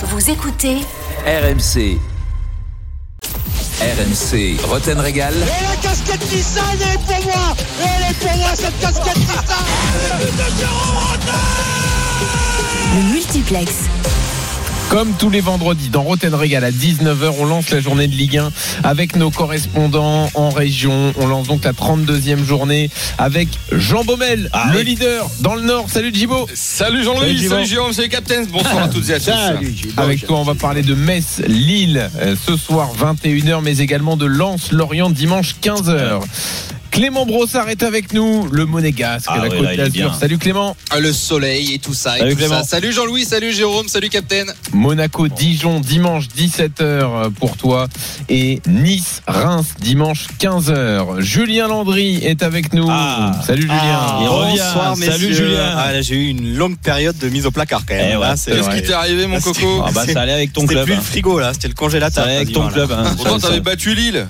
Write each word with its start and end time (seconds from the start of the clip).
Vous 0.00 0.30
écoutez 0.30 0.76
RMC. 1.26 1.98
RMC, 3.80 4.56
Roten 4.68 5.00
Régal. 5.00 5.34
Et 5.34 5.62
la 5.64 5.76
casquette 5.82 6.32
Nissan, 6.32 6.64
elle 6.80 6.94
est 6.94 6.98
pour 7.04 7.24
moi 7.24 7.56
Elle 7.80 8.10
est 8.10 8.18
pour 8.18 8.36
moi 8.36 8.50
cette 8.54 8.78
casquette 8.80 9.16
Nissan 9.16 9.58
le 12.94 13.02
multiplex. 13.12 13.72
Comme 14.90 15.12
tous 15.18 15.28
les 15.28 15.42
vendredis 15.42 15.90
dans 15.90 16.02
Roten 16.02 16.34
Régal 16.34 16.64
à 16.64 16.70
19h, 16.70 17.34
on 17.38 17.44
lance 17.44 17.68
la 17.68 17.80
journée 17.80 18.08
de 18.08 18.14
Ligue 18.14 18.38
1 18.38 18.50
avec 18.84 19.16
nos 19.16 19.30
correspondants 19.30 20.30
en 20.32 20.48
région. 20.48 21.12
On 21.18 21.26
lance 21.26 21.46
donc 21.46 21.64
la 21.64 21.72
32e 21.72 22.42
journée 22.42 22.88
avec 23.18 23.48
Jean 23.70 24.02
Baumel, 24.02 24.48
Ah 24.54 24.70
le 24.72 24.80
leader 24.80 25.28
dans 25.40 25.54
le 25.54 25.60
Nord. 25.60 25.90
Salut 25.90 26.10
Djibo. 26.14 26.48
Salut 26.54 27.04
Jean-Louis, 27.04 27.36
Salut, 27.36 27.48
salut, 27.48 27.64
Jibo. 27.64 27.74
Jérôme, 27.74 27.92
salut 27.92 28.08
Captain. 28.08 28.44
Bonsoir 28.50 28.84
à 28.84 28.88
toutes 28.88 29.10
et 29.10 29.14
à 29.14 29.20
tous. 29.20 29.30
Avec 29.98 30.26
toi, 30.26 30.38
on 30.38 30.44
va 30.44 30.54
parler 30.54 30.80
de 30.80 30.94
Metz, 30.94 31.42
Lille 31.46 32.10
euh, 32.18 32.34
ce 32.46 32.56
soir 32.56 32.90
21h, 32.98 33.60
mais 33.62 33.78
également 33.78 34.16
de 34.16 34.24
Lens, 34.24 34.72
Lorient 34.72 35.10
dimanche 35.10 35.56
15h. 35.62 36.22
Clément 36.98 37.24
Brossard 37.26 37.68
est 37.68 37.84
avec 37.84 38.12
nous, 38.12 38.48
le 38.50 38.66
monégasque, 38.66 39.28
Ah 39.30 39.36
la 39.36 39.42
ouais, 39.44 39.50
Côte 39.50 39.76
d'Azur. 39.76 39.92
bien. 39.92 40.12
Salut 40.12 40.36
Clément. 40.36 40.76
Ah, 40.90 40.98
Le 40.98 41.12
soleil 41.12 41.74
et 41.74 41.78
tout 41.78 41.94
ça. 41.94 42.16
et 42.16 42.18
Salut, 42.18 42.32
tout 42.32 42.38
Clément. 42.38 42.56
ça. 42.56 42.64
Salut 42.64 42.92
Jean-Louis, 42.92 43.24
salut 43.24 43.52
Jérôme, 43.52 43.86
salut 43.86 44.08
Captain. 44.08 44.46
Monaco, 44.72 45.28
Dijon, 45.28 45.78
dimanche 45.78 46.26
17h 46.36 47.30
pour 47.38 47.56
toi. 47.56 47.86
Et 48.28 48.60
Nice, 48.66 49.22
Reims, 49.28 49.66
dimanche 49.80 50.26
15h. 50.40 51.20
Julien 51.20 51.68
Landry 51.68 52.16
est 52.16 52.42
avec 52.42 52.72
nous. 52.72 52.88
Ah. 52.90 53.30
Salut 53.46 53.62
Julien. 53.62 54.18
Il 54.20 54.26
revient. 54.28 54.58
Bonsoir, 54.58 54.96
Salut, 54.96 55.08
messieurs. 55.08 55.32
Julien. 55.34 55.74
Ah, 55.76 55.92
là, 55.92 56.00
j'ai 56.02 56.16
eu 56.16 56.26
une 56.30 56.56
longue 56.56 56.78
période 56.78 57.16
de 57.16 57.28
mise 57.28 57.46
au 57.46 57.52
placard 57.52 57.82
quand 57.88 57.94
même. 57.94 58.10
Eh 58.14 58.16
ouais, 58.16 58.26
Qu'est-ce 58.30 58.70
qui 58.70 58.82
t'est 58.82 58.92
arrivé, 58.92 59.28
mon 59.28 59.36
Ah, 59.36 59.40
c'était- 59.40 59.60
coco? 59.60 59.84
Ah 59.86 59.90
bah 59.94 60.02
ça 60.12 60.22
allait 60.22 60.32
avec 60.32 60.52
ton 60.52 60.62
C'était 60.62 60.72
club. 60.74 60.84
plus 60.86 60.94
hein. 60.94 60.98
le 60.98 61.02
frigo 61.04 61.38
là, 61.38 61.52
c'était 61.52 61.68
le 61.68 61.74
Ça 61.74 61.78
congélateur. 61.78 62.24
allait 62.24 62.36
avec 62.38 62.52
ton 62.52 62.66
club. 62.66 62.90
hein. 62.90 63.04
Pourtant, 63.16 63.38
Ça- 63.38 63.46
t'avais 63.50 63.60
battu 63.60 63.94
Lille. 63.94 64.26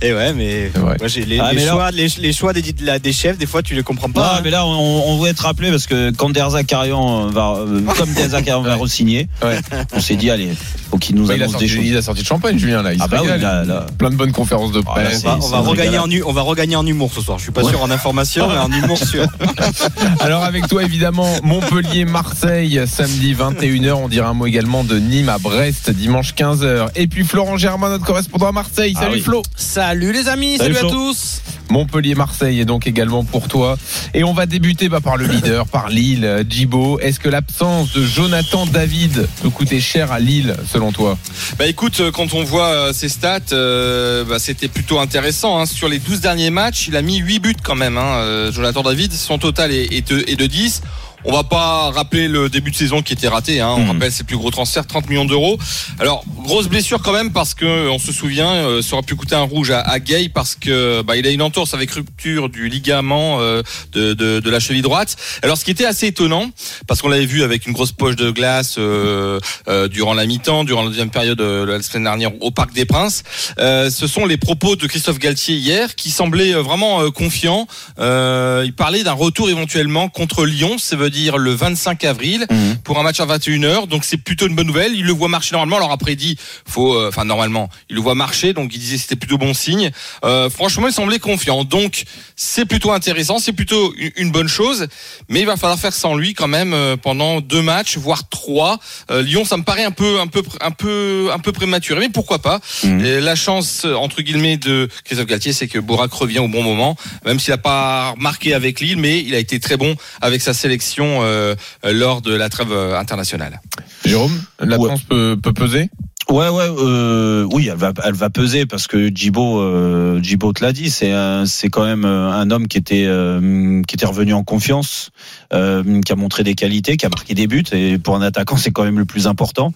Et 0.00 0.12
ouais, 0.14 0.32
mais 0.32 0.70
C'est 0.72 0.78
vrai. 0.80 0.96
moi, 0.98 1.08
j'ai 1.08 1.24
les, 1.24 1.38
Ah, 1.40 1.50
les 1.52 1.56
mais 1.58 1.64
là- 1.64 1.72
choix, 1.72 1.90
les, 1.90 2.06
les 2.18 2.32
choix 2.32 2.52
des, 2.52 2.62
de 2.62 2.86
la- 2.86 2.98
des 2.98 3.12
chefs, 3.12 3.36
des 3.38 3.46
fois 3.46 3.62
tu 3.62 3.74
les 3.74 3.82
comprends 3.82 4.10
pas. 4.10 4.30
Ah, 4.34 4.36
hein. 4.38 4.40
mais 4.44 4.50
là, 4.50 4.64
on, 4.66 4.70
on 5.08 5.16
voulait 5.16 5.34
te 5.34 5.42
rappeler 5.42 5.70
parce 5.70 5.86
que 5.86 6.10
quand 6.12 6.30
Derzakarian 6.30 7.26
va, 7.28 7.56
euh, 7.58 7.80
comme 7.96 8.12
Derzakarian 8.12 8.62
va 8.62 8.76
re-signer, 8.76 9.28
Ouais. 9.42 9.58
on 9.92 10.00
s'est 10.00 10.16
dit, 10.16 10.30
allez, 10.30 10.50
faut 10.90 10.98
qu'il 10.98 11.16
nous 11.16 11.26
Ouais, 11.26 11.36
il, 11.36 11.42
a 11.42 11.44
annonce 11.44 11.52
sorti, 11.52 11.66
des 11.66 11.72
choses. 11.74 11.84
il 11.86 11.96
a 11.96 12.02
sorti 12.02 12.22
de 12.22 12.26
champagne, 12.26 12.58
Julien, 12.58 12.82
là. 12.82 12.92
Il 12.94 13.02
Ah 13.02 13.08
bah 13.08 13.18
oui, 13.22 13.28
là, 13.40 13.64
là. 13.64 13.86
Plein 13.98 14.10
de 14.10 14.16
bonnes 14.16 14.32
conférences 14.32 14.72
de 14.72 14.82
Ah, 14.86 14.98
là, 15.02 15.06
presse. 15.06 15.22
on 15.24 15.28
va, 15.28 15.38
on 15.42 15.48
va 15.48 15.56
un 15.58 15.60
regagner 15.60 15.98
en, 15.98 16.08
on 16.26 16.32
va 16.32 16.42
regagner 16.42 16.76
en 16.76 16.86
humour 16.86 17.10
ce 17.14 17.20
soir. 17.20 17.38
Je 17.38 17.42
suis 17.44 17.52
pas 17.52 17.64
sûr 17.64 17.82
en 17.82 17.90
information, 17.90 18.48
mais 18.48 18.58
en 18.58 18.70
humour 18.70 18.98
sûr. 18.98 19.26
Alors 20.20 20.44
avec 20.44 20.66
toi 20.68 20.82
évidemment 20.82 21.28
Montpellier 21.42 22.04
Marseille 22.04 22.80
samedi 22.86 23.34
21h 23.34 23.92
on 23.92 24.08
dira 24.08 24.28
un 24.28 24.34
mot 24.34 24.46
également 24.46 24.84
de 24.84 24.98
Nîmes 24.98 25.28
à 25.28 25.38
Brest 25.38 25.90
dimanche 25.90 26.34
15h 26.34 26.88
et 26.96 27.06
puis 27.06 27.24
Florent 27.24 27.56
Germain 27.56 27.88
notre 27.90 28.04
correspondant 28.04 28.48
à 28.48 28.52
Marseille 28.52 28.94
Ah 28.96 29.02
salut 29.02 29.14
oui. 29.16 29.20
Flo 29.20 29.42
Salut 29.88 30.12
les 30.12 30.28
amis, 30.28 30.58
Salut, 30.58 30.74
salut, 30.74 30.86
à 30.86 30.90
tous. 30.90 31.40
Montpellier 31.70 32.14
Marseille 32.14 32.60
est 32.60 32.66
donc 32.66 32.86
également 32.86 33.24
pour 33.24 33.48
toi 33.48 33.78
et 34.12 34.22
on 34.22 34.34
va 34.34 34.44
débuter 34.44 34.90
bah, 34.90 35.00
par 35.00 35.16
le 35.16 35.24
leader 35.24 35.66
par 35.66 35.88
Lille 35.88 36.44
Djibo 36.46 36.98
est-ce 37.00 37.18
que 37.18 37.30
l'absence 37.30 37.94
de 37.94 38.04
Jonathan 38.04 38.66
David 38.66 39.26
peut 39.40 39.48
coûter 39.48 39.80
cher 39.80 40.12
à 40.12 40.20
Lille 40.20 40.54
selon 40.70 40.92
toi? 40.92 41.16
Bah 41.58 41.66
écoute, 41.66 42.00
euh, 42.00 42.10
quand 42.10 42.34
on 42.34 42.44
voit 42.44 42.66
euh, 42.66 42.92
ses 42.92 43.08
stats, 43.08 43.38
euh, 43.52 44.24
bah, 44.24 44.38
c'était 44.38 44.68
plutôt 44.68 44.98
intéressant. 44.98 45.58
hein. 45.58 45.64
Sur 45.64 45.88
les 45.88 45.98
12 45.98 46.20
derniers 46.20 46.50
matchs, 46.50 46.88
il 46.88 46.96
a 46.96 47.00
mis 47.00 47.16
8 47.16 47.38
buts 47.38 47.56
quand 47.62 47.74
même. 47.74 47.96
Hein. 47.96 48.50
Jonathan 48.52 48.82
David, 48.82 49.14
son 49.14 49.38
total 49.38 49.72
est, 49.72 49.90
est 49.90 50.06
de, 50.10 50.22
est 50.28 50.36
de 50.36 50.46
10. 50.46 50.82
On 51.24 51.32
va 51.32 51.42
pas 51.42 51.90
rappeler 51.90 52.28
le 52.28 52.48
début 52.48 52.70
de 52.70 52.76
saison 52.76 53.02
qui 53.02 53.12
était 53.12 53.26
raté. 53.28 53.60
Hein. 53.60 53.74
On 53.76 53.80
Mhm. 53.80 53.90
rappelle 53.90 54.12
ses 54.12 54.22
plus 54.24 54.36
gros 54.36 54.50
transferts, 54.52 54.86
30 54.86 55.08
millions 55.08 55.24
d'euros. 55.24 55.58
Alors 55.98 56.24
grosse 56.44 56.68
blessure 56.68 57.02
quand 57.02 57.12
même 57.12 57.32
parce 57.32 57.54
que 57.54 57.88
on 57.90 57.98
se 57.98 58.12
souvient, 58.12 58.52
euh, 58.54 58.82
ça 58.82 58.94
aurait 58.94 59.02
pu 59.02 59.16
coûter 59.16 59.34
un 59.34 59.42
rouge 59.42 59.70
à, 59.72 59.80
à 59.80 59.98
Gay 59.98 60.28
parce 60.32 60.54
que 60.54 61.02
bah, 61.02 61.16
il 61.16 61.26
a 61.26 61.30
une 61.30 61.42
entorse 61.42 61.74
avec 61.74 61.90
rupture 61.90 62.48
du 62.48 62.68
ligament 62.68 63.40
euh, 63.40 63.62
de, 63.92 64.14
de, 64.14 64.38
de 64.40 64.50
la 64.50 64.60
cheville 64.60 64.80
droite. 64.82 65.16
Alors 65.42 65.58
ce 65.58 65.64
qui 65.64 65.72
était 65.72 65.84
assez 65.84 66.06
étonnant 66.06 66.50
parce 66.86 67.02
qu'on 67.02 67.08
l'avait 67.08 67.26
vu 67.26 67.42
avec 67.42 67.66
une 67.66 67.72
grosse 67.72 67.92
poche 67.92 68.16
de 68.16 68.30
glace 68.30 68.76
euh, 68.78 69.40
euh, 69.68 69.88
durant 69.88 70.14
la 70.14 70.24
mi-temps, 70.24 70.62
durant 70.64 70.82
la 70.82 70.88
deuxième 70.88 71.10
période 71.10 71.40
euh, 71.40 71.66
la 71.66 71.82
semaine 71.82 72.04
dernière 72.04 72.30
au 72.40 72.50
Parc 72.52 72.72
des 72.72 72.84
Princes. 72.84 73.24
Euh, 73.58 73.90
ce 73.90 74.06
sont 74.06 74.24
les 74.24 74.36
propos 74.36 74.76
de 74.76 74.86
Christophe 74.86 75.18
Galtier 75.18 75.56
hier 75.56 75.96
qui 75.96 76.10
semblait 76.10 76.52
vraiment 76.52 77.02
euh, 77.02 77.10
confiant. 77.10 77.66
Euh, 77.98 78.62
il 78.64 78.72
parlait 78.72 79.02
d'un 79.02 79.12
retour 79.14 79.50
éventuellement 79.50 80.08
contre 80.08 80.46
Lyon, 80.46 80.76
ça 80.78 80.94
veut 80.96 81.07
dire 81.08 81.38
le 81.38 81.52
25 81.52 82.04
avril 82.04 82.46
Mhm. 82.50 82.78
pour 82.84 82.98
un 82.98 83.02
match 83.02 83.20
à 83.20 83.26
21h. 83.26 83.86
Donc 83.86 84.04
c'est 84.04 84.16
plutôt 84.16 84.46
une 84.46 84.54
bonne 84.54 84.66
nouvelle. 84.66 84.92
Il 84.94 85.04
le 85.04 85.12
voit 85.12 85.28
marcher 85.28 85.52
normalement. 85.54 85.76
Alors 85.76 85.92
après 85.92 86.12
il 86.12 86.16
dit 86.16 86.36
faut 86.66 86.94
euh, 86.94 87.08
enfin 87.08 87.24
normalement, 87.24 87.68
il 87.90 87.96
le 87.96 88.02
voit 88.02 88.14
marcher 88.14 88.52
donc 88.52 88.70
il 88.74 88.78
disait 88.78 88.98
c'était 88.98 89.16
plutôt 89.16 89.38
bon 89.38 89.54
signe. 89.54 89.90
Euh, 90.24 90.50
franchement, 90.50 90.86
il 90.88 90.92
semblait 90.92 91.18
confiant. 91.18 91.64
Donc 91.64 92.04
c'est 92.36 92.64
plutôt 92.64 92.92
intéressant, 92.92 93.38
c'est 93.38 93.52
plutôt 93.52 93.94
une, 94.16 94.30
bonne 94.30 94.48
chose, 94.48 94.86
mais 95.28 95.40
il 95.40 95.46
va 95.46 95.56
falloir 95.56 95.78
faire 95.78 95.92
sans 95.92 96.14
lui 96.14 96.34
quand 96.34 96.48
même 96.48 96.72
euh, 96.72 96.96
pendant 96.96 97.40
deux 97.40 97.62
matchs 97.62 97.96
voire 97.96 98.28
trois. 98.28 98.78
Euh, 99.10 99.22
Lyon, 99.22 99.44
ça 99.44 99.56
me 99.56 99.62
paraît 99.62 99.84
un 99.84 99.90
peu 99.90 100.20
un 100.20 100.26
peu 100.26 100.42
un 100.60 100.70
peu 100.70 101.30
un 101.32 101.38
peu 101.38 101.52
prématuré, 101.52 102.00
mais 102.00 102.08
pourquoi 102.08 102.38
pas 102.38 102.60
Mhm. 102.84 103.18
La 103.20 103.34
chance 103.34 103.84
entre 103.84 104.22
guillemets 104.22 104.56
de 104.56 104.88
Christophe 105.04 105.26
Galtier, 105.26 105.52
c'est 105.52 105.68
que 105.68 105.78
Bourak 105.78 106.12
revient 106.12 106.38
au 106.40 106.48
bon 106.48 106.62
moment, 106.62 106.96
même 107.24 107.40
s'il 107.40 107.52
n'a 107.52 107.58
pas 107.58 108.14
marqué 108.18 108.54
avec 108.54 108.80
Lille, 108.80 108.98
mais 108.98 109.20
il 109.20 109.34
a 109.34 109.38
été 109.38 109.58
très 109.60 109.76
bon 109.76 109.94
avec 110.20 110.40
sa 110.42 110.54
sélection 110.54 110.97
euh, 111.04 111.54
euh, 111.84 111.92
lors 111.92 112.22
de 112.22 112.34
la 112.34 112.48
trêve 112.48 112.72
euh, 112.72 112.98
internationale. 112.98 113.60
Jérôme 114.04 114.40
l'absence 114.60 115.02
peut, 115.02 115.36
peut 115.42 115.52
peser? 115.52 115.90
Ouais, 116.28 116.50
ouais, 116.50 116.66
euh, 116.68 117.48
oui, 117.50 117.68
elle 117.72 117.78
va, 117.78 117.94
elle 118.04 118.12
va 118.12 118.28
peser 118.28 118.66
parce 118.66 118.86
que 118.86 119.08
Djibo, 119.08 119.62
euh, 119.62 120.22
Djibo 120.22 120.52
te 120.52 120.62
l'a 120.62 120.74
dit, 120.74 120.90
c'est 120.90 121.10
c'est 121.46 121.70
quand 121.70 121.86
même 121.86 122.04
euh, 122.04 122.30
un 122.30 122.50
homme 122.50 122.68
qui 122.68 122.76
était, 122.76 123.06
euh, 123.06 123.80
qui 123.88 123.94
était 123.94 124.04
revenu 124.04 124.34
en 124.34 124.44
confiance, 124.44 125.08
euh, 125.54 126.02
qui 126.02 126.12
a 126.12 126.16
montré 126.16 126.44
des 126.44 126.54
qualités, 126.54 126.98
qui 126.98 127.06
a 127.06 127.08
marqué 127.08 127.32
des 127.32 127.46
buts 127.46 127.64
et 127.72 127.96
pour 127.96 128.14
un 128.14 128.20
attaquant 128.20 128.58
c'est 128.58 128.72
quand 128.72 128.84
même 128.84 128.98
le 128.98 129.06
plus 129.06 129.26
important. 129.26 129.72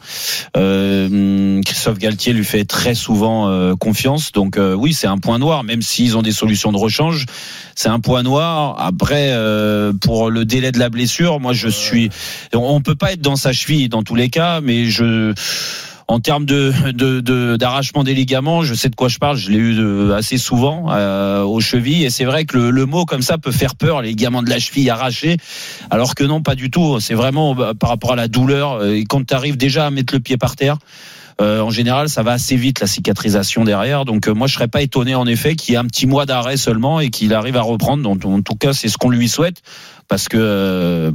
Euh, 0.54 1.62
Christophe 1.62 1.96
Galtier 1.96 2.34
lui 2.34 2.44
fait 2.44 2.66
très 2.66 2.94
souvent 2.94 3.48
euh, 3.48 3.74
confiance, 3.74 4.30
donc 4.30 4.58
euh, 4.58 4.74
oui, 4.74 4.92
c'est 4.92 5.06
un 5.06 5.16
point 5.18 5.38
noir, 5.38 5.64
même 5.64 5.80
s'ils 5.80 6.18
ont 6.18 6.22
des 6.22 6.32
solutions 6.32 6.70
de 6.70 6.76
rechange, 6.76 7.24
c'est 7.74 7.88
un 7.88 8.00
point 8.00 8.22
noir. 8.22 8.76
Après, 8.78 9.30
euh, 9.30 9.94
pour 9.94 10.28
le 10.28 10.44
délai 10.44 10.70
de 10.70 10.78
la 10.78 10.90
blessure, 10.90 11.40
moi 11.40 11.54
je 11.54 11.68
suis, 11.68 12.10
on 12.52 12.82
peut 12.82 12.94
pas 12.94 13.12
être 13.14 13.22
dans 13.22 13.36
sa 13.36 13.54
cheville 13.54 13.88
dans 13.88 14.02
tous 14.02 14.16
les 14.16 14.28
cas, 14.28 14.60
mais 14.60 14.84
je 14.84 15.32
en 16.12 16.20
termes 16.20 16.44
de 16.44 16.72
de- 16.92 17.56
d'arrachement 17.56 18.04
des 18.04 18.14
ligaments, 18.14 18.62
je 18.62 18.74
sais 18.74 18.88
de 18.88 18.94
quoi 18.96 19.08
je 19.08 19.18
parle. 19.18 19.36
Je 19.36 19.50
l'ai 19.50 19.58
eu 19.58 19.74
de- 19.74 20.12
assez 20.16 20.38
souvent 20.38 20.86
euh, 20.90 21.42
aux 21.42 21.60
chevilles, 21.60 22.04
et 22.04 22.10
c'est 22.10 22.24
vrai 22.24 22.44
que 22.44 22.56
le, 22.56 22.70
le 22.70 22.86
mot 22.86 23.04
comme 23.04 23.22
ça 23.22 23.38
peut 23.38 23.52
faire 23.52 23.74
peur, 23.74 24.02
les 24.02 24.10
ligaments 24.10 24.42
de 24.42 24.50
la 24.50 24.58
cheville 24.58 24.90
arrachés, 24.90 25.36
alors 25.90 26.14
que 26.14 26.24
non, 26.24 26.42
pas 26.42 26.54
du 26.54 26.70
tout. 26.70 27.00
C'est 27.00 27.14
vraiment 27.14 27.54
bah, 27.54 27.72
par 27.78 27.90
rapport 27.90 28.12
à 28.12 28.16
la 28.16 28.28
douleur. 28.28 28.84
Et 28.84 29.04
quand 29.04 29.26
tu 29.26 29.34
arrives 29.34 29.56
déjà 29.56 29.86
à 29.86 29.90
mettre 29.90 30.14
le 30.14 30.20
pied 30.20 30.36
par 30.36 30.54
terre. 30.56 30.76
euh, 31.40 31.60
en 31.62 31.70
général, 31.70 32.08
ça 32.08 32.22
va 32.22 32.32
assez 32.32 32.56
vite 32.56 32.78
la 32.80 32.86
cicatrisation 32.86 33.64
derrière. 33.64 34.04
Donc, 34.04 34.28
euh, 34.28 34.34
moi, 34.34 34.46
je 34.46 34.54
serais 34.54 34.68
pas 34.68 34.82
étonné 34.82 35.14
en 35.14 35.26
effet 35.26 35.56
qu'il 35.56 35.72
y 35.72 35.74
ait 35.74 35.78
un 35.80 35.86
petit 35.86 36.06
mois 36.06 36.26
d'arrêt 36.26 36.58
seulement 36.58 37.00
et 37.00 37.08
qu'il 37.10 37.32
arrive 37.34 37.56
à 37.56 37.62
reprendre. 37.62 38.02
Donc, 38.02 38.24
en 38.24 38.42
tout 38.42 38.54
cas, 38.54 38.72
c'est 38.74 38.88
ce 38.88 38.98
qu'on 38.98 39.08
lui 39.10 39.28
souhaite 39.28 39.62
parce 40.12 40.28
que 40.28 40.36
euh, 40.36 41.10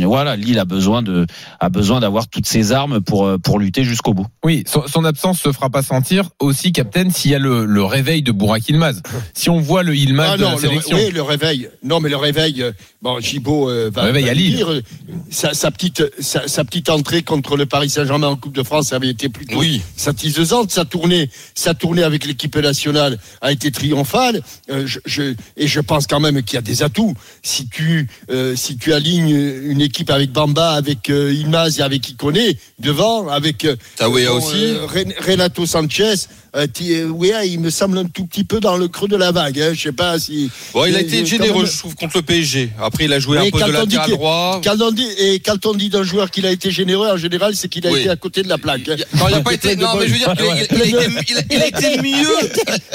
voilà, 0.00 0.34
Lille 0.34 0.58
a 0.58 0.64
besoin 0.64 1.02
de 1.02 1.24
a 1.60 1.68
besoin 1.68 2.00
d'avoir 2.00 2.26
toutes 2.26 2.46
ses 2.46 2.72
armes 2.72 3.00
pour 3.00 3.24
euh, 3.26 3.38
pour 3.38 3.60
lutter 3.60 3.84
jusqu'au 3.84 4.12
bout. 4.12 4.26
Oui, 4.44 4.64
son, 4.66 4.82
son 4.88 5.04
absence 5.04 5.40
se 5.40 5.52
fera 5.52 5.70
pas 5.70 5.84
sentir 5.84 6.30
aussi, 6.40 6.72
Captain, 6.72 7.10
s'il 7.10 7.30
y 7.30 7.34
a 7.36 7.38
le, 7.38 7.64
le 7.64 7.84
réveil 7.84 8.22
de 8.22 8.32
Bourak 8.32 8.68
Ilmaz. 8.68 9.02
Si 9.34 9.50
on 9.50 9.60
voit 9.60 9.84
le 9.84 9.94
Ilmaz 9.94 10.30
Ah 10.32 10.36
de 10.36 10.42
non, 10.42 10.48
la 10.48 10.54
le, 10.56 10.60
sélection. 10.62 10.96
oui, 10.96 11.12
le 11.12 11.22
réveil. 11.22 11.68
Non, 11.84 12.00
mais 12.00 12.08
le 12.08 12.16
réveil. 12.16 12.60
euh, 12.62 12.72
Bon, 13.02 13.18
Gibaud 13.20 13.70
euh, 13.70 13.88
va, 13.94 14.02
Le 14.02 14.06
réveil 14.08 14.24
va 14.24 14.30
à 14.30 14.34
le 14.34 14.40
Lille. 14.40 14.56
dire. 14.56 14.82
Sa, 15.30 15.54
sa 15.54 15.70
petite, 15.70 16.02
sa, 16.20 16.48
sa 16.48 16.64
petite 16.64 16.90
entrée 16.90 17.22
contre 17.22 17.56
le 17.56 17.64
Paris 17.66 17.88
Saint-Germain 17.88 18.26
en 18.26 18.36
Coupe 18.36 18.54
de 18.54 18.62
France 18.64 18.92
avait 18.92 19.08
été 19.08 19.28
plutôt 19.30 19.58
Oui. 19.60 19.80
satisfaisante. 19.96 20.70
Sa 20.72 20.84
tournée, 20.84 21.30
sa 21.54 21.72
tournée 21.74 22.02
avec 22.02 22.26
l'équipe 22.26 22.56
nationale 22.56 23.16
a 23.40 23.52
été 23.52 23.70
triomphale. 23.70 24.42
Euh, 24.70 24.86
je, 24.86 24.98
je- 25.06 25.34
et 25.56 25.66
je 25.68 25.80
pense 25.80 26.06
quand 26.08 26.20
même 26.20 26.42
qu'il 26.42 26.56
y 26.56 26.58
a 26.58 26.62
des 26.62 26.82
atouts. 26.82 27.14
Si 27.42 27.68
tu, 27.68 28.08
euh, 28.30 28.39
si 28.56 28.76
tu 28.76 28.92
alignes 28.92 29.30
une 29.64 29.80
équipe 29.80 30.10
avec 30.10 30.30
Bamba, 30.32 30.72
avec 30.72 31.10
euh, 31.10 31.32
Ilmaz 31.32 31.78
et 31.78 31.82
avec 31.82 32.08
Ikoné 32.10 32.56
devant, 32.78 33.28
avec 33.28 33.64
euh, 33.64 33.76
bon, 34.00 34.06
aussi. 34.36 34.54
euh, 34.64 34.86
Ren- 34.86 35.14
Renato 35.26 35.66
Sanchez. 35.66 36.14
Euh, 36.56 36.66
euh, 36.82 37.04
oui, 37.06 37.30
il 37.46 37.60
me 37.60 37.70
semble 37.70 37.96
un 37.98 38.06
tout 38.06 38.26
petit 38.26 38.42
peu 38.42 38.58
dans 38.58 38.76
le 38.76 38.88
creux 38.88 39.06
de 39.06 39.14
la 39.16 39.30
vague. 39.30 39.60
Hein. 39.60 39.70
Je 39.72 39.80
sais 39.82 39.92
pas 39.92 40.18
si. 40.18 40.50
Bon, 40.74 40.84
il 40.84 40.94
a 40.96 40.98
Mais, 40.98 41.04
été 41.04 41.20
euh, 41.22 41.24
généreux, 41.24 41.62
même- 41.62 41.70
je 41.72 41.78
trouve, 41.78 41.94
contre 41.94 42.16
le 42.16 42.22
PSG. 42.22 42.70
Après, 42.82 43.04
il 43.04 43.12
a 43.12 43.20
joué 43.20 43.38
un 43.38 43.42
Mais 43.42 43.50
peu 43.52 43.60
de 43.60 43.70
latéral 43.70 44.10
droit. 44.10 44.60
Quand 44.64 44.80
on 44.80 44.90
dit, 44.90 45.06
et 45.18 45.38
quand 45.38 45.64
on 45.66 45.74
dit 45.74 45.90
d'un 45.90 46.02
joueur 46.02 46.28
qu'il 46.32 46.46
a 46.46 46.50
été 46.50 46.72
généreux, 46.72 47.08
en 47.08 47.16
général, 47.16 47.54
c'est 47.54 47.68
qu'il 47.68 47.86
a 47.86 47.92
Oui. 47.92 48.00
été 48.00 48.10
à 48.10 48.16
côté 48.16 48.42
de 48.42 48.48
la 48.48 48.58
plaque. 48.58 48.80
hein. 48.88 48.96
Il 48.98 49.18
Non, 49.20 49.28
il 49.28 49.34
n'a 49.34 49.40
pas 49.42 49.52
été. 49.52 49.76
Non, 49.76 49.94
mais 49.96 50.08
je 50.08 50.12
veux 50.12 50.18
dire, 50.18 50.34
bonnes- 50.34 50.66
qu'il 50.66 50.82
a- 50.82 50.84
il 50.86 50.96
a- 50.96 50.96
il 50.96 50.96
a 50.96 51.04
été- 51.04 51.24
il 51.30 51.36
a- 51.38 51.42
il 51.52 51.62
a 51.62 51.66
été 51.68 52.02
mieux. 52.02 52.50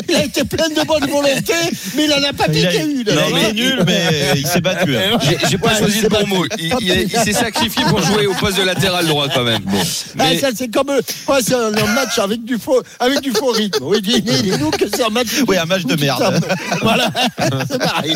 Il 0.10 0.16
a 0.16 0.26
été 0.26 0.44
plein 0.44 0.68
de 0.70 0.86
bonne 0.86 1.10
volonté, 1.10 1.54
mais 1.96 2.04
il 2.06 2.12
en 2.14 2.24
a 2.28 2.34
pas 2.34 2.50
piqué 2.50 2.82
une. 2.84 3.00
il 3.08 3.10
a 3.10 3.14
alors, 3.14 3.38
été 3.38 3.46
hein. 3.48 3.54
nul, 3.54 3.84
mais 3.88 4.34
il 4.36 4.46
s'est 4.48 4.60
battu. 4.60 4.98
hein. 4.98 5.18
J'ai 5.50 5.58
pas 5.58 5.76
choisi 5.76 6.02
le 6.02 6.10
bon 6.10 6.28
mot. 6.28 6.46
Il, 6.58 6.74
il- 6.82 7.02
il 7.04 7.10
s'est 7.20 7.34
sacrifié 7.34 7.84
pour 7.86 8.02
jouer 8.02 8.28
au 8.28 8.34
poste 8.34 8.58
de 8.58 8.64
latéral 8.64 9.06
droit 9.08 9.28
quand 9.34 9.44
même. 9.44 9.62
Bon. 9.64 9.78
Ah, 10.20 10.24
Mais- 10.32 10.40
c'est 10.56 10.72
comme 10.74 10.90
euh, 10.90 11.02
ouais, 11.28 11.40
c'est 11.42 11.56
un, 11.56 11.74
un 11.74 11.94
match 11.94 12.18
avec 12.20 12.44
du 12.44 12.58
faux, 12.58 12.82
avec 13.00 13.22
du 13.22 13.32
faux 13.32 13.52
rythme. 13.52 13.84
Oui, 13.84 14.02
dis- 14.02 14.22
dis- 14.22 14.42
dis-nous 14.44 14.70
que 14.72 14.86
c'est 14.94 15.04
un 15.04 15.10
match. 15.10 15.28
Oui, 15.48 15.58
un 15.58 15.66
match 15.66 15.84
de 15.86 15.96
merde. 16.00 16.42
Voilà, 16.82 17.10
c'est 17.70 17.80
pareil. 17.80 18.16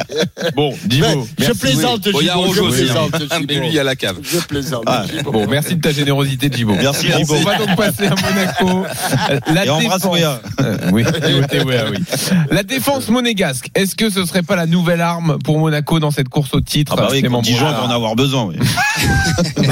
Bon, 0.55 0.73
Gibo. 0.87 1.27
je 1.37 1.51
plaisante, 1.53 2.09
Bon, 2.09 2.19
il 2.21 2.27
y 2.27 2.29
a 2.29 2.35
Rouge 2.35 2.59
aussi. 2.59 2.85
hein. 2.89 3.07
Mais 3.47 3.55
lui, 3.55 3.67
il 3.67 3.73
y 3.73 3.79
a 3.79 3.83
la 3.83 3.95
cave. 3.95 4.17
Je 4.23 4.39
plaisante. 4.39 4.83
Ah. 4.87 5.03
Bon, 5.23 5.47
merci 5.47 5.75
de 5.75 5.81
ta 5.81 5.91
générosité, 5.91 6.49
Gibo. 6.53 6.73
Merci, 6.75 7.07
Gibo. 7.11 7.35
On 7.35 7.41
va 7.43 7.57
donc 7.57 7.75
passer 7.75 8.07
à 8.07 8.15
Monaco. 8.15 8.85
La 9.53 9.63
Et 9.65 9.67
défense- 9.81 10.03
oui, 10.11 10.21
oui. 10.93 11.99
La 12.51 12.63
défense 12.63 13.07
monégasque, 13.09 13.69
est-ce 13.75 13.95
que 13.95 14.09
ce 14.09 14.25
serait 14.25 14.43
pas 14.43 14.55
la 14.55 14.65
nouvelle 14.65 15.01
arme 15.01 15.37
pour 15.43 15.59
Monaco 15.59 15.99
dans 15.99 16.11
cette 16.11 16.29
course 16.29 16.53
au 16.53 16.61
titre? 16.61 16.95
Ah 16.97 16.98
bah 17.01 17.07
oui, 17.11 17.19
Clément 17.19 17.41
Dijon 17.41 17.65
va 17.71 17.83
en 17.83 17.89
avoir 17.89 18.15
besoin. 18.15 18.45
oui. 18.45 18.55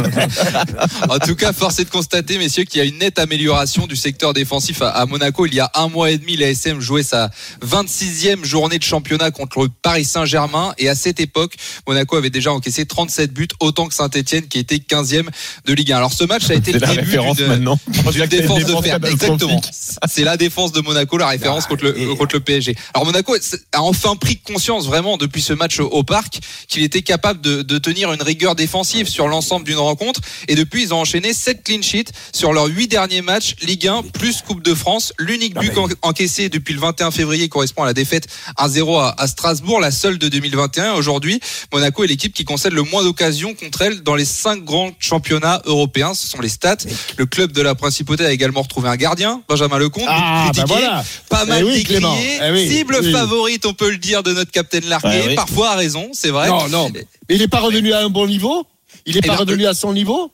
En 1.09 1.19
tout 1.19 1.35
cas, 1.35 1.53
force 1.53 1.79
est 1.79 1.85
de 1.85 1.89
constater, 1.89 2.37
messieurs, 2.37 2.63
qu'il 2.63 2.79
y 2.79 2.81
a 2.81 2.85
une 2.85 2.97
nette 2.97 3.19
amélioration 3.19 3.87
du 3.87 3.95
secteur 3.95 4.33
défensif 4.33 4.81
à, 4.81 5.05
Monaco. 5.05 5.45
Il 5.45 5.53
y 5.53 5.59
a 5.59 5.69
un 5.75 5.87
mois 5.89 6.11
et 6.11 6.17
demi, 6.17 6.37
l'ASM 6.37 6.79
jouait 6.79 7.03
sa 7.03 7.29
26e 7.65 8.43
journée 8.45 8.77
de 8.79 8.83
championnat 8.83 9.31
contre 9.31 9.63
le 9.63 9.69
Paris 9.81 10.05
Saint-Germain. 10.05 10.73
Et 10.77 10.89
à 10.89 10.95
cette 10.95 11.19
époque, 11.19 11.55
Monaco 11.87 12.15
avait 12.17 12.29
déjà 12.29 12.51
encaissé 12.51 12.85
37 12.85 13.33
buts, 13.33 13.47
autant 13.59 13.87
que 13.87 13.93
Saint-Etienne, 13.93 14.47
qui 14.47 14.59
était 14.59 14.77
15e 14.77 15.27
de 15.65 15.73
Ligue 15.73 15.91
1. 15.91 15.97
Alors 15.97 16.13
ce 16.13 16.23
match 16.23 16.49
a 16.49 16.53
été 16.53 16.71
C'est 16.73 16.79
le 16.79 16.85
la 16.85 16.87
début 16.87 17.01
référence 17.01 17.37
d'une- 17.37 17.47
maintenant. 17.47 17.79
d'une 18.11 18.25
défense 18.25 18.65
de 18.65 18.75
fer. 18.81 18.99
Exactement. 19.03 19.61
C'est 20.07 20.23
la 20.23 20.37
défense 20.37 20.71
de 20.71 20.81
Monaco, 20.81 21.17
la 21.17 21.27
référence 21.27 21.65
contre 21.65 21.85
le, 21.85 22.15
contre 22.15 22.35
le 22.35 22.41
PSG. 22.41 22.75
Alors 22.93 23.05
Monaco 23.05 23.35
a 23.35 23.81
enfin 23.81 24.15
pris 24.15 24.37
conscience 24.37 24.85
vraiment 24.85 25.17
depuis 25.17 25.41
ce 25.41 25.53
match 25.53 25.79
au, 25.79 25.87
au 25.87 26.03
parc 26.03 26.39
qu'il 26.67 26.83
était 26.83 27.01
capable 27.01 27.16
de, 27.17 27.61
de 27.61 27.77
tenir 27.77 28.13
une 28.13 28.21
rigueur 28.21 28.55
défensive 28.55 29.07
sur 29.09 29.27
l'ensemble 29.27 29.65
d'une 29.65 29.77
rencontre. 29.77 30.21
Et 30.47 30.55
depuis, 30.55 30.83
ils 30.83 30.93
ont 30.93 30.99
enchaîné 31.01 31.33
7 31.33 31.63
clean 31.63 31.81
sheets 31.81 32.11
sur 32.33 32.53
leurs 32.53 32.67
8 32.67 32.87
derniers 32.87 33.21
matchs 33.21 33.55
Ligue 33.61 33.87
1 33.87 34.03
plus 34.13 34.41
Coupe 34.41 34.63
de 34.63 34.73
France. 34.73 35.13
L'unique 35.19 35.55
but 35.55 35.77
en- 35.77 35.87
encaissé 36.01 36.49
depuis 36.49 36.73
le 36.73 36.79
21 36.79 37.11
février 37.11 37.49
correspond 37.49 37.83
à 37.83 37.85
la 37.87 37.93
défaite 37.93 38.27
1-0 38.57 38.99
à, 38.99 39.15
à 39.17 39.27
Strasbourg, 39.27 39.79
la 39.79 39.91
seule 39.91 40.17
de 40.17 40.27
2021. 40.29 40.93
Aujourd'hui, 40.93 41.39
Monaco 41.73 42.03
est 42.03 42.07
l'équipe 42.07 42.33
qui 42.33 42.45
concède 42.45 42.73
le 42.73 42.83
moins 42.83 43.03
d'occasions 43.03 43.53
contre 43.53 43.81
elle 43.81 44.01
dans 44.03 44.15
les 44.15 44.25
5 44.25 44.63
grands 44.63 44.91
championnats 44.99 45.61
européens. 45.65 46.13
Ce 46.13 46.27
sont 46.27 46.39
les 46.41 46.49
stats. 46.49 46.77
Le 47.17 47.25
club 47.25 47.51
de 47.51 47.61
la 47.61 47.75
Principauté 47.75 48.25
a 48.25 48.31
également 48.31 48.61
retrouvé 48.61 48.89
un 48.89 48.95
gardien, 48.95 49.41
Benjamin 49.49 49.77
Lecomte, 49.77 50.05
Ah, 50.07 50.51
bah 50.55 50.63
critiqué, 50.63 50.65
voilà. 50.67 51.03
pas 51.29 51.45
mal 51.45 51.59
Eh 51.61 51.63
oui, 51.63 51.73
décrié, 51.77 51.85
Clément. 51.99 52.17
Eh 52.19 52.51
oui, 52.51 52.69
cible 52.69 52.97
oui. 53.01 53.11
favorite, 53.11 53.65
on 53.65 53.73
peut 53.73 53.89
le 53.89 53.97
dire, 53.97 54.23
de 54.23 54.33
notre 54.33 54.51
capitaine 54.51 54.85
Larquet, 54.89 55.25
oui. 55.29 55.35
parfois 55.35 55.71
à 55.71 55.75
raison, 55.75 56.09
c'est 56.13 56.29
vrai. 56.29 56.47
Non, 56.47 56.67
non. 56.69 56.91
Mais 57.29 57.35
il 57.35 57.41
n'est 57.41 57.47
pas 57.47 57.59
revenu 57.59 57.93
à 57.93 57.99
un 57.99 58.09
bon 58.09 58.27
niveau? 58.27 58.65
Il 59.05 59.13
n'est 59.13 59.21
Eh 59.23 59.27
pas 59.27 59.35
ben, 59.35 59.45
revenu 59.45 59.65
à 59.65 59.73
son 59.73 59.93
niveau? 59.93 60.31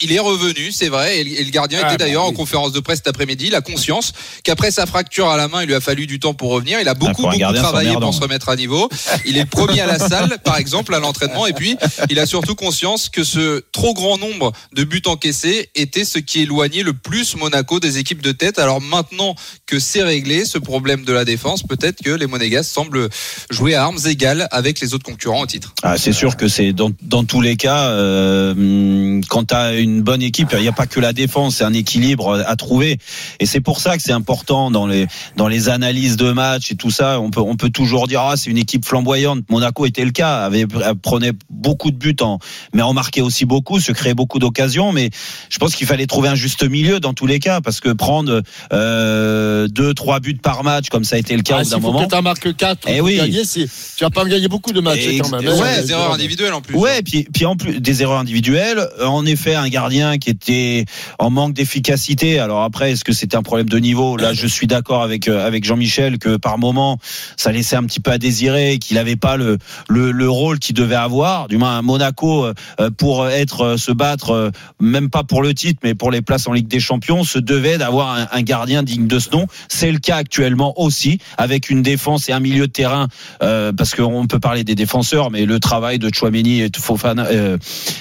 Il 0.00 0.12
est 0.12 0.18
revenu, 0.18 0.72
c'est 0.72 0.88
vrai, 0.88 1.20
et 1.20 1.44
le 1.44 1.50
gardien 1.50 1.78
Ah, 1.80 1.86
était 1.86 1.98
bah 1.98 2.04
d'ailleurs 2.04 2.24
en 2.24 2.32
conférence 2.32 2.72
de 2.72 2.80
presse 2.80 2.98
cet 2.98 3.06
après-midi. 3.06 3.46
Il 3.46 3.54
a 3.54 3.60
conscience 3.60 4.12
qu'après 4.42 4.72
sa 4.72 4.86
fracture 4.86 5.28
à 5.28 5.36
la 5.36 5.46
main, 5.46 5.62
il 5.62 5.66
lui 5.66 5.74
a 5.74 5.80
fallu 5.80 6.08
du 6.08 6.18
temps 6.18 6.34
pour 6.34 6.50
revenir. 6.50 6.80
Il 6.80 6.88
a 6.88 6.94
beaucoup, 6.94 7.28
un 7.28 7.30
beaucoup 7.30 7.54
c'est 7.54 7.60
travaillé 7.60 7.94
pour 7.94 8.12
se 8.12 8.20
remettre 8.20 8.48
à 8.48 8.56
niveau. 8.56 8.88
Il 9.24 9.36
est 9.36 9.42
le 9.42 9.46
premier 9.46 9.80
à 9.80 9.86
la 9.86 10.00
salle, 10.00 10.38
par 10.44 10.58
exemple, 10.58 10.92
à 10.94 10.98
l'entraînement. 10.98 11.46
Et 11.46 11.52
puis, 11.52 11.76
il 12.10 12.18
a 12.18 12.26
surtout 12.26 12.56
conscience 12.56 13.08
que 13.08 13.22
ce 13.22 13.62
trop 13.70 13.94
grand 13.94 14.18
nombre 14.18 14.52
de 14.72 14.82
buts 14.82 15.02
encaissés 15.06 15.70
était 15.76 16.04
ce 16.04 16.18
qui 16.18 16.40
éloignait 16.40 16.82
le 16.82 16.92
plus 16.92 17.36
Monaco 17.36 17.78
des 17.78 17.98
équipes 17.98 18.22
de 18.22 18.32
tête. 18.32 18.58
Alors 18.58 18.80
maintenant 18.80 19.36
que 19.66 19.78
c'est 19.78 20.02
réglé, 20.02 20.44
ce 20.44 20.58
problème 20.58 21.04
de 21.04 21.12
la 21.12 21.24
défense, 21.24 21.62
peut-être 21.62 22.02
que 22.02 22.10
les 22.10 22.26
Monégas 22.26 22.64
semblent 22.64 23.08
jouer 23.50 23.74
à 23.74 23.84
armes 23.84 23.98
égales 24.06 24.48
avec 24.50 24.80
les 24.80 24.92
autres 24.92 25.04
concurrents 25.04 25.42
au 25.42 25.46
titre. 25.46 25.72
Ah, 25.82 25.96
c'est 25.98 26.12
sûr 26.12 26.36
que 26.36 26.48
c'est 26.48 26.72
dans, 26.72 26.90
dans 27.02 27.24
tous 27.24 27.40
les 27.40 27.56
cas, 27.56 27.90
euh, 27.90 29.20
quand 29.28 29.44
tu 29.44 29.54
as 29.54 29.83
une 29.84 30.02
bonne 30.02 30.22
équipe, 30.22 30.48
il 30.54 30.60
n'y 30.60 30.68
a 30.68 30.72
pas 30.72 30.86
que 30.86 30.98
la 31.00 31.12
défense, 31.12 31.56
c'est 31.56 31.64
un 31.64 31.72
équilibre 31.72 32.42
à 32.46 32.56
trouver. 32.56 32.98
Et 33.40 33.46
c'est 33.46 33.60
pour 33.60 33.80
ça 33.80 33.96
que 33.96 34.02
c'est 34.02 34.12
important 34.12 34.70
dans 34.70 34.86
les, 34.86 35.06
dans 35.36 35.48
les 35.48 35.68
analyses 35.68 36.16
de 36.16 36.32
match 36.32 36.70
et 36.72 36.74
tout 36.74 36.90
ça. 36.90 37.20
On 37.20 37.30
peut, 37.30 37.40
on 37.40 37.56
peut 37.56 37.70
toujours 37.70 38.08
dire, 38.08 38.20
ah, 38.22 38.36
c'est 38.36 38.50
une 38.50 38.58
équipe 38.58 38.84
flamboyante. 38.84 39.40
Monaco 39.48 39.86
était 39.86 40.04
le 40.04 40.10
cas, 40.10 40.44
avait, 40.44 40.66
prenait 41.02 41.32
beaucoup 41.50 41.90
de 41.90 41.96
buts, 41.96 42.16
en, 42.20 42.38
mais 42.72 42.82
en 42.82 42.92
marquait 42.92 43.20
aussi 43.20 43.44
beaucoup, 43.44 43.78
se 43.80 43.92
créait 43.92 44.14
beaucoup 44.14 44.38
d'occasions. 44.38 44.92
Mais 44.92 45.10
je 45.50 45.58
pense 45.58 45.74
qu'il 45.76 45.86
fallait 45.86 46.06
trouver 46.06 46.28
un 46.28 46.34
juste 46.34 46.62
milieu 46.68 46.98
dans 47.00 47.14
tous 47.14 47.26
les 47.26 47.38
cas, 47.38 47.60
parce 47.60 47.80
que 47.80 47.90
prendre 47.90 48.42
euh, 48.72 49.68
deux, 49.68 49.94
trois 49.94 50.20
buts 50.20 50.34
par 50.42 50.64
match, 50.64 50.88
comme 50.88 51.04
ça 51.04 51.16
a 51.16 51.18
été 51.18 51.36
le 51.36 51.42
cas 51.42 51.56
Ah, 51.58 51.60
au 51.60 51.62
bout 51.62 51.68
S'il 51.68 51.80
d'un 51.80 51.86
moment. 51.86 52.04
que 52.04 52.10
tu 52.10 52.16
en 52.16 52.22
marques 52.22 52.56
4 52.56 52.78
Eh 52.88 52.96
pour 52.98 53.06
oui. 53.06 53.16
gagner, 53.16 53.42
tu 53.46 53.68
vas 54.00 54.10
pas 54.10 54.24
gagner 54.24 54.48
beaucoup 54.48 54.72
de 54.72 54.80
matchs 54.80 54.98
Et 55.06 55.18
quand 55.18 55.30
même. 55.30 55.46
hein. 55.48 55.60
ouais, 55.60 55.82
des 55.82 55.90
erreurs 55.92 56.12
individuelles 56.14 56.52
en 56.52 56.60
plus. 56.60 56.74
Ouais, 56.76 57.02
puis 57.02 57.26
puis 57.32 57.44
en 57.46 57.56
plus 57.56 57.80
des 57.80 58.02
erreurs 58.02 58.18
individuelles, 58.20 58.86
en 59.04 59.24
effet 59.26 59.54
un 59.54 59.68
gardien 59.78 60.18
qui 60.18 60.30
était 60.30 60.84
en 61.18 61.30
manque 61.30 61.54
d'efficacité. 61.54 62.38
Alors 62.38 62.62
après, 62.62 62.92
est-ce 62.92 63.04
que 63.04 63.12
c'était 63.12 63.36
un 63.36 63.42
problème 63.42 63.68
de 63.68 63.78
niveau? 63.78 64.16
Là, 64.16 64.32
je 64.32 64.46
suis 64.46 64.68
d'accord 64.74 65.02
avec 65.02 65.26
euh, 65.26 65.46
avec 65.48 65.64
Jean-Michel 65.68 66.18
que 66.18 66.36
par 66.36 66.56
moment 66.58 66.98
ça 67.36 67.50
laissait 67.56 67.78
un 67.82 67.86
petit 67.88 68.02
peu 68.04 68.12
à 68.12 68.18
désirer, 68.18 68.78
qu'il 68.78 68.96
n'avait 68.96 69.20
pas 69.26 69.36
le, 69.36 69.58
le 69.88 70.12
le 70.12 70.28
rôle 70.40 70.58
qu'il 70.58 70.76
devait 70.82 71.02
avoir. 71.08 71.48
Du 71.48 71.56
moins, 71.58 71.78
à 71.78 71.82
Monaco 71.82 72.44
euh, 72.44 72.54
euh, 72.80 72.90
pour 72.90 73.26
être 73.28 73.76
se 73.76 73.92
battre, 73.92 74.52
même 74.80 75.10
pas 75.10 75.24
pour 75.24 75.42
le 75.42 75.52
titre, 75.54 75.80
mais 75.84 75.94
pour 75.94 76.10
les 76.10 76.22
places 76.22 76.46
en 76.46 76.52
Ligue 76.52 76.68
des 76.68 76.80
Champions, 76.80 77.24
se 77.24 77.40
devait 77.40 77.78
d'avoir 77.78 78.08
un, 78.16 78.26
un 78.38 78.42
gardien 78.42 78.82
digne 78.82 79.08
de 79.08 79.18
ce 79.18 79.30
nom. 79.30 79.46
C'est 79.68 79.90
le 79.90 79.98
cas 79.98 80.16
actuellement 80.16 80.72
aussi, 80.80 81.18
avec 81.36 81.70
une 81.70 81.82
défense 81.82 82.28
et 82.28 82.32
un 82.32 82.40
milieu 82.40 82.66
de 82.66 82.72
terrain, 82.72 83.08
euh, 83.42 83.72
parce 83.72 83.94
qu'on 83.94 84.26
peut 84.26 84.40
parler 84.40 84.64
des 84.64 84.74
défenseurs, 84.74 85.30
mais 85.30 85.46
le 85.46 85.58
travail 85.58 85.98
de 85.98 86.08
Chouameni 86.12 86.60
et 86.62 86.70
Fofana 86.76 87.26
euh, 87.26 87.58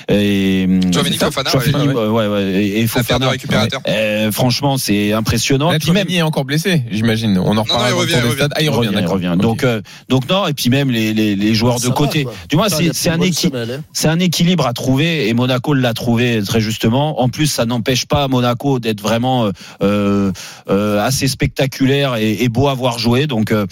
et 0.10 0.68
Chouameni, 0.94 1.18
Fofana, 1.18 1.50
Ouais, 1.72 2.08
ouais, 2.08 2.28
ouais, 2.28 2.44
et, 2.54 2.88
Fofana. 2.88 3.30
récupérateurs. 3.30 3.82
Euh, 3.88 4.32
franchement, 4.32 4.78
c'est 4.78 5.14
impressionnant. 5.14 5.72
Là, 5.72 5.80
Puis 5.80 5.92
même, 5.92 6.04
Chouameni 6.04 6.18
est 6.18 6.22
encore 6.22 6.46
blessé, 6.46 6.84
j'imagine. 6.92 7.38
On 7.38 7.58
en 7.58 7.64
reparlera 7.64 7.90
il 7.90 7.94
revient, 7.94 8.14
il. 8.14 8.48
Ah, 8.52 8.62
il 8.62 8.66
il 8.66 8.70
revient, 8.70 8.92
il 9.00 9.06
revient. 9.06 9.36
Donc, 9.38 9.64
euh, 9.64 9.82
donc 10.10 10.30
non, 10.30 10.48
et 10.48 10.54
puis 10.54 10.70
même 10.70 10.90
les, 10.90 11.14
les, 11.14 11.36
les 11.36 11.54
joueurs 11.54 11.80
Ça 11.80 11.88
de 11.88 11.94
côté. 11.94 12.28
Du 12.50 12.56
moins, 12.56 12.68
il 12.80 12.94
c'est 12.94 13.10
un 13.10 13.22
hein. 13.22 13.82
C'est 13.94 14.08
un 14.08 14.20
équilibre 14.20 14.68
à 14.68 14.74
trouver 14.74 15.28
et 15.28 15.34
Monaco 15.34 15.74
l'a 15.74 15.94
trouvé 15.94 16.42
très 16.44 16.62
justement. 16.62 17.22
En 17.22 17.30
plus, 17.30 17.48
ça 17.48 17.66
n'empêche 17.66 18.06
pas 18.06 18.28
Monaco 18.28 18.80
d'être 18.80 19.02
vraiment 19.02 19.52
euh, 19.82 20.32
euh, 20.70 21.00
assez 21.06 21.28
spectaculaire 21.28 22.16
et, 22.16 22.44
et 22.44 22.50
beau 22.50 22.68
à 22.68 22.74
voir 22.74 23.00
jouer. 23.00 23.28
Donc 23.28 23.52
euh, 23.52 23.66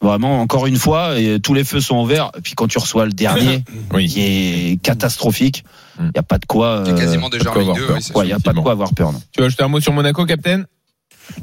vraiment, 0.00 0.40
encore 0.40 0.66
une 0.66 0.76
fois, 0.76 1.18
et 1.18 1.40
tous 1.40 1.54
les 1.54 1.64
feux 1.64 1.80
sont 1.80 1.96
ouverts. 2.02 2.30
Et 2.36 2.40
puis 2.40 2.54
quand 2.54 2.68
tu 2.68 2.78
reçois 2.78 3.04
le 3.06 3.12
dernier, 3.12 3.64
Oui. 3.92 4.08
qui 4.08 4.20
est 4.20 4.82
catastrophique, 4.82 5.64
il 5.98 6.04
n'y 6.04 6.10
a 6.18 6.22
pas 6.22 6.38
de 6.38 6.46
quoi. 6.46 6.86
Euh, 6.86 6.96
quasiment 6.96 7.28
déjà 7.28 7.44
pas 7.44 7.50
en 7.50 7.52
quoi 7.52 7.62
Ligue 7.62 7.70
avoir 7.70 7.76
2. 7.80 7.86
peur. 7.86 7.96
oui, 7.96 8.02
c'est 8.02 8.12
quoi, 8.12 8.22
sûr. 8.22 8.26
il 8.26 8.28
n'y 8.28 8.32
a 8.34 8.40
pas 8.40 8.52
de 8.52 8.60
quoi 8.60 8.72
avoir 8.72 8.94
peur. 8.94 9.12
Non. 9.12 9.22
Tu 9.32 9.40
veux 9.40 9.46
ajouter 9.46 9.62
un 9.64 9.68
mot 9.68 9.80
sur 9.80 9.92
Monaco, 9.92 10.24
Captain 10.24 10.64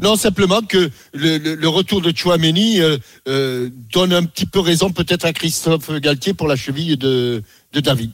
Non, 0.02 0.16
simplement 0.16 0.62
que 0.62 0.90
le, 1.14 1.38
le- 1.38 1.56
le 1.56 1.68
retour 1.70 2.02
de 2.02 2.12
Chouameni 2.16 2.82
euh, 2.82 2.98
euh, 3.28 3.70
donne 3.94 4.14
un 4.14 4.24
petit 4.24 4.46
peu 4.46 4.60
raison 4.60 4.92
peut-être 4.92 5.26
à 5.26 5.34
Christophe 5.34 5.92
Galtier 6.00 6.34
pour 6.34 6.48
la 6.48 6.56
cheville 6.56 6.98
de, 6.98 7.44
de 7.74 7.80
David. 7.80 8.12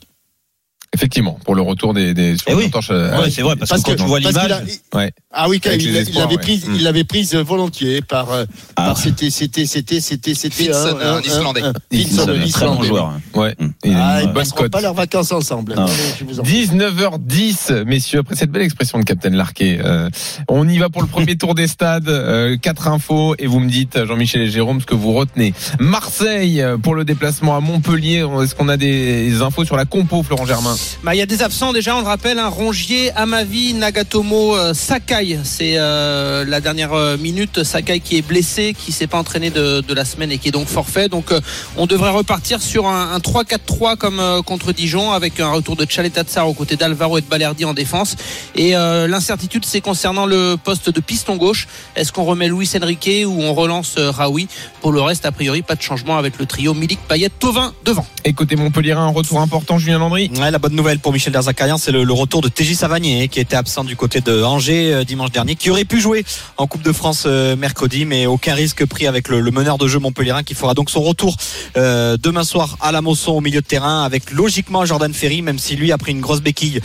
Effectivement, 0.94 1.38
pour 1.44 1.54
le 1.56 1.60
retour 1.62 1.92
des, 1.92 2.14
des 2.14 2.36
sur 2.38 2.46
Eh 2.48 2.54
oui. 2.54 2.70
euh, 2.90 3.18
Ouais, 3.20 3.30
c'est 3.30 3.42
vrai 3.42 3.56
parce, 3.56 3.70
que 3.72 3.90
quand 3.90 3.96
tu 3.96 4.02
vois 4.04 4.20
parce 4.20 4.32
qu'il 4.34 4.42
l'image, 4.48 4.64
a- 4.92 4.96
Ouais. 4.96 5.12
Ah 5.32 5.48
oui, 5.48 5.60
quand 5.60 5.70
il, 5.72 5.96
espoirs, 5.96 6.24
l'avait 6.26 6.36
ouais. 6.36 6.40
prise, 6.42 6.68
Mm. 6.68 6.74
il 6.76 6.82
l'avait 6.84 7.04
prise 7.04 7.34
volontiers 7.34 8.00
par, 8.00 8.30
euh, 8.30 8.44
Ah. 8.76 8.86
par 8.86 8.98
c'était, 8.98 9.30
c'était, 9.30 9.66
c'était, 9.66 10.00
c'était, 10.00 10.34
c'était 10.34 10.54
Finson, 10.66 10.96
un 11.02 11.20
Islandais. 11.20 11.62
Finson, 11.92 12.28
un 12.28 12.48
très 12.48 12.66
bon 12.66 12.82
joueur. 12.84 13.06
hein. 13.06 13.20
Ouais. 13.34 13.54
Mm. 13.58 13.66
Il 13.84 13.94
Ah, 13.96 14.22
une 14.22 14.30
ils 14.36 14.52
cote. 14.52 14.70
pas 14.70 14.80
leurs 14.80 14.94
vacances 14.94 15.32
ensemble. 15.32 15.74
Non. 15.74 15.82
Allez, 15.86 15.92
je 16.20 16.24
vous 16.24 16.38
en 16.38 16.42
prie. 16.44 16.52
19h10, 16.52 17.84
messieurs, 17.84 18.20
après 18.20 18.36
cette 18.36 18.50
belle 18.52 18.62
expression 18.62 18.98
de 19.00 19.04
Captain 19.04 19.30
Larquet, 19.30 19.80
euh, 19.84 20.08
on 20.48 20.68
y 20.68 20.78
va 20.78 20.88
pour 20.90 21.02
le 21.02 21.08
premier 21.08 21.36
tour 21.36 21.56
des 21.56 21.66
stades. 21.66 22.08
Euh, 22.08 22.56
quatre 22.56 22.86
infos 22.86 23.34
et 23.38 23.46
vous 23.48 23.58
me 23.58 23.68
dites, 23.68 23.98
Jean-Michel 24.06 24.42
et 24.42 24.50
Jérôme, 24.50 24.80
ce 24.80 24.86
que 24.86 24.94
vous 24.94 25.12
retenez. 25.12 25.52
Marseille 25.80 26.60
euh, 26.62 26.78
pour 26.78 26.94
le 26.94 27.04
déplacement 27.04 27.56
à 27.56 27.60
Montpellier. 27.60 28.24
Est-ce 28.42 28.54
qu'on 28.54 28.68
a 28.68 28.76
des 28.76 29.42
infos 29.42 29.64
sur 29.64 29.76
la 29.76 29.84
compo, 29.84 30.22
Florent 30.22 30.46
Germain? 30.46 30.76
Bah, 31.02 31.14
il 31.14 31.18
y 31.18 31.22
a 31.22 31.26
des 31.26 31.42
absents 31.42 31.72
déjà, 31.72 31.96
on 31.96 32.00
le 32.00 32.06
rappelle, 32.06 32.38
hein, 32.38 32.48
Rongier, 32.48 33.12
Amavi, 33.12 33.74
Nagatomo, 33.74 34.56
euh, 34.56 34.74
Sakai. 34.74 35.38
C'est 35.44 35.74
euh, 35.76 36.44
la 36.46 36.60
dernière 36.60 36.92
euh, 36.92 37.16
minute. 37.16 37.62
Sakai 37.62 38.00
qui 38.00 38.16
est 38.16 38.22
blessé, 38.22 38.74
qui 38.76 38.92
s'est 38.92 39.06
pas 39.06 39.18
entraîné 39.18 39.50
de, 39.50 39.80
de 39.80 39.94
la 39.94 40.04
semaine 40.04 40.32
et 40.32 40.38
qui 40.38 40.48
est 40.48 40.52
donc 40.52 40.66
forfait. 40.66 41.08
Donc 41.08 41.32
euh, 41.32 41.40
on 41.76 41.86
devrait 41.86 42.10
repartir 42.10 42.62
sur 42.62 42.86
un, 42.86 43.12
un 43.12 43.18
3-4-3 43.18 43.96
comme 43.96 44.20
euh, 44.20 44.42
contre 44.42 44.72
Dijon 44.72 45.12
avec 45.12 45.40
un 45.40 45.52
retour 45.52 45.76
de 45.76 45.84
Tchaletatsar 45.84 46.48
aux 46.48 46.54
côtés 46.54 46.76
d'Alvaro 46.76 47.18
et 47.18 47.20
de 47.20 47.26
Balerdi 47.26 47.64
en 47.64 47.74
défense. 47.74 48.16
Et 48.54 48.76
euh, 48.76 49.06
l'incertitude 49.06 49.64
c'est 49.64 49.80
concernant 49.80 50.26
le 50.26 50.56
poste 50.62 50.90
de 50.90 51.00
piston 51.00 51.36
gauche. 51.36 51.66
Est-ce 51.96 52.12
qu'on 52.12 52.24
remet 52.24 52.48
Luis 52.48 52.70
Enrique 52.80 53.26
ou 53.26 53.42
on 53.42 53.54
relance 53.54 53.96
euh, 53.98 54.10
Raoui? 54.10 54.48
Pour 54.80 54.92
le 54.92 55.00
reste, 55.00 55.24
a 55.26 55.32
priori, 55.32 55.62
pas 55.62 55.74
de 55.74 55.82
changement 55.82 56.18
avec 56.18 56.38
le 56.38 56.46
trio 56.46 56.74
Milik, 56.74 57.00
Payet, 57.08 57.30
Tovin 57.30 57.72
devant. 57.84 58.06
Et 58.24 58.32
côté 58.32 58.56
Montpellier, 58.56 58.92
un 58.92 59.08
retour 59.08 59.40
important, 59.40 59.78
Julien 59.78 59.98
Landry 59.98 60.30
Ouais, 60.38 60.50
la 60.50 60.58
bonne 60.58 60.73
nouvelle 60.74 60.98
pour 60.98 61.12
Michel 61.12 61.32
Derzakarian, 61.32 61.78
c'est 61.78 61.92
le, 61.92 62.12
retour 62.12 62.40
de 62.40 62.48
TJ 62.48 62.74
Savanier 62.74 63.28
qui 63.28 63.40
était 63.40 63.56
absent 63.56 63.84
du 63.84 63.96
côté 63.96 64.20
de 64.20 64.42
Angers 64.42 64.92
euh, 64.92 65.04
dimanche 65.04 65.30
dernier, 65.30 65.56
qui 65.56 65.70
aurait 65.70 65.84
pu 65.84 66.00
jouer 66.00 66.24
en 66.56 66.66
Coupe 66.66 66.82
de 66.82 66.92
France 66.92 67.24
euh, 67.26 67.56
mercredi, 67.56 68.04
mais 68.04 68.26
aucun 68.26 68.54
risque 68.54 68.84
pris 68.86 69.06
avec 69.06 69.28
le, 69.28 69.42
meneur 69.50 69.78
de 69.78 69.86
jeu 69.86 69.98
montpellierin 69.98 70.42
qui 70.42 70.54
fera 70.54 70.74
donc 70.74 70.90
son 70.90 71.02
retour 71.02 71.36
euh, 71.76 72.16
demain 72.20 72.44
soir 72.44 72.76
à 72.80 72.92
la 72.92 73.02
Mosson 73.02 73.32
au 73.32 73.40
milieu 73.40 73.60
de 73.60 73.66
terrain 73.66 74.02
avec 74.04 74.30
logiquement 74.30 74.84
Jordan 74.84 75.12
Ferry, 75.12 75.42
même 75.42 75.58
si 75.58 75.76
lui 75.76 75.92
a 75.92 75.98
pris 75.98 76.12
une 76.12 76.20
grosse 76.20 76.40
béquille 76.40 76.80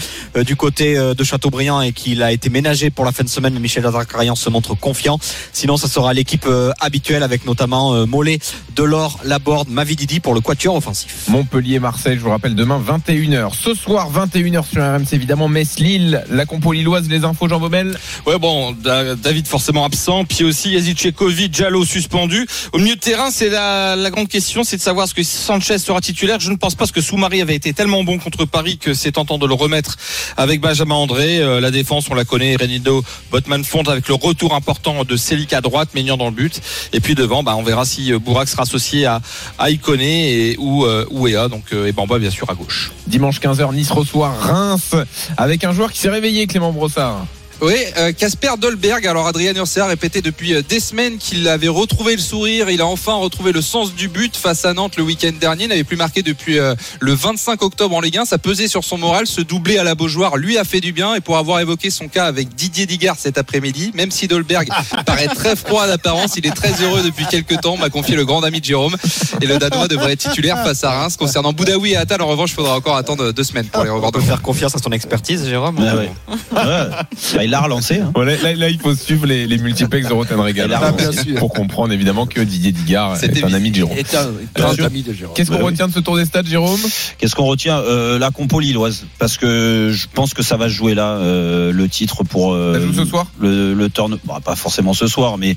du 0.46 0.56
côté 0.56 0.96
de 0.96 1.24
Châteaubriand 1.24 1.82
et 1.82 1.92
qu'il 1.92 2.22
a 2.22 2.32
été 2.32 2.50
ménagé 2.50 2.90
pour 2.90 3.06
la 3.06 3.12
fin 3.12 3.24
de 3.24 3.30
semaine. 3.30 3.54
Mais 3.54 3.60
Michel 3.60 3.84
Derzakarian 3.84 4.36
se 4.36 4.50
montre 4.50 4.76
confiant. 4.76 5.20
Sinon, 5.54 5.78
ça 5.78 5.88
sera 5.88 6.14
l'équipe 6.14 6.48
habituelle 6.80 7.24
avec 7.24 7.46
notamment 7.46 8.06
Mollet, 8.06 8.40
Delors, 8.76 9.20
Laborde, 9.24 9.70
Mavididi 9.70 10.20
pour 10.20 10.34
le 10.34 10.42
quatuor 10.42 10.76
offensif. 10.76 11.26
Montpellier-Marseille, 11.28 12.18
je 12.18 12.22
vous 12.22 12.30
rappelle, 12.30 12.56
demain 12.56 12.80
21h. 12.80 13.54
Ce 13.54 13.74
soir, 13.82 14.10
21h 14.12 14.66
sur 14.70 14.82
RMC, 14.84 15.14
évidemment, 15.14 15.48
Metz-Lille, 15.48 16.24
la 16.30 16.46
compo 16.46 16.74
lilloise, 16.74 17.08
les 17.10 17.24
infos, 17.24 17.48
Jean 17.48 17.60
Baumel. 17.60 17.98
Ouais, 18.26 18.38
bon, 18.38 18.72
Da- 18.74 19.16
David 19.16 19.48
forcément 19.48 19.86
absent, 19.86 20.26
puis 20.26 20.44
aussi 20.44 20.72
Yazidchekovic, 20.72 21.56
Jallo 21.56 21.86
suspendu. 21.86 22.46
Au 22.74 22.78
milieu 22.80 22.96
de 22.96 23.00
terrain, 23.00 23.30
c'est 23.32 23.50
la, 23.50 23.96
la 23.96 24.10
grande 24.10 24.28
question, 24.28 24.64
c'est 24.64 24.78
de 24.78 24.82
savoir 24.82 25.08
ce 25.08 25.14
que 25.14 25.24
Sanchez 25.24 25.78
sera 25.78 26.02
titulaire. 26.02 26.40
Je 26.40 26.52
ne 26.52 26.56
pense 26.58 26.76
pas 26.76 26.88
que 26.88 27.02
Soumari 27.02 27.42
avait 27.42 27.56
été 27.56 27.72
tellement 27.74 28.04
bon 28.04 28.18
contre 28.20 28.46
Paris 28.46 28.78
que 28.78 28.94
c'est 28.94 29.12
tentant 29.14 29.38
de 29.38 29.46
le 29.48 29.54
remettre 29.54 29.98
avec 30.38 30.60
Benjamin 30.62 30.96
André. 30.96 31.40
Euh, 31.40 31.60
la 31.62 31.72
défense, 31.72 32.06
on 32.10 32.16
la 32.16 32.26
connaît, 32.26 32.56
Renido, 32.56 33.04
Botman 33.32 33.64
fond 33.64 33.84
avec 33.84 34.08
le 34.08 34.16
retour 34.16 34.56
important 34.56 35.04
de 35.04 35.16
Célic 35.16 35.54
à 35.54 35.62
droite, 35.62 35.90
Maignan 35.94 36.18
dans 36.18 36.26
le 36.26 36.32
but. 36.32 36.60
Et 36.94 37.00
puis 37.00 37.16
devant, 37.16 37.44
bah, 37.44 37.56
on 37.56 37.64
verra 37.64 37.86
si 37.86 38.12
euh, 38.12 38.20
Bourak 38.20 38.50
sera 38.50 38.64
associé 38.64 39.06
à, 39.06 39.22
à 39.58 39.70
Iconé 39.70 40.50
et, 40.52 40.58
ou, 40.58 40.86
euh, 40.86 41.06
ou 41.12 41.28
Ea, 41.28 41.48
donc, 41.48 41.72
et 41.74 41.92
Bamba 41.92 42.20
bien 42.20 42.30
sûr 42.32 42.50
à 42.50 42.56
gauche. 42.56 42.92
Dimanche 43.08 43.40
15h, 43.60 43.74
Nice 43.74 43.92
reçoit 43.92 44.30
Reims 44.30 44.96
avec 45.38 45.64
un 45.64 45.74
joueur 45.74 45.92
qui 45.92 46.00
s'est 46.00 46.10
réveillé, 46.10 46.48
Clément 46.48 46.72
Brossard. 46.72 47.26
Oui, 47.62 47.74
euh, 47.98 48.14
Casper 48.14 48.52
Dolberg. 48.58 49.06
Alors 49.06 49.28
Adrien 49.28 49.54
Urser 49.54 49.82
a 49.82 49.88
répété 49.88 50.22
depuis 50.22 50.54
euh, 50.54 50.62
des 50.62 50.80
semaines 50.80 51.18
qu'il 51.18 51.46
avait 51.50 51.68
retrouvé 51.68 52.16
le 52.16 52.22
sourire. 52.22 52.70
Il 52.70 52.80
a 52.80 52.86
enfin 52.86 53.16
retrouvé 53.16 53.52
le 53.52 53.62
sens 53.62 53.94
du 53.94 54.08
but 54.08 54.38
face 54.38 54.64
à 54.64 54.74
Nantes 54.74 54.96
le 54.96 55.04
week-end 55.04 55.34
dernier. 55.38 55.66
Il 55.66 55.70
n'avait 55.70 55.84
plus 55.84 55.98
marqué 55.98 56.22
depuis 56.22 56.58
euh, 56.58 56.74
le 57.02 57.14
25 57.14 57.62
octobre 57.62 57.98
en 57.98 58.00
Ligue 58.00 58.18
1. 58.20 58.26
Ça 58.26 58.38
pesait 58.38 58.70
sur 58.70 58.86
son 58.86 58.98
moral. 58.98 59.28
Ce 59.28 59.42
doublé 59.42 59.78
à 59.78 59.84
la 59.84 59.94
Beaujoire 59.94 60.38
lui 60.38 60.58
a 60.58 60.64
fait 60.64 60.80
du 60.80 60.94
bien. 60.94 61.16
Et 61.16 61.20
pour 61.20 61.38
avoir 61.38 61.60
évoqué 61.60 61.90
son 61.90 62.08
cas 62.08 62.28
avec 62.28 62.56
Didier 62.56 62.86
Digard 62.86 63.18
cet 63.20 63.38
après-midi, 63.38 63.92
même 63.94 64.12
si 64.12 64.30
Dolberg 64.30 64.70
paraît 65.06 65.28
très 65.28 65.58
froid 65.58 65.86
d'apparence, 65.86 66.38
il 66.38 66.48
est 66.48 66.56
très 66.56 66.82
heureux 66.82 67.04
depuis 67.04 67.26
quelques 67.26 67.60
temps. 67.60 67.76
M'a 67.76 67.90
confié 67.90 68.16
le 68.16 68.24
grand 68.24 68.42
ami 68.44 68.62
de 68.62 68.66
Jérôme. 68.66 68.96
Et 69.42 69.46
le 69.46 69.58
Danois 69.58 69.90
devrait 69.90 70.14
être 70.14 70.30
titulaire 70.30 70.64
face 70.64 70.86
à 70.86 70.92
Reims. 70.92 71.18
Concernant 71.18 71.52
Boudaoui 71.52 71.92
et 71.92 71.98
Attal, 71.98 72.22
en 72.22 72.28
revanche, 72.28 72.52
il 72.52 72.56
faudra 72.56 72.78
encore 72.78 72.96
attendre 72.96 73.34
deux 73.34 73.44
semaines 73.44 73.68
pour 73.68 73.84
les 73.84 73.90
revoir 73.90 74.10
On 74.10 74.12
peut 74.12 74.22
faire 74.22 74.42
confiance 74.42 74.76
à 74.76 74.80
son 74.80 74.92
expertise, 74.92 75.46
Jérôme. 75.46 75.76
Ah 75.80 75.96
ouais. 75.98 76.10
Ouais. 76.54 77.49
Bah, 77.50 77.58
il 77.58 77.62
l'a 77.62 77.62
relancé. 77.62 78.00
hein. 78.00 78.12
Bon, 78.14 78.22
là, 78.22 78.34
là, 78.44 78.54
là, 78.54 78.70
il 78.70 78.80
faut 78.80 78.94
suivre 78.96 79.26
les, 79.26 79.48
les 79.48 79.58
multiplex 79.58 80.08
de 80.08 80.14
Rotten 80.14 80.40
Regal 80.40 80.72
Ah, 80.80 80.92
bien 80.92 81.12
sûr. 81.12 81.36
pour 81.36 81.54
comprendre 81.54 81.94
évidemment 81.94 82.26
que 82.26 82.42
Didier 82.42 82.72
Digard 82.72 83.22
est, 83.24 83.44
un 83.44 83.54
ami 83.54 83.72
de 83.72 83.76
Jérôme. 83.78 83.98
est 83.98 84.16
un 84.16 84.32
Bien 84.56 84.64
grand 84.66 84.74
sûr. 84.74 84.86
ami 84.86 85.02
de 85.04 85.14
Jérôme. 85.14 85.36
Qu'est-ce 85.36 85.50
qu'on 85.50 85.56
Bah 85.58 85.64
oui. 85.66 85.72
retient 85.72 85.88
de 85.88 85.94
ce 85.94 86.00
tour 86.00 86.16
des 86.18 86.26
stades, 86.26 86.48
Jérôme? 86.48 86.80
Qu'est-ce 87.18 87.36
qu'on 87.36 87.46
retient 87.46 87.80
Euh, 87.80 88.20
La 88.20 88.32
compo 88.32 88.60
lilloise, 88.60 89.06
parce 89.18 89.38
que 89.38 89.92
je 89.94 90.08
pense 90.14 90.34
que 90.34 90.44
ça 90.44 90.58
va 90.58 90.70
se 90.70 90.74
jouer 90.74 90.94
là 90.96 91.14
euh, 91.18 91.72
le 91.72 91.88
titre 91.90 92.24
pour 92.24 92.54
euh, 92.54 92.74
Ça 92.74 92.80
joue 92.86 92.94
ce 92.94 93.06
soir? 93.06 93.28
le, 93.40 93.74
le 93.74 93.90
turn, 93.90 94.18
bon, 94.26 94.40
pas 94.42 94.56
forcément 94.56 94.94
ce 94.94 95.08
soir, 95.08 95.38
mais 95.38 95.56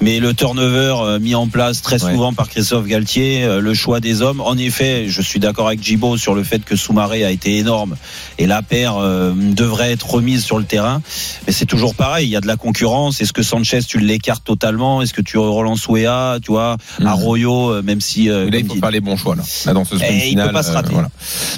mais 0.00 0.18
le 0.20 0.32
turnover 0.34 0.94
euh, 1.02 1.18
mis 1.18 1.34
en 1.34 1.46
place 1.48 1.82
très 1.82 2.02
Ouais. 2.02 2.12
souvent 2.12 2.32
par 2.32 2.48
Christophe 2.48 2.86
Galtier, 2.86 3.44
euh, 3.44 3.60
le 3.60 3.74
choix 3.74 4.00
des 4.00 4.22
hommes. 4.22 4.40
En 4.40 4.56
effet, 4.56 5.06
je 5.08 5.20
suis 5.20 5.40
d'accord 5.40 5.66
avec 5.66 5.82
Gibo 5.82 6.16
sur 6.16 6.34
le 6.34 6.42
fait 6.44 6.64
que 6.64 6.76
Soumaré 6.76 7.24
a 7.24 7.30
été 7.30 7.58
énorme 7.58 7.96
et 8.38 8.46
la 8.46 8.62
paire 8.62 8.96
euh, 8.96 9.32
devrait 9.34 9.92
être 9.92 10.08
remise 10.08 10.42
sur 10.44 10.58
le 10.58 10.64
terrain. 10.64 11.02
Mais 11.46 11.52
c'est 11.52 11.66
toujours 11.66 11.94
pareil, 11.94 12.26
il 12.26 12.30
y 12.30 12.36
a 12.36 12.40
de 12.40 12.46
la 12.46 12.56
concurrence. 12.56 13.20
Est-ce 13.20 13.32
que 13.32 13.42
Sanchez 13.42 13.80
tu 13.86 13.98
l'écartes 13.98 14.44
totalement? 14.44 15.02
Est-ce 15.02 15.12
que 15.12 15.20
tu 15.22 15.36
relances 15.38 15.86
Ouéa, 15.88 16.38
tu 16.42 16.52
vois, 16.52 16.76
Mhm. 17.00 17.06
Arroyo, 17.06 17.70
euh, 17.70 17.82
même 17.82 18.00
si 18.00 18.30
euh, 18.30 18.50
Là, 18.50 18.58
il 18.58 18.66
faut 18.66 18.74
dit- 18.74 18.80
faire 18.80 18.90
les 18.90 19.00
bons 19.00 19.16
choix 19.16 19.36
là, 19.36 19.42
là 19.66 19.72
dans 19.74 19.84
ce 19.84 19.96
sprint 19.96 20.12
Eh, 20.14 20.16
il 20.26 20.30
final. 20.30 20.46
peut 20.48 20.52
pas 20.54 20.62
se 20.62 20.70
rater. 20.72 20.94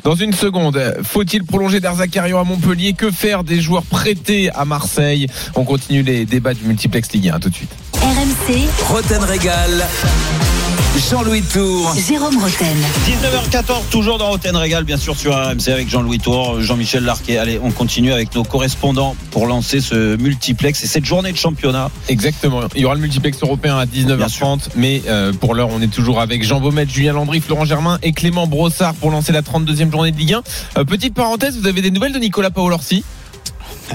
Dans 0.05 0.15
une 0.17 0.33
seconde, 0.33 0.81
faut-il 1.05 1.45
prolonger 1.45 1.81
Derzakarian 1.81 2.41
à 2.41 2.45
Montpellier? 2.45 2.93
Que 2.95 3.11
faire 3.11 3.45
des 3.45 3.61
joueurs 3.61 3.85
prêtés 3.85 4.51
à 4.51 4.65
Marseille? 4.65 5.27
On 5.55 5.65
continue 5.65 6.03
les 6.03 6.25
débats 6.25 6.55
du 6.55 6.65
multiplex 6.65 7.13
Ligue 7.13 7.29
1 7.29 7.39
tout 7.41 7.51
de 7.51 7.55
suite. 7.55 7.71
RMC, 8.13 8.69
Roten 8.91 9.25
Régal. 9.25 9.89
Jean-Louis 11.11 11.41
Tour. 11.41 11.95
Jérôme 11.97 12.37
Roten. 12.37 12.77
19h14, 13.07 13.89
toujours 13.91 14.19
dans 14.19 14.29
Roten 14.29 14.55
Régal, 14.55 14.85
bien 14.85 14.99
sûr 14.99 15.17
sur 15.17 15.33
RMC 15.35 15.69
avec 15.69 15.89
Jean-Louis 15.89 16.19
Tour, 16.19 16.61
Jean-Michel 16.61 17.05
Larquet. 17.05 17.39
Allez, 17.39 17.59
on 17.63 17.71
continue 17.71 18.13
avec 18.13 18.35
nos 18.35 18.45
correspondants 18.45 19.17
pour 19.31 19.47
lancer 19.47 19.81
ce 19.81 20.17
multiplex 20.17 20.85
et 20.85 20.87
cette 20.87 21.07
journée 21.07 21.33
de 21.33 21.39
championnat. 21.39 21.91
Exactement. 22.11 22.61
Il 22.75 22.83
y 22.83 22.85
aura 22.85 22.97
le 22.97 23.01
multiplex 23.01 23.43
européen 23.43 23.79
à 23.79 23.87
Bien 23.87 24.05
19h30, 24.05 24.69
mais 24.77 25.01
euh, 25.09 25.33
pour 25.33 25.55
l'heure, 25.55 25.71
on 25.71 25.81
est 25.81 25.91
toujours 25.91 26.21
avec 26.21 26.45
Jean 26.45 26.61
Baumet, 26.61 26.87
Julien 26.87 27.15
Landry, 27.15 27.41
Florent 27.41 27.65
Germain 27.65 27.99
et 28.03 28.13
Clément 28.13 28.47
Brossard 28.47 28.93
pour 28.95 29.11
lancer 29.11 29.33
la 29.33 29.41
32e 29.41 29.91
journée 29.91 30.13
de 30.13 30.19
Ligue 30.19 30.35
1. 30.35 30.43
Euh, 30.77 30.85
petite 30.85 31.15
parenthèse, 31.15 31.59
vous 31.59 31.67
avez 31.67 31.81
des 31.81 31.91
nouvelles 31.91 32.13
de 32.13 32.19
Nicolas 32.19 32.51
Paolorsi? 32.51 33.05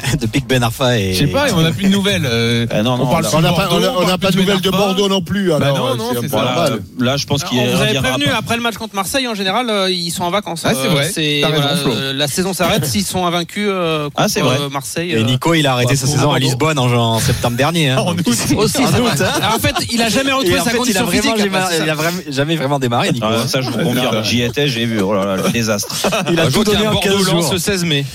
Depuis 0.22 0.42
que 0.42 0.48
Ben 0.48 0.64
Arfa 0.64 0.98
est. 1.00 1.14
Je 1.14 1.20
sais 1.20 1.28
pas, 1.28 1.46
on 1.56 1.62
n'a 1.62 1.72
plus 1.72 1.86
de 1.86 1.90
nouvelles. 1.92 2.26
euh, 2.30 2.66
Ah 2.72 2.84
non, 2.84 2.98
on 3.00 3.08
parle 3.08 3.24
de 3.26 3.42
n'a 3.42 3.52
pas, 3.54 3.70
on 3.72 3.78
a- 4.08 4.32
de 4.32 4.38
nouvelles 4.38 4.62
de 4.62 4.70
Ben. 4.70 4.78
Bordeaux 4.78 5.08
non 5.10 5.22
plus. 5.22 5.50
Bah 5.50 5.58
alors, 5.62 5.96
non, 5.96 6.14
non, 6.14 6.22
c'est 6.22 6.28
ça. 6.30 6.38
Normal. 6.38 6.80
là 7.00 7.18
je 7.18 7.26
pense 7.26 7.44
qu'il 7.44 7.60
on 7.60 7.66
vous 7.66 7.78
reviendra 7.80 8.02
prévenu, 8.12 8.26
pas. 8.32 8.38
après 8.38 8.56
le 8.58 8.62
match 8.62 8.76
contre 8.76 8.96
Marseille, 8.96 9.28
en 9.28 9.36
général, 9.36 9.70
euh, 9.70 9.90
ils 9.90 10.12
sont 10.12 10.24
en 10.24 10.30
vacances. 10.32 10.64
Ah, 10.66 10.72
c'est 10.74 10.88
Euh, 10.88 10.90
vrai. 10.90 11.58
Raison, 11.58 11.90
euh, 11.96 12.14
la 12.14 12.28
saison 12.28 12.54
s'arrête 12.54 12.86
s'ils 12.86 13.06
sont 13.06 13.26
invaincus 13.26 13.68
euh, 13.70 14.06
contre 14.06 14.16
Ah, 14.18 14.28
c'est 14.28 14.42
vrai. 14.42 14.58
euh, 14.62 14.70
Marseille. 14.70 15.12
Et 15.14 15.24
Nico, 15.24 15.54
il 15.54 15.66
a 15.68 15.74
arrêté 15.74 15.94
bah, 15.94 16.00
sa 16.00 16.08
saison 16.08 16.32
à. 16.32 16.40
Lisbonne 16.40 16.80
en, 16.80 16.86
en 16.92 17.20
septembre 17.20 17.58
dernier. 17.58 17.90
hein. 17.90 17.98
En 18.08 18.14
août. 18.14 18.24
Aussi, 18.28 18.54
en 18.84 18.88
août, 19.02 19.12
hein. 19.22 19.50
En 19.56 19.60
fait, 19.60 19.76
il 19.92 20.02
a 20.02 20.10
jamais 20.10 20.32
retrouvé 20.32 20.56
Et 20.56 20.60
sa 20.60 20.66
fait, 20.66 20.70
il 20.72 20.76
a 20.76 20.78
condition 20.78 21.06
vraiment, 21.06 21.22
physique. 21.68 21.84
il 21.84 21.90
a 21.90 22.32
jamais 22.32 22.56
vraiment 22.56 22.80
démarré, 22.80 23.12
Nico. 23.12 23.26
Ah, 23.30 23.40
hein. 23.44 23.48
ça 23.48 23.62
je 23.62 23.70
vous 23.70 23.78
confirme, 23.80 24.24
j'y 24.24 24.42
étais, 24.44 24.68
j'ai 24.68 24.86
vu, 24.86 25.02
oh 25.02 25.14
là 25.14 25.26
là, 25.26 25.36
le 25.36 25.50
désastre. 25.50 25.94
Il 26.32 26.40
a 26.40 26.50
tout 26.50 26.64
donné 26.64 26.88
en 26.88 26.96
15 26.96 27.12
Bordeaux-Lens 27.14 27.42
jours. 27.44 27.54
le 27.54 27.60
16 27.60 27.84
mai. 27.86 28.06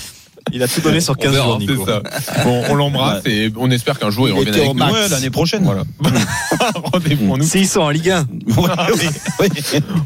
Il 0.52 0.62
a 0.62 0.68
tout 0.68 0.80
donné 0.80 1.00
sur 1.00 1.16
15 1.16 1.32
verra, 1.32 1.46
jours, 1.46 1.58
Nico. 1.58 1.87
ça. 1.87 2.02
Bon, 2.44 2.62
on 2.68 2.75
l'embrasse 2.75 3.22
et 3.26 3.52
on 3.56 3.70
espère 3.70 3.99
qu'un 3.99 4.11
jour 4.11 4.28
il 4.28 4.34
Il 4.34 4.38
revienne 4.38 4.54
avec 4.54 4.75
nous. 4.75 4.82
Ouais, 4.82 5.08
l'année 5.08 5.30
prochaine. 5.30 5.62
Voilà. 5.64 5.84
Rendez-vous. 6.92 7.42
S'ils 7.42 7.68
sont 7.68 7.80
en 7.80 7.90
Ligue 7.90 8.11
1. 8.11 8.20
Ouais, 8.20 8.68
oui, 8.94 9.08
oui. 9.40 9.49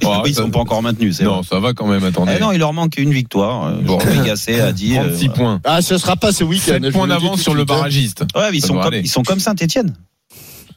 Oh, 0.04 0.22
ils 0.26 0.34
sont 0.34 0.50
pas 0.50 0.60
encore 0.60 0.82
maintenus, 0.82 1.20
Non, 1.20 1.36
vrai. 1.36 1.42
ça 1.48 1.58
va 1.60 1.72
quand 1.72 1.86
même, 1.86 2.04
attendez. 2.04 2.32
Eh 2.36 2.40
non, 2.40 2.52
il 2.52 2.58
leur 2.58 2.72
manque 2.72 2.98
une 2.98 3.12
victoire. 3.12 3.66
Euh, 3.66 3.76
Bon. 3.82 3.98
A 3.98 4.72
dit. 4.72 4.96
euh, 4.98 5.04
36 5.08 5.28
points. 5.30 5.60
Ah, 5.64 5.82
ce 5.82 5.98
sera 5.98 6.16
pas 6.16 6.32
ce 6.32 6.44
week-end. 6.44 6.74
7 6.74 6.84
je 6.84 6.90
points 6.90 7.06
d'avance 7.06 7.40
sur 7.40 7.54
le 7.54 7.62
hein. 7.62 7.66
barragiste. 7.66 8.24
Ouais, 8.34 8.50
mais 8.50 8.58
ils 8.58 8.64
sont 8.64 8.78
comme, 8.78 8.94
ils 8.94 9.08
sont 9.08 9.22
comme 9.22 9.40
Saint-Etienne. 9.40 9.94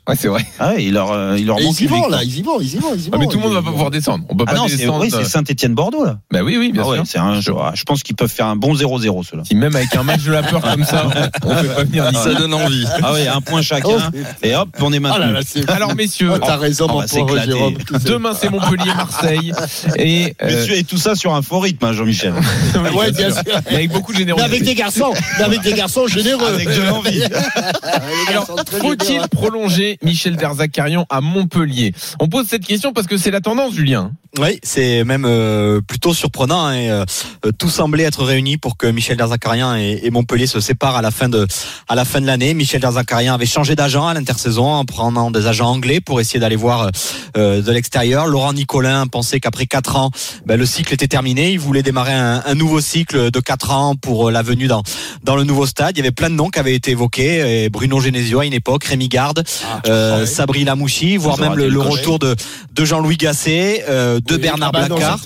Ouais, 0.10 0.16
c'est 0.20 0.28
vrai. 0.28 0.46
Ah 0.60 0.70
ouais, 0.70 0.84
il 0.84 0.94
leur, 0.94 1.12
euh, 1.12 1.36
il 1.38 1.46
leur 1.46 1.60
manque 1.60 1.80
ils 1.80 1.84
y 1.84 1.88
vont 1.88 2.08
là, 2.08 2.24
ils 2.24 2.38
y 2.38 2.42
vont, 2.42 2.60
ils 2.60 2.74
y 2.74 2.78
vont, 2.78 2.94
ils 2.96 3.02
y 3.02 3.10
vont. 3.10 3.12
Ah, 3.14 3.18
mais 3.20 3.28
tout 3.28 3.38
le 3.38 3.44
monde 3.44 3.54
va 3.54 3.62
pas 3.62 3.72
pouvoir 3.72 3.92
descendre. 3.92 4.26
On 4.30 4.36
peut 4.36 4.46
Ah 4.48 4.52
pas 4.52 4.58
non, 4.58 4.68
c'est 4.68 4.78
descendre. 4.78 5.02
oui, 5.04 5.12
c'est 5.12 5.24
Saint-Etienne-Bordeaux 5.24 6.04
là. 6.04 6.18
Bah 6.32 6.40
oui, 6.44 6.58
oui, 6.58 6.72
bien 6.72 6.82
Ah 6.86 6.90
ouais, 6.90 6.96
sûr. 6.98 7.06
c'est 7.08 7.20
un 7.20 7.40
jeu. 7.42 7.54
ah, 7.62 7.72
Je 7.76 7.84
pense 7.84 8.02
qu'ils 8.04 8.16
peuvent 8.16 8.32
faire 8.32 8.48
un 8.48 8.56
bon 8.56 8.74
0-0 8.74 9.24
ceux-là. 9.24 9.44
Si 9.46 9.56
même 9.56 9.76
avec 9.76 9.96
un 9.96 10.04
match 10.04 10.24
de 10.24 10.32
la 10.32 10.44
peur 10.44 10.62
comme 10.62 10.84
ça, 10.84 11.06
on 11.44 11.56
fait 11.56 11.68
pas 11.68 11.84
venir 11.84 12.10
Ça 12.16 12.34
donne 12.34 12.54
envie. 12.54 12.86
Ah 13.04 13.14
ouais, 13.14 13.28
un 13.28 13.42
point 13.42 13.62
chacun. 13.62 13.88
Oh, 14.14 14.18
Et 14.44 14.56
hop, 14.56 14.70
on 14.82 14.92
est 14.94 15.00
Ah 15.06 15.20
là, 15.20 15.40
c'est. 15.46 15.70
Alors 15.70 15.96
messieurs, 15.96 16.32
Oh, 16.34 16.38
T'as 16.44 16.58
raison, 16.58 16.88
mon 16.88 17.02
pauvre. 17.06 17.40
Jérôme. 17.44 17.76
demain 18.06 18.32
c'est 18.40 18.50
Montpellier-Marseille 18.50 19.52
et 19.98 20.34
euh, 20.42 20.46
Messieurs, 20.48 20.76
et 20.78 20.84
tout 20.84 20.98
ça 20.98 21.16
sur 21.16 21.34
un 21.36 21.42
faux 21.42 21.60
rythme, 21.60 21.86
hein, 21.86 21.94
Jean-Michel. 21.94 22.34
oui, 22.76 22.98
Ouais, 22.98 23.12
bien 23.12 23.30
sûr. 23.32 23.42
avec 23.68 23.92
beaucoup 23.92 24.12
de 24.12 24.18
Mais 24.18 24.24
générosité. 24.24 24.50
avec 24.52 24.64
des 24.64 24.76
garçons, 24.76 25.14
mais 25.38 25.44
avec 25.46 25.62
des 25.62 25.74
garçons 25.74 26.08
généreux. 26.08 26.48
Avec 26.48 26.68
de 26.68 26.82
l'envie. 26.90 27.22
Alors, 28.30 28.48
faut-il 28.82 29.22
prolonger 29.30 29.99
Michel 30.04 30.36
Derzakarian 30.36 31.06
à 31.10 31.22
Montpellier 31.22 31.94
On 32.20 32.28
pose 32.28 32.48
cette 32.48 32.66
question 32.66 32.94
parce 32.94 33.08
que 33.08 33.18
c'est 33.18 33.32
la 33.32 33.42
tendance, 33.42 33.74
Julien. 33.74 34.12
Oui, 34.38 34.60
c'est 34.64 35.04
même 35.04 35.26
euh, 35.26 35.82
plutôt 35.82 36.14
surprenant. 36.14 36.68
hein, 36.68 36.74
et, 36.76 36.90
euh, 36.92 37.04
euh, 37.46 37.52
tout 37.58 37.70
semblait 37.70 38.04
être 38.04 38.24
réuni 38.24 38.58
pour 38.58 38.78
que 38.78 38.86
Michel 38.86 39.18
Derzakarian 39.18 39.76
et, 39.76 40.00
et 40.04 40.12
Montpellier 40.12 40.46
se 40.46 40.60
séparent 40.60 40.96
à 40.96 41.02
la 41.02 41.10
fin 41.10 41.30
de 41.30 41.48
à 41.88 41.96
la 41.96 42.06
fin 42.06 42.22
de 42.22 42.28
l'année. 42.28 42.54
Michel 42.54 42.80
Derzakarian 42.80 43.34
avait 43.34 43.48
changé 43.48 43.76
d'agent 43.76 44.08
à 44.08 44.14
l'intersaison 44.14 44.68
en 44.68 44.86
prenant 44.86 45.32
des 45.32 45.48
agents 45.48 45.70
anglais 45.72 46.00
pour 46.00 46.22
essayer 46.22 46.40
d'aller 46.40 46.56
voir 46.56 46.92
euh, 47.38 47.62
de 47.64 47.72
l'extérieur. 47.72 48.28
Laurent 48.28 48.54
Nicolin 48.54 49.08
pensait 49.08 49.40
qu'après 49.40 49.66
quatre 49.66 49.96
ans, 49.96 50.12
ben, 50.46 50.58
le 50.60 50.66
cycle 50.68 50.94
était 50.94 51.08
terminé. 51.08 51.52
Il 51.52 51.60
voulait 51.60 51.84
démarrer 51.84 52.14
un, 52.14 52.44
un 52.46 52.56
nouveau 52.56 52.82
cycle 52.82 53.32
de 53.32 53.40
quatre 53.40 53.72
ans 53.72 53.96
pour 53.96 54.30
la 54.30 54.44
venue 54.44 54.68
dans 54.68 54.84
dans 55.24 55.36
le 55.36 55.44
nouveau 55.44 55.66
stade. 55.66 55.98
Il 55.98 56.00
y 56.00 56.02
avait 56.02 56.12
plein 56.12 56.30
de 56.30 56.36
noms 56.36 56.50
qui 56.50 56.60
avaient 56.60 56.76
été 56.76 56.92
évoqués. 56.92 57.64
Et 57.64 57.70
Bruno 57.70 58.00
Genesio 58.00 58.40
à 58.42 58.46
une 58.46 58.54
époque, 58.54 58.84
Rémi 58.84 59.10
Garde, 59.10 59.44
euh, 59.90 60.26
Sabri 60.26 60.64
Lamouchi, 60.64 61.18
voire 61.18 61.40
même 61.40 61.56
le, 61.56 61.80
retour 61.80 62.20
de 62.20 62.36
de 62.74 62.86
Jean-Louis 62.86 63.18
Gasset, 63.18 63.86
euh, 63.88 64.20
de 64.20 64.36
Oui, 64.36 64.42
Bernard 64.42 64.72
ah 64.74 64.80
bah 64.80 64.88
Blacard. 64.88 65.20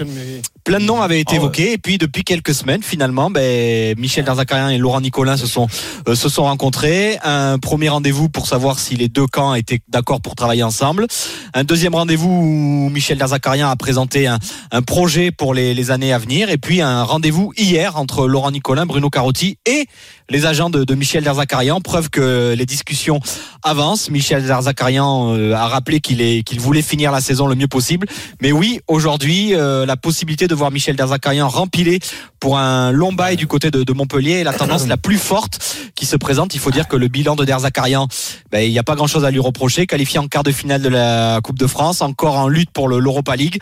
Plein 0.64 0.80
de 0.80 0.86
noms 0.86 1.02
avaient 1.02 1.20
été 1.20 1.34
ouais. 1.34 1.38
évoqués. 1.38 1.74
Et 1.74 1.78
puis 1.78 1.98
depuis 1.98 2.24
quelques 2.24 2.54
semaines 2.54 2.84
finalement 2.84 3.30
ben, 3.30 3.96
Michel 3.98 4.26
Derzakarian 4.26 4.70
et 4.70 4.78
Laurent 4.78 5.02
Nicolin 5.02 5.38
se 5.38 5.48
sont 5.48 5.68
euh, 6.08 6.16
se 6.16 6.30
sont 6.30 6.44
rencontrés. 6.44 7.18
Un 7.24 7.60
premier 7.60 7.90
rendez-vous 7.90 8.30
pour 8.30 8.48
savoir 8.48 8.80
si 8.80 8.96
les 8.96 9.10
deux 9.10 9.28
camps 9.28 9.56
étaient 9.56 9.80
d'accord 9.88 10.22
pour 10.22 10.36
travailler 10.36 10.64
ensemble. 10.64 11.08
Un 11.54 11.64
deuxième 11.64 11.96
rendez-vous 11.96 12.30
où 12.30 12.90
Michel 12.90 13.18
Derzakarian 13.18 13.70
a 13.70 13.76
présenté 13.76 14.28
un, 14.28 14.40
un 14.72 14.82
projet 14.82 15.32
pour 15.32 15.54
les, 15.54 15.74
les 15.74 15.92
années 15.92 16.14
à 16.14 16.18
venir. 16.18 16.50
Et 16.50 16.58
puis 16.58 16.82
un 16.82 17.04
rendez-vous 17.04 17.54
hier 17.58 17.98
entre 17.98 18.28
Laurent 18.28 18.52
Nicolin 18.52 18.86
Bruno 18.86 19.10
Carotti 19.10 19.58
et 19.66 19.88
les 20.30 20.46
agents 20.46 20.70
de, 20.70 20.84
de 20.84 20.96
Michel 20.96 21.24
Derzakarian 21.24 21.82
preuve 21.82 22.10
que 22.10 22.54
les 22.58 22.66
discussions 22.66 23.20
avancent. 23.62 24.10
Michel 24.10 24.46
Derzakarian 24.46 25.36
euh, 25.36 25.54
a 25.54 25.68
rappelé 25.68 26.00
qu'il 26.00 26.22
est 26.22 26.44
qu'il 26.44 26.60
voulait 26.60 26.82
finir 26.82 27.12
la 27.12 27.22
saison 27.22 27.48
le 27.48 27.56
mieux 27.56 27.68
possible. 27.68 28.08
Mais 28.42 28.52
oui 28.52 28.80
aujourd'hui 28.88 29.54
euh, 29.54 29.86
la 29.86 29.98
possibilité 29.98 30.48
de 30.48 30.53
voir 30.54 30.72
Michel 30.72 30.96
Derzakarian 30.96 31.48
rempilé 31.48 32.00
pour 32.40 32.58
un 32.58 32.92
long 32.92 33.14
bail 33.14 33.36
du 33.38 33.48
côté 33.48 33.72
de, 33.72 33.84
de 33.84 33.94
Montpellier 33.94 34.44
la 34.44 34.54
tendance 34.54 34.88
la 34.88 34.98
plus 34.98 35.18
forte 35.18 35.60
qui 35.96 36.06
se 36.06 36.16
présente. 36.16 36.54
Il 36.56 36.60
faut 36.60 36.72
dire 36.72 36.88
que 36.88 36.96
le 36.96 37.08
bilan 37.08 37.36
de 37.36 37.46
Derzakarian, 37.46 38.08
ben, 38.52 38.60
il 38.60 38.72
n'y 38.72 38.80
a 38.80 38.84
pas 38.84 38.96
grand-chose 38.96 39.26
à 39.26 39.32
lui 39.32 39.40
reprocher. 39.40 39.88
Qualifié 39.88 40.20
en 40.20 40.28
quart 40.28 40.44
de 40.44 40.52
finale 40.52 40.82
de 40.82 40.90
la 40.90 41.40
Coupe 41.44 41.60
de 41.60 41.68
France, 41.68 42.02
encore 42.02 42.38
en 42.38 42.48
lutte 42.48 42.72
pour 42.72 42.88
le- 42.88 43.00
l'Europa 43.00 43.36
League 43.36 43.60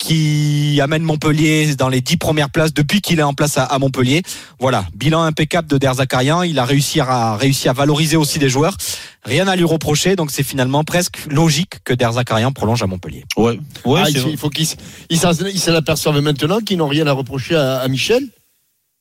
qui 0.00 0.80
amène 0.82 1.02
Montpellier 1.02 1.74
dans 1.76 1.90
les 1.90 2.00
dix 2.00 2.16
premières 2.16 2.48
places 2.48 2.72
depuis 2.72 3.02
qu'il 3.02 3.18
est 3.20 3.22
en 3.22 3.34
place 3.34 3.58
à, 3.58 3.64
à 3.64 3.78
Montpellier. 3.78 4.22
Voilà, 4.58 4.86
bilan 4.94 5.22
impeccable 5.22 5.68
de 5.68 5.76
Derzakarian. 5.76 6.42
Il 6.42 6.58
a 6.58 6.64
réussi 6.64 7.00
à, 7.00 7.36
réussi 7.36 7.68
à 7.68 7.74
valoriser 7.74 8.16
aussi 8.16 8.38
des 8.38 8.48
joueurs. 8.48 8.76
Rien 9.24 9.46
à 9.46 9.54
lui 9.56 9.64
reprocher, 9.64 10.16
donc 10.16 10.30
c'est 10.30 10.42
finalement 10.42 10.84
presque 10.84 11.18
logique 11.30 11.74
que 11.84 11.92
Derzakarian 11.92 12.50
prolonge 12.50 12.82
à 12.82 12.86
Montpellier. 12.86 13.24
Ouais, 13.36 13.60
ouais, 13.84 14.00
Ah, 14.02 14.06
c'est 14.06 14.12
il, 14.12 14.20
vrai. 14.20 14.36
faut 14.38 14.48
qu'il 14.48 14.64
s- 14.64 14.76
il 15.10 15.18
s'en- 15.18 15.72
l'aperçoivent 15.72 16.20
maintenant 16.22 16.60
qu'ils 16.60 16.78
n'ont 16.78 16.88
rien 16.88 17.06
à 17.06 17.12
reprocher 17.12 17.54
à, 17.54 17.76
à 17.80 17.88
Michel. 17.88 18.22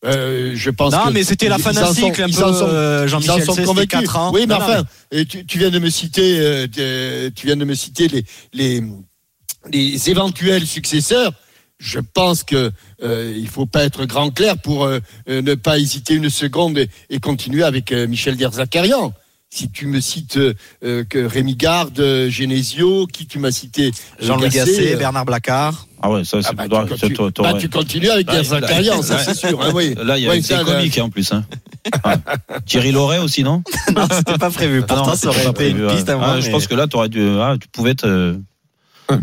Euh, 0.05 0.51
je 0.55 0.69
pense 0.69 0.93
Non, 0.93 1.05
que 1.07 1.11
mais 1.13 1.23
c'était 1.23 1.49
la 1.49 1.57
ils- 1.57 1.61
fin 1.61 1.71
ils 1.71 1.75
d'un 1.75 1.93
cycle, 1.93 2.21
un 2.23 2.27
ils 2.27 2.35
peu, 2.35 2.43
euh, 2.43 3.03
ils 3.05 3.09
Jean-Michel, 3.09 3.43
c'était 3.45 3.63
convaincus. 3.63 3.87
quatre 4.01 4.17
ans. 4.17 4.31
Oui, 4.33 4.41
mais 4.47 4.53
Non, 4.53 4.59
non, 4.59 4.65
enfin, 4.65 4.83
et 5.11 5.25
tu, 5.25 5.45
tu 5.45 5.57
viens 5.59 5.69
de 5.69 5.79
me 5.79 5.89
citer, 5.89 6.39
euh, 6.39 6.67
tu- 6.67 7.33
tu 7.33 7.47
viens 7.47 7.57
de 7.57 7.65
me 7.65 7.73
citer 7.75 8.07
les, 8.07 8.23
les, 8.53 8.81
les 9.71 10.09
éventuels 10.09 10.65
successeurs. 10.65 11.31
Je 11.79 11.99
pense 11.99 12.43
que 12.43 12.71
euh, 13.03 13.33
il 13.37 13.47
faut 13.47 13.65
pas 13.65 13.85
être 13.85 14.05
grand 14.05 14.31
clair 14.31 14.57
pour 14.57 14.83
euh, 14.83 14.99
euh, 15.29 15.41
ne 15.41 15.55
pas 15.55 15.79
hésiter 15.79 16.13
une 16.15 16.29
seconde 16.29 16.77
et, 16.77 16.89
et 17.09 17.19
continuer 17.19 17.63
avec 17.63 17.93
euh, 17.93 18.05
Michel 18.05 18.35
Derzakarian. 18.35 19.13
Si 19.51 19.71
tu 19.71 19.87
me 19.87 19.99
cites 19.99 20.37
que 20.81 21.25
Rémi 21.25 21.55
Garde, 21.55 22.27
Genesio, 22.29 23.07
qui 23.07 23.25
tu 23.25 23.39
m'as 23.39 23.49
cité 23.51 23.89
Jean-Louis 24.19 24.49
Gasset, 24.49 24.93
euh, 24.93 24.97
Bernard 24.97 25.25
Blacard. 25.25 25.87
Ah 26.03 26.11
ouais, 26.11 26.23
ça 26.23 26.39
c'est 26.43 26.49
ah 26.49 26.53
bah, 26.53 26.67
toi- 26.67 26.85
tu, 26.85 27.13
toi- 27.13 27.31
toi, 27.31 27.47
bah, 27.47 27.53
ouais. 27.53 27.59
tu 27.59 27.67
continues 27.67 28.09
avec 28.11 28.27
Derzakarian, 28.27 29.01
ça 29.01 29.17
c'est 29.17 29.33
sûr. 29.33 29.59
hein, 29.59 29.71
oui. 29.73 29.95
Là, 30.03 30.19
il 30.19 30.23
y 30.25 30.27
a 30.27 30.29
Ouais, 30.29 30.37
une 30.39 30.65
comique 30.65 30.97
en 30.99 31.09
plus. 31.09 31.31
Hein. 31.31 31.45
Ouais. 32.05 32.13
Thierry 32.65 32.91
Loret 32.91 33.17
aussi, 33.19 33.41
non 33.41 33.63
non, 33.95 34.05
c'était 34.11 34.37
pas 34.37 34.51
prévu. 34.51 34.83
Ah 34.87 34.93
non, 34.93 35.03
Pourtant, 35.03 35.15
c'était 35.15 35.33
ça 35.33 35.49
aurait 35.49 35.49
été 35.49 35.69
une 35.69 35.87
piste 35.87 36.09
moi. 36.09 36.33
Ah, 36.35 36.41
Je 36.41 36.51
pense 36.51 36.67
que 36.67 36.75
là, 36.75 36.85
t'aurais 36.87 37.09
dû, 37.09 37.25
ah, 37.39 37.55
tu 37.59 37.67
pouvais 37.69 37.95
te 37.95 38.35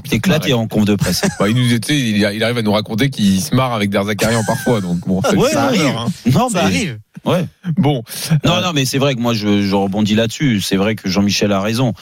t'éclater 0.08 0.52
en 0.52 0.66
conf 0.68 0.84
de 0.84 0.94
presse. 0.94 1.22
Bah, 1.38 1.48
il 1.48 1.54
nous 1.56 1.66
il, 1.90 2.24
arrive 2.44 2.58
à 2.58 2.62
nous 2.62 2.72
raconter 2.72 3.10
qu'il 3.10 3.40
se 3.40 3.54
marre 3.54 3.72
avec 3.74 3.90
Derzakarian 3.90 4.42
parfois, 4.44 4.80
donc 4.80 5.00
bon, 5.06 5.20
ça, 5.22 5.34
Ouais, 5.36 5.50
ça 5.50 5.70
ouais, 5.70 5.78
arrive. 5.80 5.96
hein. 5.96 6.06
Non, 6.32 6.48
ça 6.48 6.58
mais- 6.60 6.64
arrive. 6.64 6.98
Ouais. 7.24 7.46
Bon, 7.76 8.02
Non, 8.44 8.60
non, 8.60 8.72
mais 8.72 8.84
c'est 8.84 8.98
vrai 8.98 9.14
que 9.16 9.20
moi, 9.20 9.34
je, 9.34 9.62
je 9.62 9.74
rebondis 9.74 10.14
là-dessus. 10.14 10.60
C'est 10.60 10.76
vrai 10.76 10.94
que 10.94 11.08
Jean-Michel 11.08 11.50
a 11.52 11.60
raison. 11.60 11.92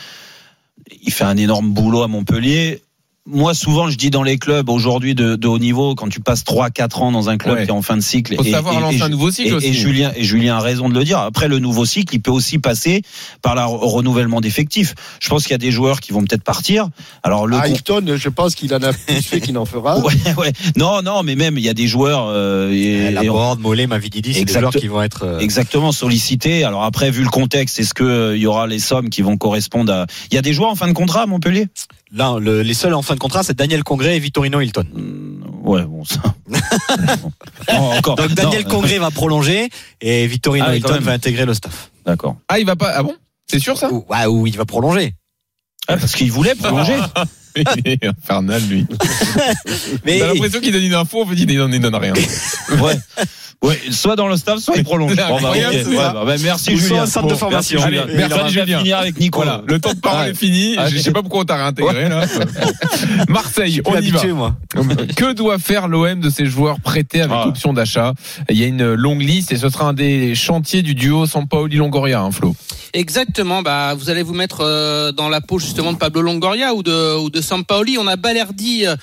Il 1.03 1.13
fait 1.13 1.25
un 1.25 1.37
énorme 1.39 1.73
boulot 1.73 2.03
à 2.03 2.09
Montpellier. 2.09 2.83
Moi, 3.27 3.55
souvent, 3.55 3.89
je 3.89 3.97
dis 3.97 4.11
dans 4.11 4.23
les 4.23 4.37
clubs 4.37 4.69
aujourd'hui 4.69 5.15
de, 5.15 5.35
de 5.37 5.49
haut 5.49 5.59
niveau, 5.59 5.95
quand 5.95 6.11
tu 6.11 6.21
passes 6.21 6.45
3-4 6.45 6.97
ans 6.99 7.11
dans 7.11 7.31
un 7.31 7.39
club 7.39 7.55
Ouais. 7.57 7.63
qui 7.65 7.69
est 7.71 7.73
en 7.73 7.81
fin 7.81 7.97
de 7.97 8.03
cycle, 8.03 8.37
faut 8.37 8.45
savoir 8.45 8.79
lancer 8.81 9.01
un 9.01 9.09
nouveau 9.09 9.31
cycle 9.31 9.49
et, 9.49 9.53
aussi. 9.55 9.67
et 9.69 9.73
Julien 9.73 10.13
et 10.15 10.25
Julien 10.25 10.57
a 10.59 10.61
raison 10.61 10.91
de 10.91 10.95
le 10.95 11.05
dire. 11.05 11.19
Après, 11.21 11.49
le 11.49 11.59
nouveau 11.59 11.87
cycle, 11.87 12.15
il 12.15 12.21
peut 12.21 12.31
aussi 12.31 12.59
passer 12.59 13.01
par 13.41 13.55
le 13.55 13.63
renouvellement 13.65 14.43
d'effectifs. 14.43 14.95
Je 15.21 15.29
pense 15.31 15.45
qu'il 15.45 15.53
y 15.53 15.55
a 15.55 15.59
des 15.59 15.71
joueurs 15.71 16.01
qui 16.01 16.13
vont 16.13 16.21
peut-être 16.21 16.43
partir. 16.45 16.89
Alors 17.23 17.47
le 17.47 17.57
con- 17.57 18.01
je 18.17 18.29
pense 18.29 18.55
qu'il 18.55 18.75
en 18.75 18.83
a 18.83 18.93
plus 18.93 19.23
fait 19.23 19.41
qu'il 19.41 19.57
en 19.57 19.65
fera. 19.65 19.99
Ouais, 20.05 20.13
ouais. 20.37 20.53
Non, 20.77 21.01
non, 21.01 21.23
mais 21.23 21.35
même 21.35 21.57
il 21.57 21.65
y 21.65 21.71
a 21.71 21.75
des 21.75 21.87
joueurs 21.87 22.27
euh, 22.29 22.71
et, 22.73 23.11
La 23.11 23.25
et- 23.25 23.29
Borde, 23.29 23.59
Mollet, 23.61 23.87
Mavididi, 23.87 24.35
c'est 24.35 24.45
des 24.45 24.53
joueurs 24.53 24.71
qui 24.75 24.89
vont 24.89 25.01
être. 25.01 25.23
euh, 25.25 25.39
Exactement, 25.39 25.93
sollicité. 25.93 26.65
Alors 26.65 26.85
après, 26.85 27.11
vu 27.11 27.23
le 27.23 27.31
contexte, 27.31 27.79
est-ce 27.81 27.95
que 27.95 28.05
euh, 28.05 28.37
il 28.37 28.43
y 28.43 28.47
aura 28.47 28.67
les 28.67 28.79
sommes 28.81 29.09
qui 29.09 29.23
vont 29.23 29.39
correspondre 29.39 29.91
à 29.93 30.07
Il 30.31 30.35
y 30.35 30.39
a 30.39 30.43
des 30.43 30.53
joueurs 30.53 30.69
en 30.71 30.75
fin 30.75 30.89
de 30.89 30.93
contrat 30.93 31.23
à 31.23 31.27
Montpellier? 31.27 31.69
Là, 32.13 32.37
le- 32.39 32.63
les 32.63 32.75
seuls 32.75 32.95
en 32.95 33.03
fin 33.03 33.14
de 33.15 33.21
contrat, 33.21 33.43
c'est 33.43 33.57
Daniel 33.57 33.83
Congré 33.85 34.17
et 34.17 34.19
Vittorino 34.19 34.61
Hilton. 34.61 34.85
Hmm, 34.93 35.35
Ouais, 35.65 35.83
bon 35.85 36.05
ça. 36.05 36.21
Encore. 37.69 38.17
Donc 38.17 38.33
Daniel 38.35 38.65
Non, 38.65 38.71
Congré 38.71 38.99
va 38.99 39.11
prolonger 39.11 39.71
et 40.03 40.27
Vittorino 40.27 40.67
Ah 40.69 40.77
Hilton 40.77 40.99
va 41.01 41.13
intégrer 41.13 41.47
le 41.47 41.55
staff. 41.55 41.91
D'accord. 42.05 42.37
ah, 42.49 42.59
il 42.59 42.67
va 42.67 42.77
pas, 42.77 42.93
ah 42.95 43.03
bon? 43.03 43.15
C'est 43.47 43.59
sûr 43.59 43.79
ça? 43.79 43.91
Ou, 43.91 44.05
ouais, 44.11 44.27
ou 44.27 44.47
il 44.47 44.57
va 44.59 44.67
prolonger. 44.67 45.15
Ah, 45.89 45.97
parce 45.97 46.15
qu'il 46.15 46.31
voulait 46.31 46.55
prolonger. 46.55 46.97
Il 47.57 47.93
est 47.93 48.05
infernal, 48.05 48.61
lui. 48.69 48.85
Mais 50.05 50.19
T'as 50.19 50.27
l'impression 50.27 50.61
qu'il 50.61 50.73
donne 50.73 50.83
une 50.83 50.95
info, 50.95 51.23
en 51.23 51.27
fait, 51.27 51.35
il 51.35 51.49
il 51.49 51.81
donne 51.81 51.95
rien. 51.95 52.13
ouais. 52.83 52.99
Ouais, 53.67 53.81
soit 53.91 54.15
dans 54.17 54.29
le 54.29 54.37
staff, 54.37 54.59
soit 54.61 54.77
il 54.77 54.85
prolonge. 54.85 55.11
Bon, 55.17 55.17
bah, 55.17 55.35
incroyable, 55.37 55.77
ok. 55.77 55.83
ça. 55.85 55.89
Ouais, 55.91 55.97
bah, 55.97 56.23
bah, 56.27 56.35
merci 56.43 56.73
Ou 56.75 56.79
soit 56.79 56.87
Julien. 56.89 57.03
un 57.03 57.07
centre 57.07 57.29
de 57.29 57.35
formation. 57.35 57.79
Merci, 57.81 57.91
Julien. 57.91 58.03
Allez, 58.03 58.15
merci, 58.29 58.59
finir 58.61 58.99
avec 58.99 59.19
Nico. 59.19 59.39
Voilà, 59.43 59.63
le 59.67 59.79
temps 59.81 59.95
de 59.95 60.01
parole 60.01 60.25
Ouais. 60.27 60.31
est 60.31 60.35
fini. 60.35 60.77
Je 60.91 60.99
sais 60.99 61.13
pas 61.13 61.23
pourquoi 61.23 61.41
on 61.41 61.45
t'a 61.45 61.57
réintégré, 61.57 62.09
là. 62.09 62.25
Marseille, 63.29 63.81
on 63.87 63.99
y 64.01 64.11
va. 64.11 64.27
moi. 64.35 64.57
Que 65.17 65.33
doit 65.33 65.59
faire 65.59 65.89
l'OM 65.89 66.21
de 66.21 66.31
ces 66.31 66.47
joueurs 66.47 66.81
prêtés 66.81 67.21
avec 67.23 67.37
Ah. 67.41 67.49
option 67.49 67.73
d'achat? 67.73 68.13
Il 68.51 68.59
y 68.59 68.65
a 68.65 68.67
une 68.67 68.95
longue 68.95 69.23
liste 69.23 69.53
et 69.53 69.57
ce 69.57 69.69
sera 69.69 69.87
un 69.87 69.93
des 69.93 70.35
chantiers 70.35 70.83
du 70.83 70.95
duo 70.95 71.27
Sampaoli-Longoria, 71.27 72.21
hein, 72.21 72.31
Flo. 72.31 72.55
Exactement. 72.93 73.63
Bah, 73.63 73.95
vous 73.95 74.11
allez 74.11 74.23
vous 74.23 74.35
mettre 74.35 74.59
euh, 74.61 75.11
dans 75.13 75.29
la 75.29 75.41
peau 75.41 75.59
justement 75.59 75.93
de 75.93 75.99
Pablo 75.99 76.23
Longoria 76.23 76.75
ou 76.75 76.83
de 76.83 77.17
ou 77.19 77.31
de 77.31 77.41
Sampaoli. 77.41 77.97
On 77.99 78.07
a 78.07 78.17
Balerdi 78.17 78.87
euh, 78.87 78.95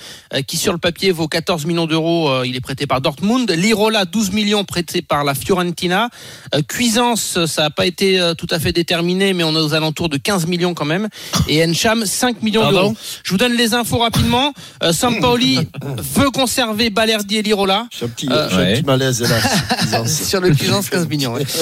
qui 0.46 0.56
sur 0.56 0.72
le 0.72 0.78
papier 0.78 1.10
vaut 1.12 1.28
14 1.28 1.66
millions 1.66 1.86
d'euros. 1.86 2.30
euh, 2.30 2.46
il 2.46 2.56
est 2.56 2.60
prêté 2.60 2.86
par 2.86 3.00
Dortmund. 3.00 3.50
Lirola 3.50 4.04
12 4.04 4.32
millions 4.32 4.51
prêté 4.64 5.02
par 5.02 5.24
la 5.24 5.34
Fiorentina. 5.34 6.08
Euh, 6.54 6.60
Cuisance, 6.62 7.44
ça 7.46 7.62
n'a 7.62 7.70
pas 7.70 7.86
été 7.86 8.20
euh, 8.20 8.34
tout 8.34 8.46
à 8.50 8.58
fait 8.58 8.72
déterminé, 8.72 9.32
mais 9.32 9.42
on 9.44 9.52
est 9.54 9.60
aux 9.60 9.74
alentours 9.74 10.08
de 10.08 10.16
15 10.16 10.46
millions 10.46 10.74
quand 10.74 10.84
même. 10.84 11.08
Et 11.48 11.64
Encham 11.64 12.04
5 12.06 12.42
millions 12.42 12.70
d'euros. 12.70 12.94
Je 13.24 13.30
vous 13.30 13.38
donne 13.38 13.54
les 13.54 13.74
infos 13.74 13.98
rapidement. 13.98 14.52
Euh, 14.82 14.92
Sampaoli 14.92 15.58
veut 16.14 16.30
conserver 16.30 16.90
Balerdi 16.90 17.38
et 17.38 17.42
Lirola. 17.42 17.88
J'ai 17.90 18.04
un 18.06 18.08
petit, 18.08 18.28
Euh, 18.30 18.56
ouais. 18.56 18.82
malaise 18.82 19.22
là. 19.22 20.06
sur 20.06 20.40
le 20.40 20.50
Cuisance 20.54 20.88
15 20.90 21.08
millions. 21.08 21.34
ouais. 21.34 21.44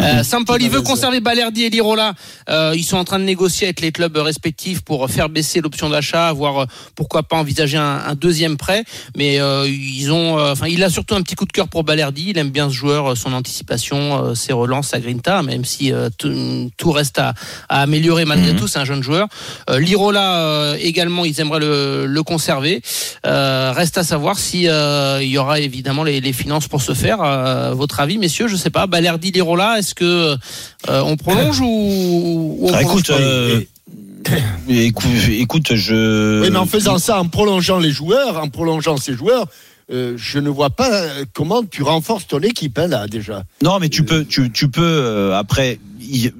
Euh, 0.00 0.22
Sampaoli 0.22 0.68
veut 0.68 0.82
conserver 0.82 1.20
Balerdi 1.20 1.64
et 1.64 1.70
Lirola. 1.70 2.14
Euh, 2.48 2.72
ils 2.76 2.84
sont 2.84 2.96
en 2.96 3.04
train 3.04 3.18
de 3.18 3.24
négocier 3.24 3.66
avec 3.66 3.80
les 3.80 3.90
clubs 3.92 4.16
respectifs 4.16 4.80
pour 4.82 5.08
faire 5.10 5.28
baisser 5.28 5.60
l'option 5.60 5.88
d'achat, 5.90 6.32
voire 6.32 6.62
euh, 6.62 6.66
pourquoi 6.94 7.22
pas 7.22 7.36
envisager 7.36 7.76
un, 7.76 8.02
un 8.06 8.14
deuxième 8.14 8.56
prêt. 8.56 8.84
Mais 9.16 9.40
euh, 9.40 9.66
ils 9.68 10.10
ont, 10.12 10.38
euh, 10.38 10.52
enfin, 10.52 10.66
il 10.68 10.82
a 10.84 10.90
surtout 10.90 11.14
un 11.14 11.22
petit 11.22 11.34
coup 11.34 11.44
de 11.46 11.52
cœur 11.52 11.68
pour 11.68 11.84
Balerdi. 11.84 12.27
Il 12.28 12.38
aime 12.38 12.50
bien 12.50 12.68
ce 12.68 12.74
joueur, 12.74 13.12
euh, 13.12 13.14
son 13.14 13.32
anticipation, 13.32 14.24
euh, 14.24 14.34
ses 14.34 14.52
relances, 14.52 14.88
sa 14.88 15.00
grinta, 15.00 15.42
même 15.42 15.64
si 15.64 15.92
euh, 15.92 16.08
tout, 16.16 16.70
tout 16.76 16.92
reste 16.92 17.18
à, 17.18 17.34
à 17.68 17.82
améliorer 17.82 18.24
malgré 18.24 18.54
tout. 18.54 18.68
C'est 18.68 18.78
un 18.78 18.84
jeune 18.84 19.02
joueur. 19.02 19.28
Euh, 19.70 19.78
Lirola 19.80 20.40
euh, 20.40 20.76
également, 20.80 21.24
ils 21.24 21.40
aimeraient 21.40 21.60
le, 21.60 22.06
le 22.06 22.22
conserver. 22.22 22.82
Euh, 23.26 23.72
reste 23.74 23.98
à 23.98 24.04
savoir 24.04 24.38
si 24.38 24.68
euh, 24.68 25.22
il 25.22 25.28
y 25.28 25.38
aura 25.38 25.60
évidemment 25.60 26.04
les, 26.04 26.20
les 26.20 26.32
finances 26.32 26.68
pour 26.68 26.82
ce 26.82 26.94
faire. 26.94 27.22
Euh, 27.22 27.72
votre 27.74 28.00
avis, 28.00 28.18
messieurs, 28.18 28.48
je 28.48 28.56
sais 28.56 28.70
pas. 28.70 28.86
Balerdi, 28.86 29.30
Lirola, 29.30 29.78
est-ce 29.78 29.94
que 29.94 30.36
euh, 30.88 31.02
on 31.04 31.16
prolonge 31.16 31.60
ou, 31.60 31.66
ou 31.66 32.68
on 32.68 32.72
Ah, 32.74 32.80
prolonge 32.80 33.00
écoute, 33.00 33.06
pas 33.08 33.14
euh, 33.14 33.60
écoute, 34.68 35.06
écoute, 35.30 35.74
je. 35.74 36.42
Oui, 36.42 36.50
mais 36.50 36.58
en 36.58 36.66
faisant 36.66 36.98
ça, 36.98 37.18
en 37.20 37.26
prolongeant 37.28 37.78
les 37.78 37.90
joueurs, 37.90 38.42
en 38.42 38.48
prolongeant 38.48 38.96
ces 38.96 39.14
joueurs, 39.14 39.46
euh, 39.90 40.14
je 40.16 40.38
ne 40.38 40.48
vois 40.50 40.70
pas 40.70 40.90
euh, 40.92 41.24
comment 41.32 41.62
tu 41.64 41.82
renforces 41.82 42.26
ton 42.26 42.40
équipe 42.40 42.78
hein, 42.78 42.88
là 42.88 43.06
déjà. 43.06 43.44
Non, 43.62 43.78
mais 43.80 43.88
tu 43.88 44.04
peux, 44.04 44.24
tu, 44.24 44.50
tu 44.52 44.68
peux 44.68 44.82
euh, 44.82 45.36
après. 45.36 45.78
y- 46.00 46.30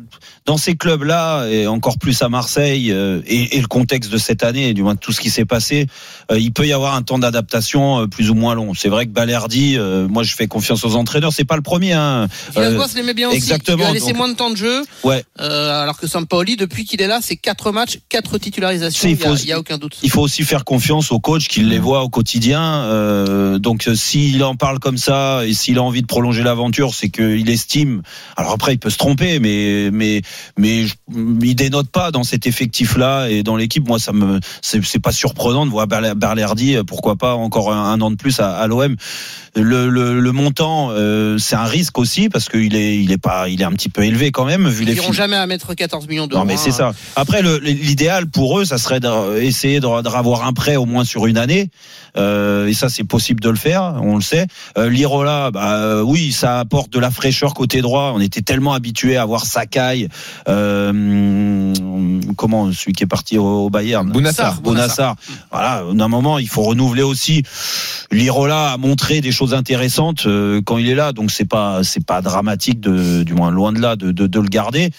Dans 0.49 0.57
ces 0.57 0.77
clubs-là, 0.77 1.47
et 1.51 1.67
encore 1.67 1.99
plus 1.99 2.23
à 2.23 2.31
Marseille, 2.31 2.91
euh, 2.91 3.21
et, 3.27 3.59
et 3.59 3.61
le 3.61 3.67
contexte 3.67 4.11
de 4.11 4.17
cette 4.17 4.43
année, 4.43 4.73
du 4.73 4.83
moins 4.83 4.95
de 4.95 4.99
tout 4.99 5.13
ce 5.13 5.21
qui 5.21 5.29
s'est 5.29 5.45
passé, 5.45 5.87
euh, 6.33 6.39
il 6.39 6.55
peut 6.55 6.67
y 6.67 6.73
avoir 6.73 6.95
un 6.95 7.03
temps 7.03 7.19
d'adaptation 7.19 8.01
euh, 8.01 8.07
plus 8.07 8.31
ou 8.31 8.35
moins 8.35 8.55
long. 8.55 8.73
C'est 8.73 8.89
vrai 8.89 9.05
que 9.05 9.11
Balerdi, 9.11 9.77
euh, 9.77 10.09
moi 10.09 10.23
je 10.23 10.35
fais 10.35 10.47
confiance 10.47 10.87
aux 10.87 10.95
entraîneurs, 10.97 11.35
c'est 11.35 11.45
pas 11.45 11.57
le 11.57 11.61
premier. 11.63 11.93
Hein. 11.93 12.29
L'aimait 12.57 13.13
bien 13.13 13.29
aussi. 13.29 13.37
exactement, 13.37 13.77
Il 13.77 13.83
lui 13.83 13.91
a 13.91 13.93
laissé 13.93 14.07
donc- 14.09 14.17
moins 14.17 14.29
de 14.31 14.35
temps 14.37 14.49
de 14.51 14.57
jeu. 14.57 14.83
Ouais. 15.05 15.23
Euh, 15.39 15.83
alors 15.83 15.99
que 15.99 16.07
Sampaoli, 16.07 16.57
depuis 16.57 16.87
qu'il 16.87 17.03
est 17.03 17.07
là, 17.07 17.19
c'est 17.21 17.37
quatre 17.37 17.71
matchs, 17.71 17.99
quatre 18.09 18.39
titularisations. 18.39 19.07
Il 19.07 19.17
il 19.19 19.21
y 19.21 19.27
a, 19.27 19.35
il 19.45 19.53
a 19.53 19.59
aucun 19.59 19.77
doute. 19.77 19.99
Il 20.03 20.11
faut 20.11 20.23
aussi 20.23 20.45
faire 20.45 20.65
confiance 20.65 21.13
au 21.13 21.21
coach 21.21 21.49
qui 21.49 21.61
les 21.61 21.79
voit 21.79 22.03
au 22.03 22.09
quotidien. 22.09 22.63
Euh, 22.63 23.59
donc 23.59 23.87
euh, 23.87 23.95
s'il 23.95 24.43
en 24.43 24.57
parle 24.57 24.79
comme 24.79 24.97
ça 24.99 25.43
et 25.47 25.53
s'il 25.53 25.77
a 25.77 25.83
envie 25.83 26.01
de 26.01 26.07
prolonger 26.07 26.43
l'aventure, 26.43 26.95
c'est 26.95 27.11
qu'il 27.11 27.51
estime. 27.51 28.01
Alors 28.37 28.53
après, 28.53 28.73
il 28.73 28.79
peut 28.79 28.91
se 28.91 28.97
tromper, 28.97 29.41
mais 29.41 29.91
mais 29.93 30.23
mais 30.57 30.87
je- 30.87 30.95
il 31.43 31.55
dénote 31.55 31.89
pas 31.91 32.11
dans 32.11 32.25
cet 32.25 32.47
effectif-là 32.47 33.29
et 33.29 33.43
dans 33.43 33.57
l'équipe. 33.57 33.87
Moi, 33.87 33.99
ça 33.99 34.13
me 34.13 34.41
c'est 34.63 34.85
c'est 34.85 34.99
pas 35.01 35.13
surprenant 35.13 35.67
de 35.67 35.71
voir 35.71 35.87
Berler- 35.87 36.15
Berlerdi. 36.15 36.77
euh, 36.77 36.85
Pourquoi 36.85 37.17
pas 37.17 37.35
encore 37.35 37.73
un, 37.73 37.93
un 37.93 38.01
an 38.01 38.11
de 38.11 38.17
plus 38.17 38.41
à, 38.41 38.57
à 38.57 38.67
l'OM. 38.67 38.97
Le, 39.57 39.89
le, 39.89 40.21
le 40.21 40.33
montant, 40.33 40.91
euh, 40.93 41.37
c'est 41.39 41.57
un 41.57 41.65
risque 41.65 41.99
aussi 41.99 42.29
parce 42.29 42.49
qu'il 42.49 42.77
est 42.77 42.99
il 43.03 43.11
est 43.11 43.19
pas 43.19 43.49
il 43.49 43.61
est 43.61 43.65
un 43.65 43.73
petit 43.73 43.89
peu 43.89 44.05
élevé 44.05 44.31
quand 44.31 44.45
même 44.45 44.69
vu 44.69 44.85
Ils 44.85 44.89
les 44.91 44.95
films. 44.95 45.13
jamais 45.13 45.37
à 45.37 45.47
mettre 45.47 45.75
14 45.75 46.07
millions 46.07 46.27
d'euros. 46.27 46.43
Non 46.43 46.47
mais 46.47 46.57
c'est 46.57 46.71
hein. 46.71 46.93
ça. 46.93 46.93
Après 47.17 47.43
l'idéal 47.63 48.27
pour 48.29 48.61
eux, 48.61 48.65
ça 48.65 48.79
serait 48.79 49.01
d'essayer 49.01 49.81
de, 49.81 50.03
de 50.03 50.09
ravoir 50.09 50.47
un 50.47 50.53
prêt 50.53 50.77
au 50.77 50.85
moins 50.87 51.05
sur 51.05 51.27
une 51.27 51.39
année. 51.39 51.71
Euh, 52.17 52.67
et 52.69 52.75
ça 52.75 52.89
c'est 52.89 53.05
possible 53.05 53.41
de 53.41 53.51
le 53.51 53.57
faire, 53.57 53.95
on 54.03 54.17
le 54.17 54.21
sait. 54.23 54.47
Euh, 54.77 54.89
Lirola, 54.91 55.51
bah 55.51 55.75
euh, 55.77 56.03
oui, 56.03 56.31
ça 56.33 56.61
apporte 56.61 56.93
de 56.93 56.99
la 57.01 57.11
fraîcheur 57.11 57.55
côté 57.55 57.81
droit. 57.81 58.13
On 58.15 58.21
était 58.21 58.43
tellement 58.43 58.75
habitué 58.75 59.17
à 59.17 59.25
voir 59.25 59.45
Sakai, 59.47 60.09
euh, 60.49 61.73
comment 62.37 62.73
celui 62.73 62.93
qui 62.93 63.05
est 63.05 63.09
parti 63.09 63.39
au, 63.39 63.71
Bayern, 63.71 64.11
Bounassar. 64.11 64.61
Bounassar. 64.61 65.17
Voilà, 65.51 65.85
d'un 65.93 66.09
moment 66.09 66.39
il 66.39 66.49
faut 66.49 66.63
renouveler 66.63 67.03
aussi. 67.03 67.43
Lirola 68.11 68.73
a 68.73 68.77
montré 68.77 69.21
des 69.21 69.33
choses 69.33 69.55
intéressantes 69.55 70.27
euh, 70.27 70.61
quand 70.65 70.79
il 70.79 70.89
est 70.89 70.95
là, 70.95 71.13
donc 71.13 71.31
c'est 71.31 71.45
pas 71.45 71.85
c'est 71.85 72.05
pas 72.05 72.21
dramatique 72.23 72.81
de 72.81 73.23
du 73.23 73.35
moins 73.35 73.51
loin 73.51 73.73
de 73.73 73.81
là 73.81 73.97
de 73.97 74.13
de, 74.13 74.27
de 74.27 74.41
le 74.41 74.49
garder. 74.49 74.91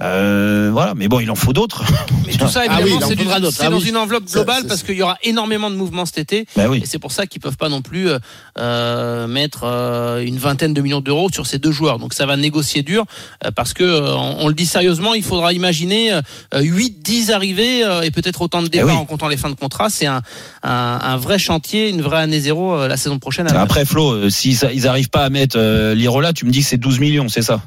Euh, 0.00 0.70
voilà, 0.72 0.94
mais 0.96 1.06
bon, 1.08 1.20
il 1.20 1.30
en 1.30 1.34
faut 1.34 1.52
d'autres. 1.52 1.84
Mais 2.26 2.32
tout 2.32 2.48
ça, 2.48 2.62
Ah 2.68 2.78
oui, 2.82 2.90
évidemment, 2.90 3.06
c'est 3.52 3.62
Ah 3.64 3.70
dans 3.70 3.76
oui. 3.78 3.88
une 3.88 3.96
enveloppe 3.96 4.24
globale 4.30 4.64
parce 4.66 4.82
qu'il 4.82 4.96
y 4.96 5.02
aura 5.02 5.18
énormément 5.22 5.70
de 5.70 5.76
mouvements 5.76 6.06
cet 6.06 6.18
été. 6.18 6.46
Ben 6.56 6.68
oui. 6.68 6.80
Et 6.82 6.86
c'est 6.86 6.98
pour 6.98 7.12
ça 7.12 7.26
qu'ils 7.26 7.40
peuvent 7.40 7.56
pas 7.56 7.68
non 7.68 7.82
plus 7.82 8.08
euh, 8.58 9.26
mettre 9.26 9.60
euh, 9.64 10.24
une 10.24 10.38
vingtaine 10.38 10.74
de 10.74 10.80
millions 10.80 11.00
d'euros 11.00 11.28
sur 11.32 11.46
ces 11.46 11.58
deux 11.58 11.72
joueurs. 11.72 11.98
Donc 11.98 12.14
ça 12.14 12.26
va 12.26 12.36
négocier 12.36 12.82
dur 12.82 13.04
euh, 13.44 13.50
parce 13.54 13.74
que 13.74 13.84
euh, 13.84 14.14
on, 14.14 14.36
on 14.44 14.48
le 14.48 14.54
dit 14.54 14.66
sérieusement, 14.66 15.14
il 15.14 15.22
faudra 15.22 15.52
imaginer 15.52 16.12
euh, 16.12 16.20
8, 16.60 17.02
10 17.02 17.30
arrivées 17.30 17.80
et 18.02 18.10
peut-être 18.10 18.40
autant 18.42 18.62
de 18.62 18.68
départs 18.68 18.88
Eh 18.88 18.92
oui. 18.92 18.98
en 18.98 19.04
comptant 19.04 19.28
les 19.28 19.36
fins 19.36 19.50
de 19.50 19.54
contrat. 19.54 19.88
C'est 19.90 20.06
un, 20.06 20.22
un, 20.62 20.98
un 21.02 21.16
vrai 21.16 21.38
chantier, 21.38 21.88
une 21.90 22.02
vraie 22.02 22.20
année 22.22 22.40
zéro 22.40 22.86
la 22.88 22.96
saison 22.96 23.18
prochaine. 23.18 23.46
Après 23.48 23.84
Flo, 23.84 24.30
s'ils 24.30 24.58
ils 24.74 24.86
arrivent 24.88 25.10
pas 25.10 25.24
à 25.24 25.30
mettre 25.30 25.56
euh, 25.58 25.94
Lirola, 25.94 26.32
tu 26.32 26.44
me 26.46 26.50
dis 26.50 26.60
que 26.60 26.66
c'est 26.66 26.76
12 26.78 26.98
millions, 26.98 27.28
c'est 27.28 27.42
ça? 27.42 27.60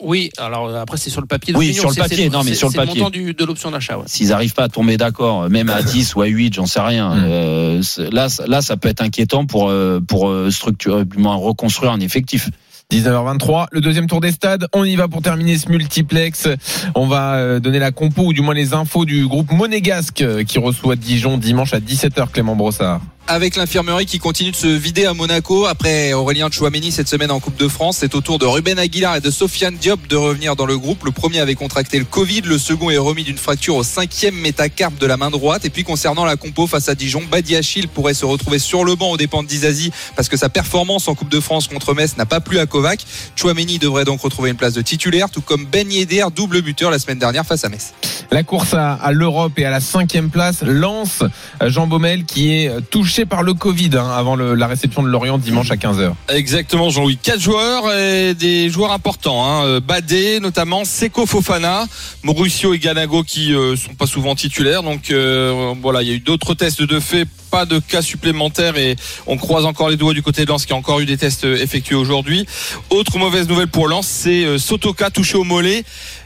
Oui, 0.00 0.30
alors 0.36 0.66
euh, 0.68 0.80
après 0.82 0.98
c'est 0.98 1.08
sur 1.10 1.20
le 1.22 1.26
papier. 1.26 1.54
Oui, 1.56 1.72
sur 1.72 1.88
le 1.88 1.94
papier, 1.94 2.28
non, 2.28 2.42
mais 2.44 2.54
sur 2.54 2.68
le 2.68 2.72
c'est 2.72 2.78
papier. 2.78 3.00
montant 3.00 3.10
du, 3.10 3.32
de 3.32 3.44
l'option 3.44 3.70
d'achat. 3.70 3.96
Ouais. 3.96 4.04
S'ils 4.06 4.32
arrivent 4.32 4.52
pas 4.54 4.64
à 4.64 4.68
tomber 4.68 4.96
d'accord, 4.96 5.44
euh, 5.44 5.48
même 5.48 5.70
à 5.70 5.82
10 5.84 6.14
ou 6.16 6.22
à 6.22 6.26
8, 6.26 6.54
j'en 6.54 6.66
sais 6.66 6.80
rien. 6.80 7.14
Mm. 7.14 7.24
euh, 7.24 7.82
là, 8.12 8.28
ça- 8.28 8.46
là, 8.46 8.60
ça 8.62 8.76
peut 8.76 8.88
être 8.88 9.00
inquiétant 9.02 9.46
pour 9.46 9.72
pour 10.06 10.32
structurer, 10.50 11.04
reconstruire 11.16 11.92
un 11.92 12.00
effectif. 12.00 12.50
19h23, 12.92 13.66
le 13.72 13.80
deuxième 13.80 14.06
tour 14.06 14.20
des 14.20 14.30
stades. 14.30 14.68
On 14.72 14.84
y 14.84 14.94
va 14.94 15.08
pour 15.08 15.20
terminer 15.22 15.58
ce 15.58 15.68
multiplex. 15.70 16.46
On 16.94 17.06
va 17.08 17.58
donner 17.58 17.80
la 17.80 17.90
compo 17.90 18.22
ou 18.26 18.32
du 18.32 18.42
moins 18.42 18.54
les 18.54 18.74
infos 18.74 19.04
du 19.04 19.26
groupe 19.26 19.50
monégasque 19.50 20.24
qui 20.44 20.58
reçoit 20.60 20.94
Dijon 20.94 21.36
dimanche 21.36 21.74
à 21.74 21.80
17h. 21.80 22.30
Clément 22.30 22.54
Brossard. 22.54 23.00
Avec 23.28 23.56
l'infirmerie 23.56 24.06
qui 24.06 24.18
continue 24.18 24.52
de 24.52 24.56
se 24.56 24.66
vider 24.66 25.04
à 25.04 25.14
Monaco 25.14 25.66
après 25.66 26.12
Aurélien 26.12 26.48
Chouameni 26.50 26.92
cette 26.92 27.08
semaine 27.08 27.30
en 27.30 27.40
Coupe 27.40 27.56
de 27.56 27.66
France. 27.66 27.98
C'est 28.00 28.14
au 28.14 28.20
tour 28.20 28.38
de 28.38 28.46
Ruben 28.46 28.78
Aguilar 28.78 29.16
et 29.16 29.20
de 29.20 29.30
Sofiane 29.30 29.76
Diop 29.76 30.06
de 30.06 30.16
revenir 30.16 30.54
dans 30.54 30.66
le 30.66 30.78
groupe. 30.78 31.04
Le 31.04 31.10
premier 31.10 31.40
avait 31.40 31.54
contracté 31.54 31.98
le 31.98 32.04
Covid, 32.04 32.42
le 32.42 32.58
second 32.58 32.90
est 32.90 32.98
remis 32.98 33.24
d'une 33.24 33.38
fracture 33.38 33.76
au 33.76 33.82
cinquième 33.82 34.36
métacarpe 34.36 34.98
de 34.98 35.06
la 35.06 35.16
main 35.16 35.30
droite. 35.30 35.64
Et 35.64 35.70
puis 35.70 35.82
concernant 35.82 36.24
la 36.24 36.36
compo 36.36 36.66
face 36.66 36.88
à 36.88 36.94
Dijon, 36.94 37.22
Badiachil 37.30 37.88
pourrait 37.88 38.14
se 38.14 38.24
retrouver 38.24 38.58
sur 38.58 38.84
le 38.84 38.94
banc 38.94 39.10
aux 39.10 39.16
dépens 39.16 39.42
de 39.42 39.48
Dizazi 39.48 39.90
parce 40.14 40.28
que 40.28 40.36
sa 40.36 40.48
performance 40.48 41.08
en 41.08 41.14
Coupe 41.14 41.30
de 41.30 41.40
France 41.40 41.66
contre 41.66 41.94
Metz 41.94 42.16
n'a 42.16 42.26
pas 42.26 42.40
plu 42.40 42.58
à 42.58 42.66
Kovac. 42.66 43.04
Chouameni 43.34 43.78
devrait 43.78 44.04
donc 44.04 44.20
retrouver 44.20 44.50
une 44.50 44.56
place 44.56 44.74
de 44.74 44.82
titulaire, 44.82 45.30
tout 45.30 45.40
comme 45.40 45.66
Ben 45.66 45.90
Yedder, 45.90 46.26
double 46.34 46.62
buteur 46.62 46.90
la 46.90 46.98
semaine 46.98 47.18
dernière 47.18 47.44
face 47.44 47.64
à 47.64 47.68
Metz. 47.68 47.92
La 48.30 48.42
course 48.42 48.74
à, 48.74 49.10
l'Europe 49.12 49.58
et 49.58 49.64
à 49.64 49.70
la 49.70 49.80
cinquième 49.80 50.30
place 50.30 50.62
lance 50.62 51.22
Jean 51.64 51.86
Baumel 51.86 52.24
qui 52.24 52.54
est 52.54 52.68
euh, 52.68 52.80
par 53.24 53.42
le 53.42 53.54
Covid 53.54 53.90
hein, 53.94 54.10
avant 54.14 54.36
la 54.36 54.66
réception 54.66 55.02
de 55.02 55.08
Lorient 55.08 55.38
dimanche 55.38 55.70
à 55.70 55.76
15h. 55.76 56.12
Exactement, 56.28 56.90
Jean-Louis. 56.90 57.18
Quatre 57.22 57.40
joueurs 57.40 57.92
et 57.92 58.34
des 58.34 58.68
joueurs 58.68 58.92
importants. 58.92 59.44
Hein. 59.44 59.64
Euh, 59.64 59.80
Badé, 59.80 60.40
notamment 60.40 60.84
Seko 60.84 61.26
Fofana, 61.26 61.86
Mauricio 62.22 62.74
et 62.74 62.78
Ganago 62.78 63.22
qui 63.22 63.54
euh, 63.54 63.76
sont 63.76 63.94
pas 63.94 64.06
souvent 64.06 64.34
titulaires. 64.34 64.82
Donc 64.82 65.10
euh, 65.10 65.74
voilà, 65.80 66.02
il 66.02 66.08
y 66.08 66.12
a 66.12 66.14
eu 66.14 66.20
d'autres 66.20 66.54
tests 66.54 66.82
de 66.82 67.00
fait, 67.00 67.26
pas 67.50 67.66
de 67.66 67.78
cas 67.78 68.02
supplémentaires 68.02 68.76
et 68.76 68.96
on 69.26 69.36
croise 69.36 69.64
encore 69.64 69.88
les 69.88 69.96
doigts 69.96 70.14
du 70.14 70.22
côté 70.22 70.44
de 70.44 70.48
Lens 70.50 70.66
qui 70.66 70.72
a 70.72 70.76
encore 70.76 71.00
eu 71.00 71.06
des 71.06 71.16
tests 71.16 71.44
euh, 71.44 71.56
effectués 71.62 71.94
aujourd'hui. 71.96 72.46
Autre 72.90 73.18
mauvaise 73.18 73.48
nouvelle 73.48 73.68
pour 73.68 73.88
Lens, 73.88 74.06
c'est 74.06 74.44
euh, 74.44 74.58
Sotoka 74.58 75.10
touché 75.10 75.36
au 75.36 75.44
mollet. 75.44 75.84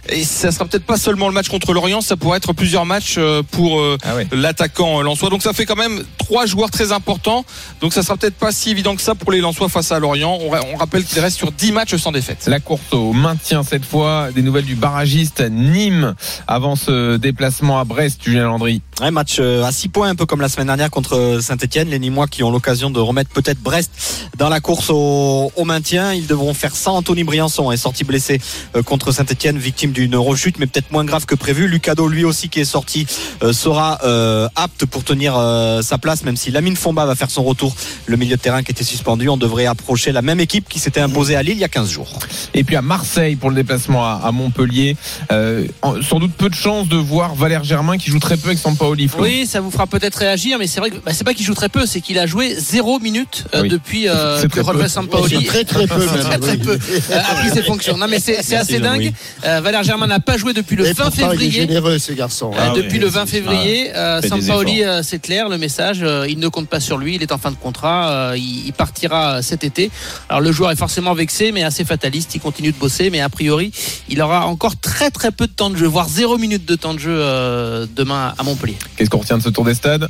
Et 0.09 0.24
ça 0.24 0.50
sera 0.50 0.64
peut-être 0.64 0.87
pas 0.87 0.96
seulement 0.96 1.28
le 1.28 1.35
match 1.35 1.48
contre 1.48 1.72
l'Orient, 1.74 2.00
ça 2.00 2.16
pourrait 2.16 2.38
être 2.38 2.52
plusieurs 2.54 2.87
matchs 2.87 3.16
euh, 3.18 3.42
pour 3.50 3.80
Ah 4.02 4.14
l'attaquant 4.33 5.02
Lensois. 5.02 5.28
Donc 5.30 5.42
ça 5.42 5.52
fait 5.52 5.66
quand 5.66 5.76
même 5.76 6.02
trois 6.18 6.46
joueurs 6.46 6.70
très 6.70 6.90
importants. 6.92 7.44
Donc 7.80 7.92
ça 7.92 8.02
sera 8.02 8.16
peut-être 8.16 8.35
pas 8.37 8.50
si 8.50 8.70
évident 8.70 8.96
que 8.96 9.02
ça 9.02 9.14
pour 9.14 9.30
les 9.30 9.40
Lensois 9.40 9.68
face 9.68 9.92
à 9.92 9.98
Lorient. 9.98 10.38
On, 10.40 10.48
ra- 10.48 10.62
on 10.72 10.76
rappelle 10.76 11.04
qu'ils 11.04 11.20
restent 11.20 11.37
sur 11.37 11.52
10 11.52 11.72
matchs 11.72 11.96
sans 11.96 12.12
défaite. 12.12 12.44
La 12.46 12.61
course 12.61 12.92
au 12.92 13.12
maintien 13.12 13.62
cette 13.62 13.85
fois, 13.85 14.28
des 14.35 14.42
nouvelles 14.42 14.64
du 14.64 14.74
barragiste 14.74 15.42
Nîmes 15.50 16.14
avant 16.46 16.76
ce 16.76 17.16
déplacement 17.18 17.78
à 17.78 17.85
Brest, 17.85 18.20
Julien 18.24 18.44
Landry. 18.46 18.80
Ouais, 19.02 19.11
match 19.11 19.38
à 19.38 19.70
6 19.70 19.88
points, 19.88 20.09
un 20.09 20.14
peu 20.14 20.26
comme 20.26 20.40
la 20.40 20.48
semaine 20.48 20.66
dernière 20.68 20.90
contre 20.90 21.10
Saint-Etienne. 21.40 21.88
Les 21.88 21.99
Nîmois 21.99 22.27
qui 22.27 22.42
ont 22.42 22.51
l'occasion 22.51 22.90
de 22.90 23.01
remettre 23.01 23.31
peut-être 23.31 23.61
Brest 23.61 23.90
dans 24.38 24.49
la 24.49 24.61
course 24.61 24.90
au, 24.90 25.53
au 25.57 25.64
maintien. 25.64 26.12
Ils 26.14 26.27
devront 26.27 26.55
faire 26.55 26.75
sans 26.75 26.96
Anthony 26.96 27.25
Briançon, 27.25 27.70
est 27.73 27.77
sorti 27.77 28.05
blessé 28.05 28.40
euh, 28.77 28.83
contre 28.83 29.12
Saint-Etienne, 29.12 29.59
victime 29.59 29.92
d'une 29.92 30.16
rechute, 30.16 30.59
mais 30.59 30.66
peut-être 30.66 30.92
moins 30.92 31.05
grave 31.05 31.27
que 31.27 31.35
prévu. 31.35 31.68
Lucado, 31.68 32.09
lui 32.09 32.25
aussi, 32.25 32.49
qui 32.49 32.61
est 32.61 32.64
sorti, 32.64 33.07
euh, 33.42 33.53
sera 33.53 33.99
euh, 34.05 34.49
apte 34.57 34.87
pour 34.87 35.05
tenir 35.05 35.35
euh, 35.37 35.83
sa 35.83 35.99
place, 35.99 36.25
même 36.25 36.37
si 36.37 36.51
Lamine 36.51 36.77
Fomba 36.77 37.07
va 37.07 37.14
faire 37.14 37.31
son 37.31 37.42
retour. 37.42 37.75
Le 38.07 38.16
milieu 38.16 38.37
de 38.37 38.40
terrain 38.40 38.62
qui 38.62 38.73
était 38.73 38.85
suspendu, 38.85 39.29
on 39.29 39.37
devrait 39.37 39.66
approcher 39.66 40.12
la 40.12 40.23
même 40.23 40.40
équipe 40.40 40.68
qui 40.68 40.79
s'était 40.79 41.01
imposée 41.01 41.37
à 41.37 41.42
Lille 41.42 41.55
il 41.55 41.61
y 41.61 41.64
a 41.64 41.68
15 41.68 41.90
jours. 41.90 42.18
Et 42.55 42.64
puis 42.64 42.77
à 42.77 42.83
Marseille 42.83 43.37
pour 43.37 43.51
le 43.51 43.57
déplacement 43.57 44.05
à, 44.05 44.20
à 44.25 44.33
Montpellier. 44.33 44.96
Euh, 45.33 45.66
sans 46.03 46.18
doute 46.18 46.33
peu 46.33 46.49
de 46.49 46.55
chance 46.55 46.88
de 46.88 46.96
voir 46.96 47.35
Valère 47.35 47.64
Germain 47.64 47.99
qui 47.99 48.11
joue 48.11 48.18
très 48.18 48.37
peu 48.37 48.49
avec 48.49 48.59
Sampaoli. 48.59 49.09
Flo. 49.09 49.23
Oui, 49.23 49.46
ça 49.46 49.61
vous 49.61 49.70
fera 49.70 49.87
peut-être 49.87 50.16
réagir, 50.16 50.59
mais 50.59 50.66
c'est 50.66 50.81
vrai 50.81 50.90
que 50.90 50.96
bah, 51.04 51.12
c'est 51.14 51.24
pas 51.24 51.34
qu'il 51.34 51.44
joue 51.46 51.54
très 51.54 51.68
peu, 51.68 51.86
c'est 51.86 52.00
qu'il 52.00 52.18
a 52.18 52.26
joué 52.26 52.54
zéro 52.56 52.98
minute 52.98 53.44
euh, 53.54 53.62
Oui. 53.62 53.68
depuis 53.68 54.08
euh, 54.08 54.42
que 54.42 54.46
peu. 54.48 54.62
Jorge 54.62 54.86
Sampaoli 54.88 55.44
très 55.44 55.64
très 55.64 55.86
peu 55.86 56.04
très, 56.06 56.58
peu 56.58 56.72
euh, 56.72 57.18
a 57.18 57.34
pris 57.34 57.50
ses 57.50 57.62
fonctions. 57.62 57.96
Non, 57.96 58.06
mais 58.08 58.20
c'est 58.20 58.36
assez 58.56 58.78
dingue. 58.80 59.12
Euh, 59.44 59.60
Valère 59.60 59.82
Germain 59.82 60.06
n'a 60.06 60.20
pas 60.20 60.36
joué 60.36 60.52
depuis 60.52 60.76
le 60.76 60.86
Et 60.86 60.92
20 60.92 61.04
pourtant, 61.04 61.16
il 61.18 61.24
est 61.24 61.28
février. 61.30 61.50
généreux 61.52 61.98
ce 61.98 62.12
garçon. 62.12 62.50
Euh, 62.54 62.58
Ah 62.60 62.72
depuis 62.76 62.98
le 62.98 63.06
20 63.08 63.26
c'est- 63.26 63.32
février, 63.38 63.94
euh, 63.96 64.20
Sampaoli, 64.22 64.82
euh, 64.84 65.02
c'est 65.02 65.20
clair, 65.20 65.48
le 65.48 65.58
message, 65.58 66.00
euh, 66.02 66.26
il 66.28 66.38
ne 66.38 66.48
compte 66.48 66.68
pas 66.68 66.80
sur 66.80 66.98
lui, 66.98 67.14
il 67.16 67.22
est 67.22 67.32
en 67.32 67.38
fin 67.38 67.50
de 67.50 67.56
contrat, 67.56 68.10
euh, 68.32 68.36
il, 68.36 68.72
partira 68.72 69.36
euh, 69.36 69.42
cet 69.42 69.64
été. 69.64 69.90
Alors 70.28 70.40
le 70.40 70.52
joueur 70.52 70.70
est 70.70 70.76
forcément 70.76 71.14
vexé, 71.14 71.52
mais 71.52 71.62
assez 71.62 71.84
fataliste, 71.84 72.34
il 72.34 72.40
continue 72.40 72.72
de 72.72 72.76
bosser, 72.78 73.10
mais 73.10 73.20
a 73.20 73.28
priori, 73.28 73.72
il 74.08 74.20
aura 74.22 74.46
encore 74.46 74.78
très 74.80 75.10
très 75.10 75.30
peu 75.32 75.46
de 75.46 75.52
temps 75.52 75.70
de 75.70 75.76
jeu, 75.76 75.86
voire 75.86 76.08
zéro 76.08 76.38
minute 76.38 76.64
de 76.66 76.74
temps 76.76 76.94
de 76.94 76.98
jeu 76.98 77.16
euh, 77.16 77.86
demain 77.96 78.34
à 78.38 78.42
Montpellier. 78.42 78.76
Qu'est-ce 78.96 79.10
qu'on 79.10 79.18
retient 79.18 79.38
de 79.38 79.42
ce 79.42 79.48
tour 79.48 79.64
des 79.64 79.74
stades? 79.74 80.04
Euh, 80.04 80.06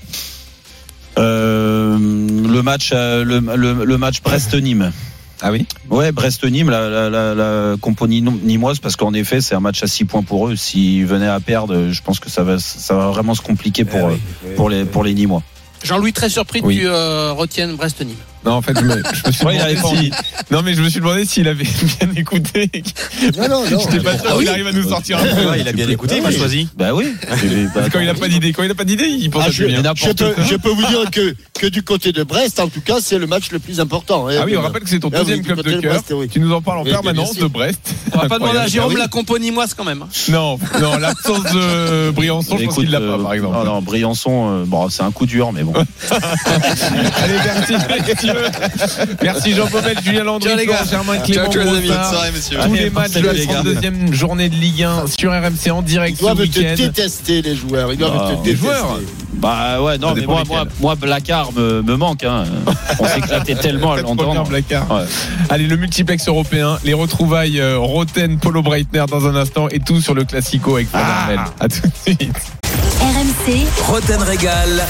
le 1.20 2.62
match, 2.62 2.90
euh, 2.92 3.24
le, 3.24 3.40
le, 3.56 3.84
le 3.84 3.98
match 3.98 4.22
Brest-Nîmes. 4.22 4.92
Ah 5.42 5.50
oui? 5.52 5.66
Ouais, 5.88 6.12
Brest-Nîmes, 6.12 6.68
la, 6.68 6.88
la, 6.90 7.08
la, 7.10 7.34
la 7.34 7.76
compagnie 7.80 8.20
nîmoise, 8.22 8.78
parce 8.78 8.96
qu'en 8.96 9.14
effet, 9.14 9.40
c'est 9.40 9.54
un 9.54 9.60
match 9.60 9.82
à 9.82 9.86
6 9.86 10.04
points 10.04 10.22
pour 10.22 10.48
eux. 10.48 10.56
S'ils 10.56 11.06
venaient 11.06 11.28
à 11.28 11.40
perdre, 11.40 11.88
je 11.90 12.02
pense 12.02 12.20
que 12.20 12.28
ça 12.28 12.42
va, 12.42 12.58
ça 12.58 12.94
va 12.94 13.08
vraiment 13.08 13.34
se 13.34 13.40
compliquer 13.40 13.84
pour, 13.84 14.08
euh, 14.08 14.16
pour, 14.56 14.68
les, 14.68 14.84
pour 14.84 15.02
les 15.02 15.14
Nîmois. 15.14 15.42
Jean-Louis, 15.82 16.12
très 16.12 16.28
surpris 16.28 16.60
Oui. 16.62 16.76
que 16.76 16.80
tu 16.82 16.86
euh, 16.88 17.32
retiennes 17.32 17.74
Brest-Nîmes. 17.76 18.14
Non, 18.44 18.52
en 18.52 18.62
fait, 18.62 18.78
je 18.78 18.84
me, 18.84 18.94
je 19.12 19.26
me 19.26 19.32
suis 19.32 19.44
Ouais, 19.44 19.58
demandé 19.74 19.96
si-. 19.98 20.12
Non, 20.50 20.62
mais 20.62 20.74
je 20.74 20.82
me 20.82 20.88
suis 20.88 21.00
demandé 21.00 21.24
s'il 21.26 21.46
avait 21.46 21.64
bien 22.00 22.08
écouté. 22.16 22.70
Non, 23.36 23.48
non, 23.48 23.70
non. 23.70 23.78
J'étais 23.80 24.00
pas 24.02 24.14
sûr 24.18 24.26
Ah 24.28 24.32
oui. 24.36 24.44
qu'il 24.44 24.48
arrive 24.48 24.66
à 24.66 24.72
nous 24.72 24.88
sortir 24.88 25.18
un 25.18 25.22
peu. 25.24 25.58
il 25.58 25.68
a 25.68 25.72
bien 25.72 25.88
écouté, 25.88 26.16
il 26.16 26.22
m'a 26.22 26.30
choisi. 26.30 26.68
Bah 26.76 26.94
oui. 26.94 27.12
Quand 27.92 28.00
il 28.00 28.08
a 28.08 28.14
pas 28.14 28.28
d'idée, 28.28 28.52
quand 28.52 28.62
il 28.62 28.70
a 28.70 28.74
pas 28.74 28.84
d'idée, 28.84 29.04
il 29.08 29.28
pense 29.30 29.42
Ah, 29.44 29.48
à 29.48 29.50
je, 29.50 29.64
Julien. 29.64 29.82
je 29.94 30.12
peux, 30.12 30.34
je 30.42 30.56
peux 30.56 30.70
vous 30.70 30.86
dire 30.86 31.10
que, 31.10 31.34
que 31.58 31.66
du 31.66 31.82
côté 31.82 32.12
de 32.12 32.22
Brest, 32.22 32.60
en 32.60 32.68
tout 32.68 32.80
cas, 32.80 32.96
c'est 33.00 33.18
le 33.18 33.26
match 33.26 33.50
le 33.52 33.58
plus 33.58 33.78
important. 33.80 34.28
hein. 34.28 34.36
Ah 34.40 34.44
oui, 34.46 34.56
on 34.56 34.62
rappelle 34.62 34.82
que 34.82 34.88
c'est 34.88 35.00
ton 35.00 35.10
Ah 35.12 35.18
oui, 35.18 35.26
deuxième 35.26 35.44
club 35.44 35.62
de 35.62 35.80
cœur. 35.80 36.02
Oui. 36.12 36.28
Tu 36.28 36.40
nous 36.40 36.52
en 36.52 36.62
parles 36.62 36.78
en 36.78 36.82
Oui, 36.82 36.90
bien 36.90 37.02
permanence 37.02 37.34
sûr. 37.34 37.42
de 37.42 37.48
Brest. 37.52 37.94
On 38.14 38.18
va 38.20 38.28
pas 38.28 38.38
demander 38.38 38.58
à. 38.58 38.66
Jérôme 38.66 38.94
Ah 38.96 39.00
la 39.00 39.08
compo 39.08 39.38
nîmoise 39.38 39.74
quand 39.74 39.84
même. 39.84 40.04
Non, 40.30 40.58
non, 40.80 40.96
l'absence 40.96 41.42
de 41.52 42.10
Briançon, 42.12 42.56
je 42.58 42.64
pense 42.64 42.72
Écoute, 42.74 42.84
qu'il 42.84 42.90
l'a 42.90 43.00
euh, 43.00 43.16
pas, 43.18 43.22
par 43.22 43.34
exemple. 43.34 43.54
Non, 43.56 43.64
non, 43.64 43.82
Briançon, 43.82 44.48
euh, 44.62 44.64
bon, 44.66 44.88
c'est 44.88 45.02
un 45.02 45.10
coup 45.10 45.26
dur, 45.26 45.52
mais 45.52 45.62
bon. 45.62 45.72
Allez, 46.10 47.34
merci. 47.44 48.26
Merci 49.22 49.52
Jean 49.54 49.66
Baumel, 49.68 49.96
Julien 50.02 50.24
Landry, 50.24 50.48
Ciao, 50.48 50.58
les 50.58 50.66
gars. 50.66 50.78
Germain 50.88 51.18
Clément 51.18 51.50
Ciao, 51.50 51.52
ciao, 51.52 51.62
les 51.72 51.78
amis. 51.78 51.86
Brossard. 51.88 52.66
Tous 52.66 52.74
les 52.74 52.90
matchs 52.90 53.12
de 53.12 53.20
la 53.26 53.32
les 53.32 53.46
gars. 53.46 53.62
32e 53.62 54.12
journée 54.12 54.48
de 54.48 54.54
Ligue 54.56 54.82
1 54.84 55.06
sur 55.06 55.30
RMC 55.32 55.70
en 55.72 55.82
direct 55.82 56.16
Ils 56.18 56.22
doivent 56.22 56.48
te 56.48 56.74
détester, 56.76 57.42
les 57.42 57.54
joueurs. 57.56 57.92
Ils 57.92 57.98
doivent 57.98 58.12
Ah, 58.14 58.26
te 58.26 58.30
les 58.30 58.36
détester. 58.52 58.56
joueurs 58.56 58.98
Bah 59.34 59.80
ouais, 59.82 59.98
non, 59.98 60.14
mais 60.14 60.26
moi, 60.26 60.42
moi, 60.46 60.64
moi, 60.80 60.94
Blacard 60.96 61.52
me, 61.52 61.82
me 61.82 61.96
manque. 61.96 62.24
Hein. 62.24 62.44
On 62.98 63.06
s'éclatait 63.06 63.54
tellement 63.60 63.92
à 63.92 64.00
l'entendre. 64.00 64.44
Blacard. 64.48 64.90
Ouais. 64.90 65.04
Allez, 65.48 65.66
le 65.66 65.76
multiplex 65.76 66.26
européen, 66.28 66.78
les 66.84 66.94
retrouvailles 66.94 67.60
euh, 67.60 67.78
Roten, 67.78 68.38
Polo 68.38 68.62
Breitner 68.62 69.04
dans 69.08 69.26
un 69.26 69.36
instant 69.36 69.68
et 69.68 69.80
tout 69.80 70.00
sur 70.00 70.14
le 70.14 70.24
Classico 70.24 70.74
avec 70.76 70.88
Fred 70.88 71.02
Ah. 71.04 71.44
À 71.60 71.68
tout 71.68 71.80
de 71.80 71.92
suite. 72.16 72.32
RMC, 73.00 73.66
Roten 73.88 74.22
Régal. 74.22 74.82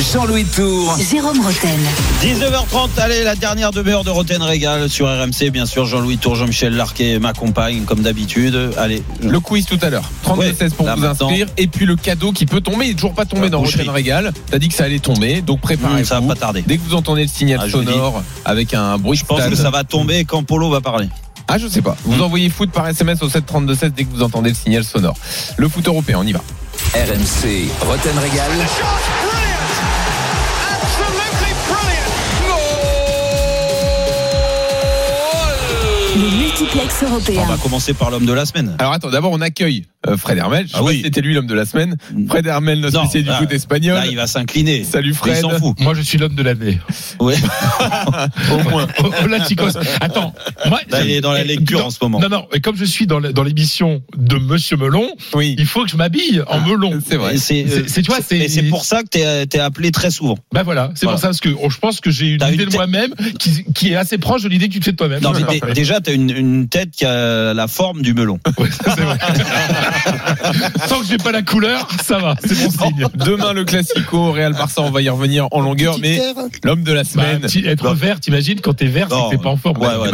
Jean-Louis 0.00 0.44
Tour. 0.44 0.96
Jérôme 1.10 1.40
Roten. 1.40 1.78
19h30, 2.22 2.88
allez, 3.00 3.22
la 3.22 3.36
dernière 3.36 3.70
demi-heure 3.70 4.02
de 4.02 4.10
Roten 4.10 4.42
Régal 4.42 4.90
sur 4.90 5.06
RMC. 5.06 5.50
Bien 5.52 5.66
sûr, 5.66 5.86
Jean-Louis 5.86 6.18
Tour, 6.18 6.34
Jean-Michel 6.34 6.74
Larquet 6.74 7.18
m'accompagne 7.20 7.82
comme 7.84 8.00
d'habitude. 8.00 8.72
Allez, 8.76 9.04
Le 9.22 9.38
quiz 9.38 9.66
tout 9.66 9.78
à 9.82 9.90
l'heure. 9.90 10.10
32-16 10.26 10.70
pour 10.70 10.86
vous 10.88 10.96
maintenant. 11.00 11.28
inscrire. 11.28 11.46
Et 11.56 11.68
puis 11.68 11.86
le 11.86 11.94
cadeau 11.94 12.32
qui 12.32 12.44
peut 12.44 12.60
tomber. 12.60 12.86
Il 12.86 12.90
est 12.90 12.94
toujours 12.94 13.14
pas 13.14 13.24
tombé 13.24 13.42
La 13.44 13.50
dans 13.50 13.60
boucherie. 13.60 13.82
Roten 13.82 13.94
Régal. 13.94 14.32
T'as 14.50 14.58
dit 14.58 14.68
que 14.68 14.74
ça 14.74 14.84
allait 14.84 14.98
tomber. 14.98 15.42
Donc 15.42 15.58
Mmh, 15.58 15.60
préparez-vous. 15.62 16.04
ça 16.08 16.18
va 16.20 16.26
pas 16.26 16.34
tarder. 16.34 16.64
Dès 16.66 16.76
que 16.76 16.82
vous 16.82 16.94
entendez 16.94 17.22
le 17.22 17.28
signal 17.28 17.60
Ah, 17.62 17.70
sonore 17.70 18.22
avec 18.44 18.74
un 18.74 18.98
bruit 18.98 19.16
Je 19.16 19.24
pense 19.24 19.42
que 19.44 19.54
ça 19.54 19.70
va 19.70 19.84
tomber 19.84 20.24
quand 20.24 20.42
Polo 20.42 20.70
va 20.70 20.80
parler. 20.80 21.08
Ah, 21.46 21.56
je 21.58 21.68
sais 21.68 21.82
pas. 21.82 21.96
Vous 22.04 22.20
envoyez 22.20 22.50
foot 22.50 22.70
par 22.72 22.88
SMS 22.88 23.22
au 23.22 23.28
732-16 23.28 23.90
dès 23.94 24.04
que 24.04 24.10
vous 24.12 24.22
entendez 24.22 24.48
le 24.50 24.56
signal 24.56 24.82
sonore. 24.82 25.14
Le 25.56 25.68
foot 25.68 25.86
européen, 25.86 26.16
on 26.20 26.26
y 26.26 26.32
va. 26.32 26.40
RMC. 26.94 27.68
Roten 27.80 28.18
Régal. 28.18 28.50
On 37.38 37.46
va 37.46 37.56
commencer 37.56 37.94
par 37.94 38.10
l'homme 38.10 38.26
de 38.26 38.32
la 38.32 38.46
semaine. 38.46 38.76
Alors 38.78 38.92
attends, 38.92 39.10
d'abord 39.10 39.32
on 39.32 39.40
accueille 39.40 39.86
Fred 40.16 40.38
Hermel. 40.38 40.64
Je 40.66 40.72
sais 40.72 40.76
Ah 40.76 40.80
pas 40.80 40.84
oui. 40.86 40.96
si 40.96 41.02
c'était 41.02 41.20
lui 41.20 41.34
l'homme 41.34 41.46
de 41.46 41.54
la 41.54 41.64
semaine. 41.64 41.96
Fred 42.28 42.46
Hermel, 42.46 42.80
notre 42.80 42.94
Non, 42.96 43.04
spécialiste 43.04 43.30
là, 43.30 43.38
du 43.38 43.44
foot 43.44 43.52
espagnol. 43.54 43.96
Là, 43.96 44.06
il 44.06 44.16
va 44.16 44.26
s'incliner. 44.26 44.84
Salut 44.84 45.10
Il 45.10 45.14
Fred. 45.14 45.36
s'en 45.40 45.50
fout. 45.50 45.78
Moi, 45.80 45.94
je 45.94 46.02
suis 46.02 46.18
l'homme 46.18 46.34
de 46.34 46.42
l'année. 46.42 46.78
Ouais. 47.20 47.34
Au 48.52 48.58
moins. 48.70 48.86
Hola, 49.22 49.44
chicos. 49.48 49.76
Attends, 50.00 50.34
moi, 50.66 50.80
Là, 50.90 51.02
il 51.04 51.10
est 51.10 51.20
dans 51.20 51.32
la 51.32 51.42
et- 51.42 51.44
lecture 51.44 51.80
dans- 51.80 51.86
en 51.86 51.90
ce 51.90 51.98
moment. 52.02 52.20
Non, 52.20 52.28
non, 52.28 52.46
et 52.52 52.60
comme 52.60 52.76
je 52.76 52.84
suis 52.84 53.06
dans 53.06 53.18
l'émission 53.18 54.02
de 54.16 54.36
Monsieur 54.36 54.76
Melon, 54.76 55.08
Oui. 55.34 55.54
il 55.58 55.66
faut 55.66 55.84
que 55.84 55.90
je 55.90 55.96
m'habille 55.96 56.42
en 56.46 56.60
melon. 56.60 56.98
C'est 57.06 57.16
vrai. 57.16 57.34
Et 57.34 57.38
c'est, 57.38 57.64
tu 58.02 58.02
vois, 58.10 58.18
c'est- 58.20 58.62
pour 58.70 58.84
ça 58.84 59.02
que 59.02 59.08
t'es, 59.08 59.46
t'es 59.46 59.58
appelé 59.60 59.90
très 59.90 60.10
souvent. 60.10 60.36
Ben 60.52 60.62
voilà, 60.62 60.90
c'est 60.94 61.06
Voilà. 61.06 61.14
pour 61.16 61.20
ça 61.20 61.28
parce 61.28 61.40
que 61.40 61.50
oh, 61.62 61.70
je 61.70 61.78
pense 61.78 62.00
que 62.00 62.10
j'ai 62.10 62.28
une 62.28 62.42
idée 62.42 62.62
une 62.64 62.68
de 62.70 62.74
moi-même 62.74 63.14
qui, 63.38 63.64
qui 63.74 63.92
est 63.92 63.96
assez 63.96 64.18
proche 64.18 64.42
de 64.42 64.48
l'idée 64.48 64.68
que 64.68 64.72
tu 64.74 64.80
te 64.80 64.84
fais 64.84 64.92
de 64.92 64.96
toi-même. 64.96 65.22
Non, 65.22 65.32
mais 65.32 65.60
déjà, 65.74 66.00
t'as 66.00 66.12
une, 66.12 66.30
une 66.30 66.68
tête 66.68 66.90
qui 66.90 67.04
a 67.04 67.52
la 67.54 67.68
forme 67.68 68.02
du 68.02 68.14
melon. 68.14 68.38
Ouais, 68.58 68.68
c'est 68.70 69.00
vrai. 69.00 69.18
Tant 70.88 71.00
que 71.00 71.06
j'ai 71.08 71.18
pas 71.18 71.32
la 71.32 71.42
couleur, 71.42 71.88
ça 72.02 72.18
va, 72.18 72.34
c'est 72.44 72.54
bon 72.58 72.70
signe. 72.70 73.06
Demain 73.14 73.52
le 73.52 73.64
Classico, 73.64 74.32
Real 74.32 74.52
Barça, 74.52 74.80
on 74.82 74.90
va 74.90 75.02
y 75.02 75.08
revenir 75.08 75.46
en 75.50 75.60
longueur, 75.60 75.96
mais 76.00 76.20
l'homme 76.62 76.82
de 76.82 76.92
la 76.92 77.02
Bah, 77.02 77.08
semaine. 77.08 77.46
être 77.66 77.94
vert, 77.94 78.20
t'imagines 78.20 78.60
quand 78.60 78.74
t'es 78.74 78.86
vert, 78.86 79.06
c'est 79.10 79.14
Non. 79.16 79.30
que 79.30 79.36
t'es 79.36 79.42
pas 79.42 79.50
en 79.50 79.56
forme. 79.56 79.78
Ouais, 79.78 79.88
ouais. 79.96 80.10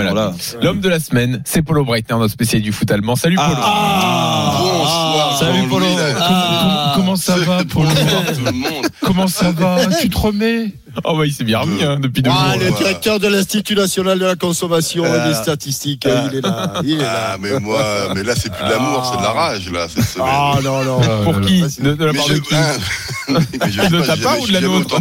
L'homme 0.62 0.80
de 0.80 0.88
la 0.88 1.00
semaine, 1.00 1.40
c'est 1.44 1.62
Polo 1.62 1.84
Breitner, 1.84 2.16
notre 2.18 2.32
spécialiste 2.32 2.64
du 2.66 2.72
foot 2.72 2.90
allemand. 2.90 3.16
Salut 3.16 3.36
Polo. 3.36 3.48
Bonsoir. 3.48 5.38
Salut, 5.38 5.66
Polo. 5.68 5.86
là. 5.86 6.79
Comment, 7.10 7.16
ça 7.16 7.36
va 7.36 7.64
pour 7.64 7.82
le 7.84 8.52
monde. 8.52 8.86
Comment 9.00 9.26
ça 9.28 9.50
va 9.50 9.78
Tu 10.00 10.08
te 10.10 10.18
remets 10.18 10.72
Oh 11.04 11.16
bah 11.16 11.24
il 11.24 11.32
s'est 11.32 11.44
bien 11.44 11.60
remis 11.60 11.82
hein, 11.84 11.98
depuis 12.00 12.20
deux 12.20 12.30
Ah, 12.34 12.54
jours. 12.54 12.62
le 12.64 12.76
directeur 12.76 13.20
de 13.20 13.28
l'Institut 13.28 13.76
national 13.76 14.18
de 14.18 14.24
la 14.26 14.34
consommation 14.34 15.04
et 15.06 15.28
des 15.28 15.34
statistiques, 15.34 16.04
euh, 16.06 16.28
il 16.32 16.38
est 16.38 16.40
là. 16.40 16.72
Il 16.82 17.00
est 17.00 17.04
Ah, 17.04 17.12
là. 17.32 17.38
mais 17.40 17.60
moi, 17.60 18.12
mais 18.14 18.24
là, 18.24 18.34
c'est 18.36 18.52
plus 18.52 18.64
de 18.64 18.70
l'amour, 18.70 19.08
c'est 19.08 19.16
de 19.18 19.22
la 19.22 19.30
rage, 19.30 19.70
là, 19.70 19.86
cette 19.88 20.04
semaine. 20.04 20.26
Ah 20.28 20.58
non, 20.64 20.82
non. 20.84 21.00
Pour 21.22 21.40
qui 21.42 21.60
de, 21.80 21.94
de 21.94 22.04
la 22.04 22.12
part 22.12 22.26
je, 22.28 22.34
de 22.34 22.38
qui 22.40 22.54
De 23.90 23.98
pas, 24.00 24.06
ta 24.06 24.16
part 24.16 24.40
ou 24.40 24.46
de 24.48 24.52
la 24.52 24.60
nôtre. 24.62 24.96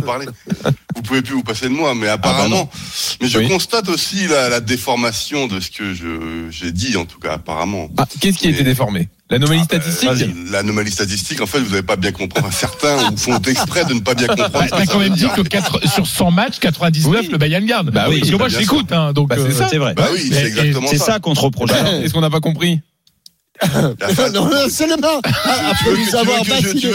Vous 0.96 1.02
pouvez 1.02 1.24
plus 1.24 1.34
vous 1.34 1.44
passer 1.44 1.66
de 1.66 1.74
moi, 1.74 1.96
mais 1.96 2.08
apparemment. 2.08 2.70
mais 3.20 3.28
je 3.28 3.40
Oui. 3.40 3.48
constate 3.50 3.90
aussi 3.90 4.28
la, 4.28 4.50
la 4.50 4.60
déformation 4.60 5.48
de 5.48 5.60
ce 5.60 5.72
que 5.72 5.96
je, 5.96 6.48
j'ai 6.52 6.72
dit, 6.72 6.98
en 6.98 7.06
tout 7.06 7.18
cas, 7.20 7.34
apparemment. 7.34 7.90
Ah, 7.98 8.06
Qu'est-ce 8.20 8.38
qui 8.38 8.46
a 8.48 8.52
été 8.52 8.64
déformé? 8.64 9.10
L'anomalie 9.30 9.60
Ah, 9.62 9.66
statistique 9.66 10.10
euh, 10.10 10.52
L'anomalie 10.52 10.92
statistique, 10.92 11.40
en 11.42 11.46
fait, 11.46 11.60
vous 11.60 11.70
n'avez 11.70 11.84
pas 11.84 11.96
bien 11.96 12.12
compris. 12.12 12.42
Certains 12.52 12.98
font 13.16 13.38
exprès 13.40 13.86
de 13.86 13.94
ne 13.94 14.00
pas 14.00 14.16
bien 14.16 14.28
comprendre. 14.28 14.66
que 14.66 14.70
T'as 14.70 14.80
ça 14.80 14.86
quand 14.88 15.00
même 15.00 15.14
dit 15.14 15.28
que 15.36 15.42
quatre- 15.42 15.88
sur 15.88 16.08
100 16.08 16.32
matchs, 16.32 16.58
99, 16.60 17.22
Oui. 17.22 17.30
le 17.32 17.38
Bayern 17.38 17.66
garde. 17.66 17.92
Bah 17.92 18.06
oui, 18.10 18.20
Parce 18.20 18.32
que 18.32 18.36
moi, 18.38 18.48
bah, 18.48 18.50
je 18.50 18.58
bien 18.58 18.62
l'écoute, 18.62 18.92
hein, 18.92 19.14
donc. 19.14 19.30
Bah, 19.30 19.36
c'est 19.38 19.44
euh, 19.62 19.68
ça. 19.70 19.78
Vrai. 19.78 19.94
Bah 19.94 20.08
oui, 20.12 20.30
c'est 20.32 20.42
et 20.42 20.46
exactement 20.48 20.88
C'est 20.90 20.98
ça. 20.98 21.06
ça 21.06 21.20
qu'on 21.20 21.34
te 21.36 21.40
reproche. 21.42 21.70
Est-ce 22.04 22.12
qu'on 22.14 22.22
n'a 22.22 22.30
pas 22.32 22.40
compris? 22.42 22.80
Non, 24.34 24.46
non, 24.46 24.70
seulement 24.70 25.22
Tu 25.24 25.30
après 25.30 25.92
nous 25.96 26.06
veux 26.06 26.18
avoir 26.18 26.44
bassiné. 26.46 26.94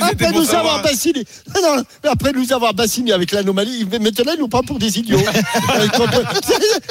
Après 0.00 0.32
pour 0.32 0.40
nous 0.40 0.54
avoir 0.54 0.82
bassiné. 0.82 1.24
Après 2.04 2.32
nous 2.32 2.52
avoir 2.52 2.74
bassiné 2.74 3.12
avec 3.12 3.32
l'anomalie, 3.32 3.84
maintenant 4.00 4.32
ils 4.34 4.38
nous 4.40 4.48
prend 4.48 4.62
pour 4.62 4.78
des 4.78 4.98
idiots. 4.98 5.18
Euh, 5.76 5.86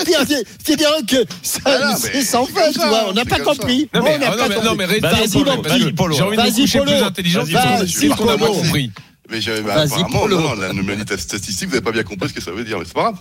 C'est- 0.05 0.45
C'est-à-dire 0.65 0.89
que 1.07 1.25
Ah 1.65 1.95
c'est 1.97 2.21
sans 2.23 2.45
c'est 2.45 2.53
fin, 2.53 2.71
tu 2.71 2.79
vois. 2.79 3.05
On 3.09 3.13
n'a 3.13 3.23
c'est 3.23 3.29
pas 3.29 3.39
compris. 3.39 3.89
Non 3.93 4.01
On 4.01 4.03
mais, 4.03 4.19
ah, 4.23 4.35
Vas-y, 5.09 5.93
Polo. 5.93 6.15
J'ai 6.15 6.21
envie 6.23 6.37
de 6.37 6.81
plus 6.81 7.03
intelligent. 7.03 7.43
Vas-y, 7.43 7.85
Qu'est-ce 7.91 7.99
Polo. 8.07 8.15
qu'on 8.15 8.25
n'a 8.25 8.37
pas 8.37 8.45
Polo. 8.47 8.53
compris 8.61 8.91
Mais 9.31 9.41
j'ai- 9.41 9.61
bah, 9.61 9.81
apparemment, 9.81 10.27
non, 10.27 10.39
non, 10.39 10.53
l'anomalie 10.55 11.01
statistique, 11.17 11.65
vous 11.67 11.73
n'avez 11.75 11.83
pas 11.83 11.91
bien 11.91 12.03
compris 12.03 12.29
ce 12.29 12.33
que 12.33 12.41
ça 12.41 12.51
veut 12.51 12.63
dire, 12.63 12.77
mais 12.77 12.85
c'est 12.85 12.93
pas 12.93 13.11
grave. 13.11 13.17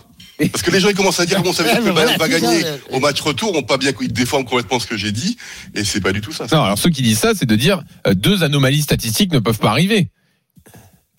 Parce 0.51 0.61
que 0.63 0.69
les 0.71 0.79
gens 0.79 0.89
ils 0.89 0.95
commencent 0.95 1.19
à 1.19 1.25
dire 1.25 1.37
comment 1.37 1.53
ça 1.53 1.63
veut 1.63 1.69
dire 1.69 1.79
que 1.83 1.89
Voilà, 1.89 2.15
Bayern 2.17 2.19
va 2.19 2.27
gagner 2.29 2.61
ça, 2.61 2.67
au 2.91 2.99
match 2.99 3.19
retour, 3.21 3.55
ont 3.55 3.63
pas 3.63 3.77
bien, 3.77 3.91
ils 4.01 4.11
déforment 4.13 4.45
complètement 4.45 4.79
ce 4.79 4.85
que 4.87 4.97
j'ai 4.97 5.11
dit, 5.11 5.37
et 5.73 5.83
c'est 5.83 6.01
pas 6.01 6.11
du 6.11 6.21
tout 6.21 6.31
ça. 6.33 6.45
Non, 6.51 6.61
alors 6.63 6.77
ceux 6.77 6.89
qui 6.89 7.01
disent 7.01 7.19
ça, 7.19 7.31
c'est 7.33 7.45
de 7.45 7.55
dire 7.55 7.83
euh, 8.05 8.13
deux 8.13 8.43
anomalies 8.43 8.81
statistiques 8.81 9.31
ne 9.31 9.39
peuvent 9.39 9.57
pas 9.59 9.69
arriver. 9.71 10.09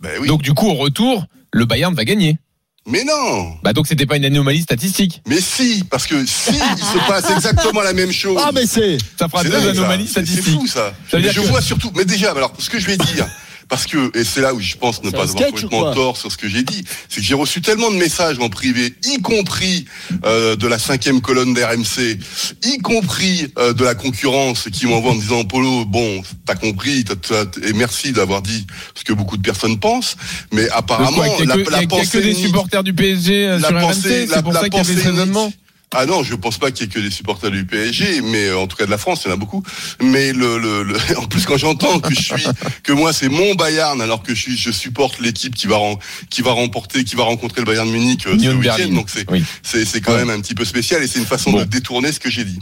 Ben 0.00 0.10
oui. 0.20 0.28
Donc 0.28 0.42
du 0.42 0.52
coup, 0.52 0.66
au 0.68 0.74
retour, 0.74 1.24
le 1.52 1.64
Bayern 1.64 1.94
va 1.94 2.04
gagner. 2.04 2.38
mais 2.86 3.02
non! 3.04 3.54
Bah 3.64 3.72
donc 3.72 3.86
c'était 3.88 4.06
pas 4.06 4.16
une 4.18 4.24
anomalie 4.26 4.60
statistique. 4.62 5.22
Mais 5.26 5.40
si, 5.40 5.82
parce 5.90 6.06
que 6.06 6.24
si, 6.26 6.52
il 6.52 6.84
se 6.84 6.98
passe 7.08 7.30
exactement 7.30 7.80
la 7.80 7.92
même 7.94 8.12
chose. 8.12 8.40
Ah, 8.44 8.50
mais 8.54 8.66
c'est. 8.66 8.98
Ça 9.18 9.28
fera 9.28 9.42
C'est 9.42 9.48
deux 9.50 9.68
anomalies 9.70 10.06
C'est- 10.06 10.20
C'est 10.20 10.26
statistiques. 10.26 10.60
fou 10.60 10.66
ça. 10.66 10.92
Mais 11.14 11.22
je 11.32 11.40
que- 11.40 11.46
vois 11.46 11.62
surtout. 11.62 11.90
Mais 11.96 12.04
déjà, 12.04 12.30
alors 12.32 12.52
ce 12.58 12.68
que 12.70 12.78
je 12.78 12.86
vais 12.86 12.96
dire, 12.98 13.26
parce 13.68 13.86
que 13.86 14.16
et 14.16 14.24
c'est 14.24 14.40
là 14.40 14.54
où 14.54 14.60
je 14.60 14.76
pense 14.76 15.02
ne 15.02 15.10
pas 15.10 15.22
avoir 15.22 15.34
complètement 15.50 15.80
tort 15.94 16.16
sur 16.16 16.30
ce 16.30 16.36
que 16.36 16.48
j'ai 16.48 16.62
dit, 16.62 16.84
c'est 17.08 17.20
que 17.20 17.26
j'ai 17.26 17.34
reçu 17.34 17.60
tellement 17.60 17.90
de 17.90 17.96
messages 17.96 18.38
en 18.38 18.48
privé, 18.48 18.94
y 19.04 19.20
compris 19.20 19.86
euh, 20.24 20.54
de 20.56 20.66
la 20.68 20.78
cinquième 20.78 21.20
colonne 21.20 21.52
d'RMC, 21.54 22.18
y 22.64 22.78
compris 22.78 23.48
euh, 23.58 23.72
de 23.72 23.84
la 23.84 23.94
concurrence 23.94 24.68
qui 24.72 24.86
m'envoie 24.86 25.12
en 25.12 25.14
me 25.16 25.20
disant 25.20 25.44
Polo, 25.44 25.84
bon, 25.84 26.22
t'as 26.46 26.54
compris, 26.54 27.04
et 27.64 27.72
merci 27.72 28.12
d'avoir 28.12 28.42
dit 28.42 28.66
ce 28.94 29.02
que 29.04 29.12
beaucoup 29.12 29.36
de 29.36 29.42
personnes 29.42 29.78
pensent, 29.80 30.16
mais 30.52 30.68
apparemment 30.70 31.10
quoi, 31.36 31.44
la, 31.44 31.54
que- 31.56 31.70
la 31.70 31.78
a- 31.78 31.82
il 31.82 31.84
a 31.84 31.86
que 31.86 31.86
pensée 31.88 32.20
des 32.22 32.34
supporters 32.34 32.84
du 32.84 32.94
PSG 32.94 33.46
euh, 33.48 33.58
la 33.58 33.68
sur 33.68 33.78
pensée- 33.80 34.08
RMC, 34.24 34.28
c'est 34.34 34.42
pour 34.42 34.52
la 34.52 34.60
ça 34.60 34.68
qu'il 34.68 34.78
y 34.78 34.80
avait 34.80 34.94
Ah 35.98 36.06
non, 36.06 36.22
je 36.22 36.34
pense 36.34 36.58
pas 36.58 36.70
qu'il 36.70 36.86
y 36.86 36.90
ait 36.90 36.92
que 36.92 37.00
des 37.00 37.10
supporters 37.10 37.50
du 37.50 37.64
PSG, 37.64 38.20
mais 38.22 38.46
euh, 38.48 38.58
en 38.58 38.66
tout 38.66 38.76
cas 38.76 38.84
de 38.86 38.90
la 38.90 38.98
France, 38.98 39.22
il 39.24 39.28
y 39.28 39.30
en 39.30 39.34
a 39.34 39.36
beaucoup. 39.36 39.62
Mais 40.02 40.32
le, 40.32 40.58
le, 40.58 40.82
le- 40.82 40.96
en 41.18 41.26
plus 41.26 41.44
quand 41.46 41.56
j'entends 41.56 42.00
que 42.00 42.14
je 42.14 42.20
suis, 42.20 42.46
que 42.82 42.92
moi 42.92 43.12
c'est 43.12 43.28
mon 43.28 43.54
Bayern, 43.54 44.00
alors 44.02 44.22
que 44.22 44.34
je 44.34 44.40
suis, 44.42 44.56
je 44.56 44.70
supporte 44.70 45.20
l'équipe 45.20 45.54
qui 45.54 45.66
va 45.66 45.78
qui 46.30 46.42
va 46.42 46.52
remporter, 46.52 47.04
qui 47.04 47.16
va 47.16 47.22
rencontrer 47.24 47.60
le 47.62 47.66
Bayern 47.66 47.88
Munich 47.90 48.26
euh, 48.26 48.38
ce 48.38 48.48
week-end, 48.50 48.88
donc 48.94 49.08
c'est 49.10 49.30
Oui. 49.30 49.42
c'est 49.62 49.84
c'est 49.84 50.00
quand 50.00 50.14
même 50.16 50.30
un 50.30 50.40
petit 50.40 50.54
peu 50.54 50.64
spécial 50.64 51.02
et 51.02 51.06
c'est 51.06 51.18
une 51.18 51.26
façon 51.26 51.50
Bon. 51.52 51.58
de 51.58 51.64
détourner 51.64 52.12
ce 52.12 52.20
que 52.20 52.30
j'ai 52.30 52.44
dit. 52.44 52.58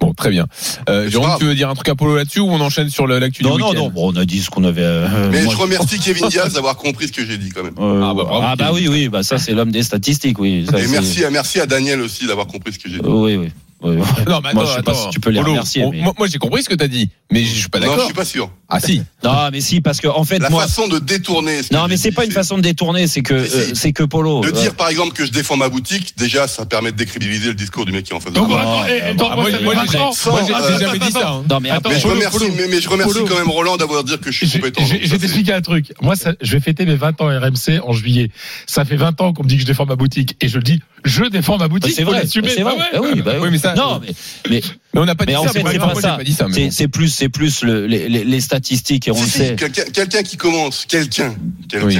Bon, 0.00 0.12
très 0.14 0.30
bien. 0.30 0.46
Euh, 0.88 1.10
Jérôme, 1.10 1.30
tu 1.38 1.44
veux 1.44 1.54
dire 1.54 1.68
un 1.68 1.74
truc 1.74 1.88
à 1.88 1.94
Polo 1.94 2.16
là-dessus 2.16 2.40
ou 2.40 2.48
on 2.50 2.60
enchaîne 2.60 2.88
sur 2.90 3.06
l'actu 3.06 3.42
du 3.42 3.48
Non, 3.48 3.58
non, 3.58 3.72
non. 3.74 3.88
Bon, 3.90 4.12
on 4.12 4.16
a 4.16 4.24
dit 4.24 4.40
ce 4.40 4.50
qu'on 4.50 4.64
avait. 4.64 4.82
euh, 4.82 5.28
Mais 5.30 5.42
moi, 5.42 5.52
je 5.54 5.58
remercie 5.60 5.98
Kevin 5.98 6.28
Diaz 6.28 6.52
d'avoir 6.54 6.76
compris 6.76 7.08
ce 7.08 7.12
que 7.12 7.24
j'ai 7.26 7.36
dit 7.38 7.48
quand 7.50 7.64
même. 7.64 7.74
euh, 7.80 8.02
Ah, 8.04 8.14
bah, 8.14 8.24
bravo, 8.24 8.44
ah, 8.46 8.56
bah 8.56 8.70
oui, 8.72 8.86
oui, 8.88 9.08
bah 9.08 9.22
ça 9.22 9.38
c'est 9.38 9.52
l'homme 9.52 9.72
des 9.72 9.82
statistiques, 9.82 10.38
oui. 10.38 10.66
Ça, 10.70 10.78
Et 10.78 10.82
c'est- 10.82 10.88
merci, 10.92 11.24
à- 11.24 11.30
merci 11.30 11.60
à 11.60 11.66
Daniel 11.66 12.00
aussi 12.00 12.26
d'avoir 12.26 12.46
compris 12.46 12.72
ce 12.72 12.78
que 12.78 12.88
j'ai 12.88 12.98
dit. 12.98 13.04
Oui, 13.08 13.36
oui. 13.36 13.48
Non, 13.82 13.90
mais 13.92 14.52
Moi, 14.54 14.62
attends, 14.64 14.64
je 14.66 14.76
sais 14.76 14.82
pas 14.82 14.90
attends. 14.92 15.04
si 15.04 15.10
tu 15.10 15.20
peux 15.20 15.30
les 15.30 15.38
Polo, 15.40 15.52
remercier, 15.52 15.84
on- 15.84 15.90
mais- 15.92 16.00
Moi, 16.00 16.12
moi, 16.18 16.26
j'ai 16.26 16.38
compris 16.38 16.62
ce 16.62 16.68
que 16.68 16.74
tu 16.74 16.82
as 16.84 16.88
dit, 16.88 17.10
mais 17.30 17.44
je 17.44 17.54
suis 17.54 17.68
pas 17.68 17.78
Non, 17.78 17.84
je 17.86 17.90
d'accord. 17.90 18.04
suis 18.06 18.14
pas 18.14 18.24
sûr. 18.24 18.50
Ah 18.68 18.80
si. 18.80 19.02
Non, 19.24 19.48
mais 19.52 19.60
si, 19.60 19.80
parce 19.80 20.00
que 20.00 20.08
en 20.08 20.24
fait, 20.24 20.38
La 20.40 20.50
moi. 20.50 20.62
façon 20.62 20.88
de 20.88 20.98
détourner. 20.98 21.62
ce 21.62 21.72
Non, 21.72 21.86
mais 21.88 21.96
c'est 21.96 22.12
pas 22.12 22.24
une 22.24 22.30
façon 22.32 22.56
de 22.56 22.62
détourner, 22.62 23.06
c'est 23.06 23.22
que 23.22 23.34
euh, 23.34 23.74
c'est 23.74 23.92
que 23.92 24.02
Polo. 24.04 24.40
De 24.42 24.48
euh, 24.48 24.52
dire 24.52 24.74
par 24.74 24.88
exemple 24.88 25.12
que 25.12 25.24
je 25.24 25.30
défends 25.32 25.56
ma 25.56 25.68
boutique, 25.68 26.14
déjà 26.18 26.46
ça 26.48 26.66
permet 26.66 26.92
de 26.92 26.96
décrédibiliser 26.96 27.48
le 27.48 27.54
discours 27.54 27.84
du 27.86 27.92
mec 27.92 28.04
qui 28.04 28.12
est 28.12 28.16
en 28.16 28.20
face 28.20 28.32
de 28.32 28.38
moi. 28.40 28.84
eh, 28.88 29.00
attends, 29.02 29.26
moi, 29.28 29.36
moi, 29.36 29.50
ça 29.50 29.58
fait 29.58 29.64
moi, 29.64 29.74
20 29.74 29.84
j'ai- 29.90 29.98
moi, 29.98 30.78
jamais 30.78 30.98
dit 30.98 31.12
ça. 31.12 31.40
Non, 31.48 31.60
mais 31.60 31.70
je 31.70 31.80
Polo, 32.02 32.14
remercie, 32.14 32.38
Polo. 32.38 32.52
mais, 32.68 32.80
je 32.80 32.88
remercie 32.88 33.12
Polo. 33.14 33.26
quand 33.26 33.38
même 33.38 33.50
Roland 33.50 33.76
d'avoir 33.76 34.04
dit 34.04 34.18
que 34.18 34.30
je 34.30 34.44
suis 34.44 34.58
compétent. 34.58 34.84
je- 34.84 35.08
vais 35.08 35.18
t'expliquer 35.18 35.52
un 35.54 35.60
truc. 35.62 35.92
Moi, 36.02 36.14
je 36.40 36.52
vais 36.52 36.60
fêter 36.60 36.84
mes 36.84 36.96
20 36.96 37.20
ans 37.20 37.26
RMC 37.28 37.80
en 37.82 37.92
juillet. 37.92 38.30
Ça 38.66 38.84
fait 38.84 38.96
20 38.96 39.20
ans 39.20 39.32
qu'on 39.32 39.44
me 39.44 39.48
dit 39.48 39.56
que 39.56 39.62
je 39.62 39.66
défends 39.66 39.86
ma 39.86 39.96
boutique. 39.96 40.36
Et 40.40 40.48
je 40.48 40.56
le 40.56 40.62
dis, 40.62 40.80
je 41.04 41.24
défends 41.24 41.54
ma 41.58 41.64
bah, 41.64 41.68
boutique. 41.68 41.94
c'est 41.96 42.04
vrai, 42.04 42.20
l'assumer. 42.20 42.50
c'est 42.54 42.62
vrai. 42.62 42.74
Ah 42.76 43.00
ouais. 43.00 43.08
Ah 43.10 43.12
oui, 43.14 43.22
bah. 43.22 43.32
Oui, 43.40 43.48
mais 43.50 43.58
ça- 43.76 43.82
Non, 43.82 44.00
mais, 44.00 44.12
mais, 44.50 44.62
Mais 44.94 45.00
on 45.00 45.04
n'a 45.04 45.14
pas 45.14 45.26
dit 45.26 45.32
ça. 45.32 45.40
c'est 45.52 45.62
pas 45.62 45.72
pas 45.94 46.24
dit 46.24 46.32
ça. 46.32 46.46
mais 46.48 46.70
C'est 46.70 46.88
plus, 46.88 47.08
c'est 47.08 47.28
plus 47.28 47.62
le- 47.62 47.86
les, 47.86 48.08
les- 48.08 48.24
les 48.24 48.40
statistiques 48.40 49.08
et 49.08 49.10
on 49.10 49.14
Si, 49.16 49.22
le 49.22 49.28
sait. 49.28 49.56
quelqu'un 49.92 50.22
qui 50.22 50.36
commence, 50.36 50.84
quelqu'un, 50.86 51.34
quelqu'un 51.68 51.86
Oui. 51.86 51.98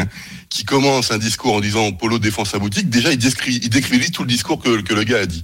qui 0.49 0.65
commence 0.65 1.11
un 1.11 1.19
discours 1.19 1.55
en 1.55 1.61
disant 1.61 1.93
Polo 1.93 2.19
défend 2.19 2.45
sa 2.45 2.59
boutique, 2.59 2.89
déjà 2.91 3.13
il 3.13 3.19
décrit, 3.19 3.61
il 3.63 3.69
décrit 3.71 4.11
tout 4.11 4.23
le 4.23 4.29
discours 4.29 4.59
que, 4.63 4.81
que 4.83 4.95
le 4.95 5.05
gars 5.05 5.19
a 5.21 5.27
dit. 5.27 5.43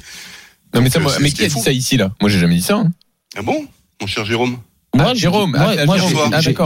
Non, 0.75 0.81
mais, 0.83 0.91
ça, 0.91 0.99
moi- 0.99 1.13
euh, 1.13 1.19
mais 1.21 1.31
qui 1.31 1.43
a 1.45 1.47
dit 1.49 1.53
fou. 1.53 1.63
ça 1.63 1.71
ici, 1.73 1.97
là? 1.97 2.13
Moi, 2.21 2.29
j'ai 2.31 2.39
jamais 2.41 2.57
dit 2.57 2.63
ça. 2.63 2.75
hein. 2.77 2.91
Ah 3.37 3.43
bon, 3.43 3.67
mon 4.01 4.07
cher 4.07 4.25
Jérôme? 4.25 4.59
Ah, 4.95 5.03
moi, 5.03 5.07
ah, 5.11 5.15
Jérôme. 5.15 5.57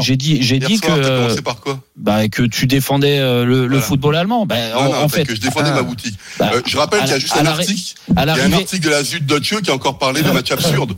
j'ai- 0.00 0.16
dit, 0.16 0.42
j'ai 0.42 0.58
dit 0.58 0.76
soir, 0.76 0.96
que, 0.98 1.40
par 1.40 1.60
quoi 1.60 1.80
bah, 1.96 2.28
que 2.28 2.42
tu 2.42 2.66
défendais 2.66 3.18
euh, 3.18 3.44
le, 3.44 3.62
le 3.62 3.66
Voilà. 3.68 3.82
football 3.82 4.16
allemand. 4.16 4.46
Ben, 4.46 4.70
Non, 4.72 4.78
en, 4.80 4.84
non, 4.84 4.94
en 5.04 5.08
fait, 5.08 5.24
que 5.24 5.34
je 5.34 5.40
défendais 5.40 5.70
ah, 5.72 5.76
ma 5.76 5.82
boutique. 5.82 6.18
bah, 6.38 6.50
Euh, 6.54 6.60
je 6.66 6.76
rappelle 6.76 7.00
qu'il 7.00 7.10
y 7.10 7.14
a 7.14 7.18
juste 7.18 7.36
un 7.36 7.46
article, 7.46 7.94
à 8.16 8.22
il 8.24 8.26
y 8.26 8.30
a 8.30 8.44
un 8.44 8.52
article 8.52 8.84
de 8.84 8.90
la 8.90 9.02
Süddeutsche 9.04 9.60
qui 9.62 9.70
a 9.70 9.74
encore 9.74 9.98
parlé 9.98 10.22
de 10.22 10.30
match 10.32 10.50
absurde. 10.52 10.92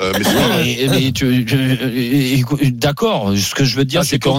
Euh, 0.00 0.12
écoute, 2.34 2.60
d'accord. 2.78 3.32
Ce 3.36 3.54
que 3.54 3.64
je 3.64 3.76
veux 3.76 3.84
dire, 3.84 4.00
Ah, 4.02 4.04
c'est 4.04 4.18
qu'en 4.18 4.38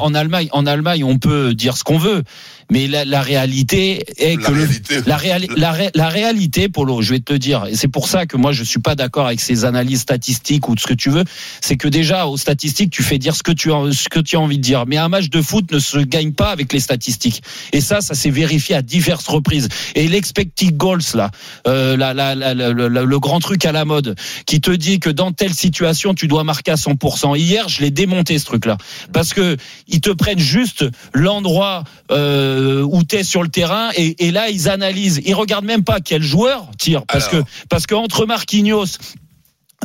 en, 0.00 0.14
Allemagne, 0.14 0.48
en 0.52 0.66
Allemagne, 0.66 1.04
on 1.04 1.18
peut 1.18 1.54
dire 1.54 1.76
ce 1.76 1.84
qu'on 1.84 1.98
veut, 1.98 2.22
mais 2.70 2.86
la, 2.86 3.04
la 3.04 3.20
réalité 3.22 4.04
est 4.18 4.36
La 4.40 4.46
que 4.46 4.52
le- 4.52 4.68
la, 5.06 5.16
réali- 5.16 5.50
la, 5.56 5.72
ré- 5.72 5.90
la 5.94 6.08
réalité, 6.08 6.68
Polo, 6.68 7.02
je 7.02 7.10
vais 7.14 7.20
te 7.20 7.32
le 7.32 7.38
dire, 7.38 7.66
et 7.70 7.74
c'est 7.74 7.88
pour 7.88 8.08
ça 8.08 8.26
que 8.26 8.36
moi 8.36 8.52
je 8.52 8.62
suis 8.64 8.80
pas 8.80 8.94
d'accord 8.94 9.26
avec 9.26 9.40
ces 9.40 9.64
analyses 9.64 10.00
statistiques 10.00 10.68
ou 10.68 10.74
de 10.74 10.80
ce 10.80 10.86
que 10.86 10.94
tu 10.94 11.10
veux, 11.10 11.24
c'est 11.60 11.76
que 11.76 11.88
déjà 11.88 12.26
aux 12.26 12.36
statistiques 12.36 12.90
tu 12.90 13.02
fais 13.02 13.18
dire 13.18 13.34
ce 13.34 13.42
que 13.42 13.52
tu 13.52 13.72
as, 13.72 13.92
ce 13.92 14.08
que 14.08 14.20
tu 14.20 14.36
as 14.36 14.40
envie 14.40 14.56
de 14.58 14.62
dire, 14.62 14.84
mais 14.86 14.96
un 14.96 15.08
match 15.08 15.28
de 15.30 15.42
foot 15.42 15.70
ne 15.72 15.78
se 15.78 15.98
gagne 15.98 16.32
pas 16.32 16.50
avec 16.50 16.72
les 16.72 16.80
statistiques, 16.80 17.42
et 17.72 17.80
ça, 17.80 18.00
ça 18.00 18.14
s'est 18.14 18.30
vérifié 18.30 18.74
à 18.74 18.82
diverses 18.82 19.26
reprises. 19.28 19.68
Et 19.94 20.08
l'expected 20.08 20.76
goals 20.76 21.00
là, 21.14 21.30
euh, 21.66 21.96
le 21.96 23.18
grand 23.18 23.40
truc 23.40 23.64
à 23.64 23.72
la 23.72 23.84
mode, 23.84 24.14
qui 24.46 24.60
te 24.60 24.70
dit 24.82 25.00
que 25.00 25.08
dans 25.08 25.32
telle 25.32 25.54
situation 25.54 26.12
tu 26.14 26.28
dois 26.28 26.44
marquer 26.44 26.72
à 26.72 26.74
100%. 26.74 27.38
Hier, 27.38 27.68
je 27.68 27.80
l'ai 27.80 27.90
démonté 27.90 28.38
ce 28.38 28.44
truc-là, 28.44 28.76
parce 29.12 29.32
que 29.32 29.56
ils 29.88 30.00
te 30.00 30.10
prennent 30.10 30.38
juste 30.38 30.84
l'endroit 31.14 31.84
euh, 32.10 32.82
où 32.82 33.02
tu 33.04 33.16
es 33.16 33.22
sur 33.24 33.42
le 33.42 33.48
terrain 33.48 33.90
et, 33.96 34.26
et 34.26 34.30
là 34.30 34.50
ils 34.50 34.68
analysent. 34.68 35.22
Ils 35.24 35.34
regardent 35.34 35.64
même 35.64 35.84
pas 35.84 36.00
quel 36.00 36.22
joueur 36.22 36.68
tire 36.78 37.06
parce 37.06 37.28
Alors. 37.28 37.44
que 37.44 37.50
parce 37.68 37.86
que 37.86 37.94
entre 37.94 38.26
Marquinhos 38.26 38.98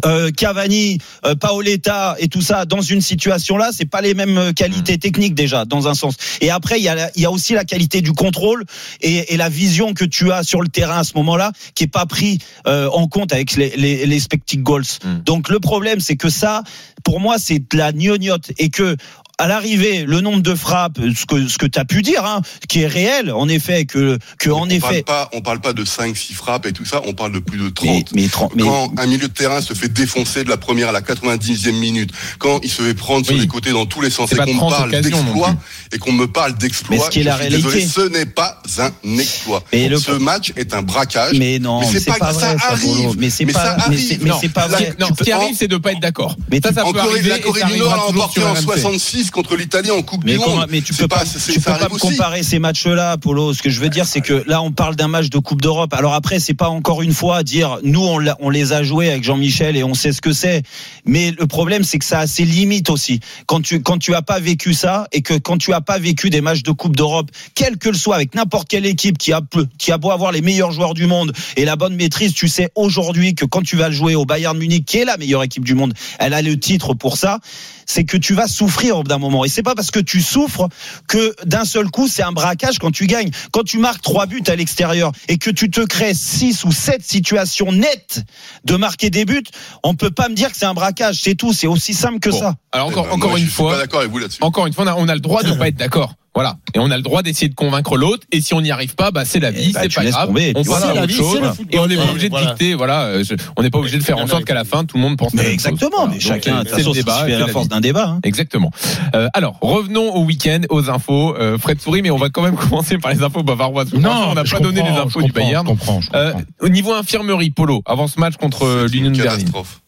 euh, 0.06 0.32
Cavani, 0.32 1.00
euh, 1.26 1.36
Paoletta 1.36 2.16
et 2.20 2.28
tout 2.28 2.42
ça 2.42 2.66
dans 2.66 2.82
une 2.82 3.02
situation 3.02 3.58
là, 3.58 3.70
c'est 3.72 3.86
pas 3.86 4.02
les 4.02 4.14
mêmes 4.14 4.38
euh, 4.38 4.52
qualités 4.54 4.98
techniques 4.98 5.36
déjà 5.36 5.66
dans 5.66 5.88
un 5.88 5.94
sens. 5.94 6.16
Et 6.42 6.50
après 6.50 6.80
il 6.80 6.84
y 6.84 6.90
a 6.90 7.10
il 7.16 7.22
y 7.22 7.26
a 7.26 7.32
aussi 7.32 7.54
la 7.54 7.66
qualité 7.66 8.02
du 8.02 8.12
contrôle 8.12 8.64
et, 9.02 9.34
et 9.34 9.38
la 9.38 9.50
vision 9.50 9.94
que 9.94 10.06
tu 10.06 10.32
as 10.32 10.44
sur 10.44 10.62
le 10.62 10.68
terrain 10.68 11.00
à 11.00 11.04
ce 11.04 11.14
moment-là 11.16 11.52
qui 11.76 11.84
est 11.86 11.88
pas 11.92 12.06
pris 12.06 12.40
euh, 12.68 12.90
en 12.90 13.08
compte 13.08 13.34
avec 13.34 13.56
les 13.56 13.76
les, 13.76 14.06
les 14.06 14.22
goals. 14.58 14.84
Mm. 15.04 15.20
Donc 15.26 15.50
le 15.50 15.60
problème 15.60 16.00
c'est 16.00 16.16
que 16.16 16.30
ça 16.30 16.64
pour 17.04 17.20
moi 17.20 17.38
c'est 17.40 17.60
de 17.60 17.78
la 17.78 17.92
gnognotte 17.92 18.52
et 18.58 18.70
que 18.70 18.96
à 19.40 19.48
l'arrivée, 19.48 20.06
le 20.08 20.20
nombre 20.22 20.42
de 20.42 20.56
frappes, 20.56 20.98
ce 20.98 21.26
que 21.28 21.48
ce 21.48 21.60
que 21.60 21.68
t'as 21.68 21.86
pu 21.86 22.02
dire, 22.02 22.26
hein, 22.26 22.42
qui 22.68 22.82
est 22.82 22.88
réel, 22.88 23.32
en 23.32 23.48
effet, 23.48 23.86
que 23.86 24.18
que 24.40 24.50
en 24.50 24.62
on 24.62 24.70
effet. 24.70 25.04
Parle 25.04 25.04
pas, 25.04 25.30
on 25.34 25.42
parle 25.42 25.62
pas 25.62 25.74
de 25.74 25.86
5-6 25.86 26.34
frappes 26.34 26.66
et 26.66 26.74
tout 26.74 26.86
ça, 26.86 27.04
on 27.06 27.14
parle 27.14 27.34
de 27.34 27.40
plus 27.40 27.60
de 27.60 27.70
30. 27.70 28.14
Mais, 28.14 28.28
mais 28.56 28.64
quand 28.64 28.92
un 28.98 29.06
milieu 29.06 29.28
de 29.28 29.34
terrain 29.34 29.62
se 29.62 29.76
fait 29.76 29.90
défoncer 29.90 30.44
de 30.44 30.50
la 30.50 30.58
première 30.58 30.90
à 30.90 30.92
la 30.92 31.02
90e 31.02 31.72
minute, 31.74 32.12
quand 32.40 32.60
il 32.64 32.72
se 32.72 32.82
fait 32.82 32.96
prendre 32.96 33.26
sur 33.28 33.38
les 33.38 33.46
côtés 33.46 33.72
dans 33.72 33.86
tous 33.86 34.02
les 34.02 34.10
sens, 34.10 34.32
et 34.32 34.36
qu'on 34.36 34.56
me 34.56 34.70
parle 34.70 34.92
d'exploit 34.92 35.56
et 35.92 36.00
qu'on 36.00 36.14
me 36.14 36.28
parle 36.28 36.58
d'exploit, 36.58 37.10
ce 37.12 37.20
ce 37.22 38.08
n'est 38.10 38.26
pas 38.26 38.62
un 38.80 39.18
exploit. 39.18 39.64
Mais. 39.72 39.90
Ce 39.98 40.12
match 40.12 40.54
est 40.56 40.74
un 40.74 40.82
braquage. 40.82 41.38
Mais 41.38 41.60
non, 41.60 41.82
c'est 41.84 42.06
pas, 42.06 42.16
pas 42.16 42.32
vrai, 42.32 42.58
ça 42.58 42.68
arrive. 42.70 43.16
Mais 43.18 43.30
c'est 43.30 43.46
pas, 43.46 43.78
mais 43.90 43.98
c'est 43.98 44.50
pas 44.50 44.68
vrai. 44.68 44.96
Non, 45.00 45.08
ce 45.18 45.24
qui 45.24 45.32
arrive, 45.32 45.56
c'est 45.56 45.68
de 45.68 45.78
pas 45.78 45.92
être 45.92 46.00
d'accord. 46.00 46.36
Mais 46.50 46.60
ça, 46.64 46.74
ça 46.74 46.84
peut 46.84 47.00
arriver. 47.00 47.30
La 47.30 47.40
Corée 47.40 47.62
du 47.72 47.78
Nord 47.78 48.14
en 48.14 48.56
66 48.56 49.27
contre 49.32 49.56
l'Italie 49.56 49.92
en 49.92 50.02
Coupe 50.02 50.24
mais 50.24 50.34
du 50.34 50.40
Monde. 50.40 50.66
Mais 50.70 50.82
tu 50.82 50.94
peux 50.94 51.08
pas, 51.08 51.24
peux 51.24 51.62
pas 51.62 51.88
comparer 52.00 52.44
ces 52.44 52.60
matchs-là, 52.60 53.18
Polo. 53.18 53.54
Ce 53.54 53.62
que 53.62 53.70
je 53.70 53.80
veux 53.80 53.90
dire, 53.90 54.06
c'est 54.06 54.22
que 54.22 54.44
là, 54.48 54.62
on 54.62 54.72
parle 54.72 54.96
d'un 54.96 55.08
match 55.08 55.30
de 55.30 55.40
Coupe 55.40 55.62
d'Europe. 55.62 55.94
Alors 55.94 56.14
après, 56.14 56.40
c'est 56.40 56.54
pas 56.54 56.70
encore 56.70 57.02
une 57.02 57.14
fois 57.14 57.44
dire 57.44 57.80
nous, 57.84 58.02
on, 58.40 58.50
les 58.50 58.74
a 58.74 58.84
joués 58.84 59.10
avec 59.10 59.24
Jean-Michel 59.24 59.76
et 59.76 59.84
on 59.84 59.94
sait 59.94 60.12
ce 60.12 60.22
que 60.22 60.34
c'est. 60.34 60.64
Mais 61.06 61.34
le 61.38 61.48
problème, 61.48 61.84
c'est 61.84 62.00
que 62.00 62.06
ça 62.06 62.20
a 62.20 62.28
ses 62.28 62.46
limites 62.46 62.90
aussi. 62.90 63.20
Quand 63.46 63.62
tu 63.62 63.82
quand 63.82 63.98
tu 63.98 64.14
as 64.14 64.22
pas 64.22 64.40
vécu 64.40 64.74
ça 64.74 65.08
et 65.12 65.22
que 65.22 65.34
quand 65.34 65.58
tu 65.58 65.74
as 65.74 65.82
pas 65.82 66.00
vécu 66.00 66.30
des 66.30 66.42
matchs 66.42 66.64
de 66.64 66.72
Coupe 66.72 66.96
d'Europe, 66.96 67.30
quel 67.56 67.78
que 67.78 67.90
le 67.90 67.98
soit, 67.98 68.16
avec 68.16 68.36
n'importe 68.36 68.68
quelle 68.68 68.86
équipe 68.86 69.18
qui 69.18 69.34
a 69.34 69.42
qui 69.78 69.92
a 69.92 69.98
beau 69.98 70.12
avoir 70.12 70.32
les 70.32 70.42
meilleurs 70.42 70.72
joueurs 70.72 70.94
du 70.94 71.08
monde 71.08 71.34
et 71.56 71.66
la 71.66 71.76
bonne 71.76 71.96
maîtrise, 71.96 72.34
tu 72.34 72.48
sais 72.48 72.70
aujourd'hui 72.76 73.36
que 73.36 73.46
quand 73.46 73.62
tu 73.62 73.76
vas 73.76 73.90
le 73.90 73.96
jouer 73.96 74.16
au 74.16 74.26
Bayern 74.26 74.58
Munich, 74.58 74.86
qui 74.86 74.98
est 74.98 75.06
la 75.06 75.18
meilleure 75.18 75.44
équipe 75.44 75.64
du 75.64 75.76
monde, 75.76 75.94
elle 76.20 76.34
a 76.34 76.42
le 76.42 76.60
titre 76.60 76.94
pour 76.94 77.18
ça. 77.18 77.40
C'est 77.86 78.04
que 78.04 78.18
tu 78.18 78.34
vas 78.34 78.48
souffrir 78.48 79.04
d'un 79.04 79.17
moment. 79.20 79.46
Et 79.46 79.50
c'est 79.50 79.64
pas 79.64 79.76
parce 79.76 79.92
que 79.92 80.00
tu 80.00 80.22
souffres 80.22 80.68
que 81.08 81.36
d'un 81.46 81.66
seul 81.66 81.90
coup, 81.90 82.08
c'est 82.08 82.24
un 82.24 82.32
braquage 82.32 82.80
quand 82.80 82.92
tu 82.92 83.08
gagnes. 83.08 83.30
Quand 83.52 83.64
tu 83.64 83.78
marques 83.80 84.02
trois 84.02 84.26
buts 84.26 84.44
à 84.48 84.56
l'extérieur 84.56 85.12
et 85.28 85.38
que 85.38 85.50
tu 85.50 85.70
te 85.72 85.82
crées 85.82 86.14
six 86.14 86.64
ou 86.64 86.72
sept 86.72 87.04
situations 87.04 87.72
nettes 87.72 88.24
de 88.66 88.76
marquer 88.76 89.10
des 89.10 89.26
buts, 89.26 89.44
on 89.84 89.96
peut 89.96 90.12
pas 90.12 90.30
me 90.30 90.36
dire 90.36 90.52
que 90.52 90.58
c'est 90.58 90.66
un 90.66 90.74
braquage. 90.74 91.20
C'est 91.22 91.36
tout. 91.36 91.54
C'est 91.54 91.68
aussi 91.68 91.94
simple 91.94 92.20
que 92.20 92.30
Bon. 92.30 92.40
ça. 92.40 92.56
Alors 92.72 92.88
Eh 92.90 92.92
encore, 92.94 93.06
ben, 93.06 93.12
encore 93.14 93.30
moi, 93.32 93.40
une 93.40 93.46
je 93.46 93.50
suis 93.50 93.56
fois, 93.58 93.72
pas 93.74 93.78
d'accord 93.80 94.00
avec 94.00 94.12
vous 94.12 94.20
là-dessus. 94.20 94.40
encore 94.42 94.68
une 94.68 94.74
fois, 94.74 94.84
on 94.86 94.88
a, 94.88 94.96
on 94.96 95.08
a 95.08 95.14
le 95.16 95.20
droit 95.22 95.44
de 95.44 95.52
pas 95.58 95.68
être 95.70 95.76
d'accord. 95.78 96.14
Voilà. 96.38 96.58
Et 96.76 96.80
on 96.80 96.92
a 96.92 96.98
le 96.98 97.02
droit 97.02 97.24
d'essayer 97.24 97.50
de 97.50 97.56
convaincre 97.56 97.98
l'autre. 97.98 98.24
Et 98.32 98.42
si 98.42 98.54
on 98.54 98.62
n'y 98.62 98.70
arrive 98.70 98.94
pas, 98.94 99.10
bah, 99.10 99.26
c'est 99.26 99.40
la 99.40 99.50
vie, 99.50 99.72
bah, 99.74 99.80
c'est 99.82 99.92
pas 99.96 100.06
grave. 100.06 100.28
tomber, 100.28 100.52
on 100.56 100.64
passe 100.64 100.68
voilà. 100.68 100.86
à 100.88 101.04
autre 101.04 101.08
vie, 101.08 101.14
chose. 101.16 101.40
Et 101.72 101.80
on 101.80 101.88
n'est 101.88 101.96
pas 101.96 102.04
obligé 102.12 102.28
de 102.30 102.34
voilà. 102.34 102.48
dicter, 102.52 102.74
voilà. 102.76 103.02
euh, 103.06 103.24
je- 103.24 103.34
on 103.56 103.64
n'est 103.64 103.72
pas 103.72 103.80
obligé 103.80 103.98
de 103.98 104.04
faire 104.04 104.20
en 104.20 104.28
sorte 104.28 104.46
qu'à 104.46 104.54
la 104.54 104.64
fin, 104.64 104.86
tout 104.86 104.98
le 104.98 105.02
monde 105.02 105.18
pense 105.18 105.34
Mais 105.34 105.52
exactement. 105.52 105.90
Voilà. 105.98 106.12
Mais 106.14 106.20
chacun, 106.20 106.62
de 106.64 106.70
c'est 106.70 106.84
le 106.86 106.92
débat, 106.94 107.22
c'est 107.26 107.32
la 107.32 107.40
la 107.40 107.48
force 107.48 107.66
vie. 107.66 107.70
d'un 107.70 107.82
débat. 107.82 108.06
hein. 108.08 108.20
Exactement. 108.24 108.70
Euh, 109.16 109.28
alors, 109.34 109.58
revenons 109.62 110.14
au 110.14 110.24
week-end, 110.26 110.62
aux 110.70 110.92
infos. 110.92 111.36
Euh, 111.40 111.58
Fred 111.58 111.82
sourit, 111.82 112.04
mais 112.04 112.12
on 112.12 112.18
va 112.18 112.30
quand 112.30 112.44
même 112.44 112.56
commencer 112.70 113.00
par 113.00 113.12
les 113.12 113.24
infos 113.24 113.42
bavaroises. 113.42 113.92
L'instant, 113.94 114.30
on 114.30 114.36
n'a 114.36 114.44
pas 114.44 114.60
donné 114.60 114.84
les 114.84 114.90
infos 114.90 115.24
du 115.24 115.32
Bayern. 115.32 115.68
Euh, 116.14 116.34
au 116.62 116.70
niveau 116.70 116.94
infirmerie, 116.94 117.50
Polo, 117.50 117.82
avant 117.88 118.06
ce 118.08 118.20
match 118.20 118.36
contre 118.38 118.64
euh, 118.64 118.88
l'Union 118.88 119.10
de 119.10 119.18
Berlin. 119.18 119.38
catastrophe. 119.38 119.82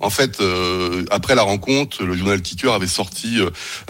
En 0.00 0.10
fait, 0.10 0.40
euh, 0.40 1.04
après 1.10 1.34
la 1.34 1.42
rencontre, 1.42 2.04
le 2.04 2.16
journal 2.16 2.40
Kicker 2.40 2.72
avait 2.72 2.86
sorti 2.86 3.38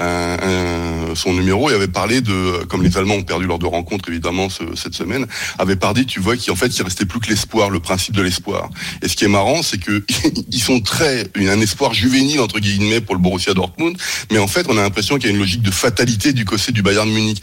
euh, 0.00 1.14
son 1.14 1.32
numéro 1.34 1.70
et 1.70 1.74
avait 1.74 1.88
parlé 1.88 2.20
de, 2.20 2.64
comme 2.68 2.82
les 2.82 2.96
Allemands 2.96 3.14
ont 3.16 3.22
perdu 3.22 3.46
lors 3.46 3.58
de 3.58 3.66
rencontres 3.66 4.08
évidemment 4.08 4.48
ce- 4.48 4.74
cette 4.74 4.94
semaine, 4.94 5.26
avait 5.58 5.76
parlé, 5.76 6.04
tu 6.04 6.20
vois, 6.20 6.36
qu'en 6.36 6.56
fait 6.56 6.68
il 6.68 6.82
restait 6.82 7.04
plus 7.06 7.20
que 7.20 7.28
l'espoir, 7.28 7.70
le 7.70 7.80
principe 7.80 8.14
de 8.14 8.22
l'espoir. 8.22 8.70
Et 9.02 9.08
ce 9.08 9.16
qui 9.16 9.24
est 9.24 9.28
marrant, 9.28 9.62
c'est 9.62 9.78
que 9.78 10.04
ils 10.50 10.60
sont 10.62 10.80
très 10.80 11.28
un 11.36 11.60
espoir 11.60 11.94
juvénile 11.94 12.40
entre 12.40 12.58
guillemets 12.60 13.00
pour 13.00 13.14
le 13.14 13.20
Borussia 13.20 13.54
Dortmund, 13.54 13.96
mais 14.30 14.38
en 14.38 14.48
fait 14.48 14.66
on 14.68 14.76
a 14.76 14.82
l'impression 14.82 15.16
qu'il 15.16 15.26
y 15.28 15.32
a 15.32 15.34
une 15.34 15.38
logique 15.40 15.62
de 15.62 15.70
fatalité 15.70 16.32
du 16.32 16.44
côté 16.44 16.72
du 16.72 16.82
Bayern 16.82 17.08
Munich 17.08 17.42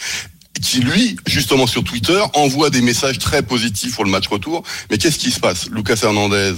qui 0.63 0.79
lui, 0.79 1.17
justement 1.27 1.67
sur 1.67 1.83
Twitter, 1.83 2.21
envoie 2.33 2.69
des 2.69 2.81
messages 2.81 3.19
très 3.19 3.41
positifs 3.43 3.95
pour 3.95 4.05
le 4.05 4.09
match 4.11 4.27
retour. 4.27 4.63
Mais 4.89 4.97
qu'est-ce 4.97 5.19
qui 5.19 5.31
se 5.31 5.39
passe? 5.39 5.67
Lucas 5.69 5.99
Hernandez 6.01 6.53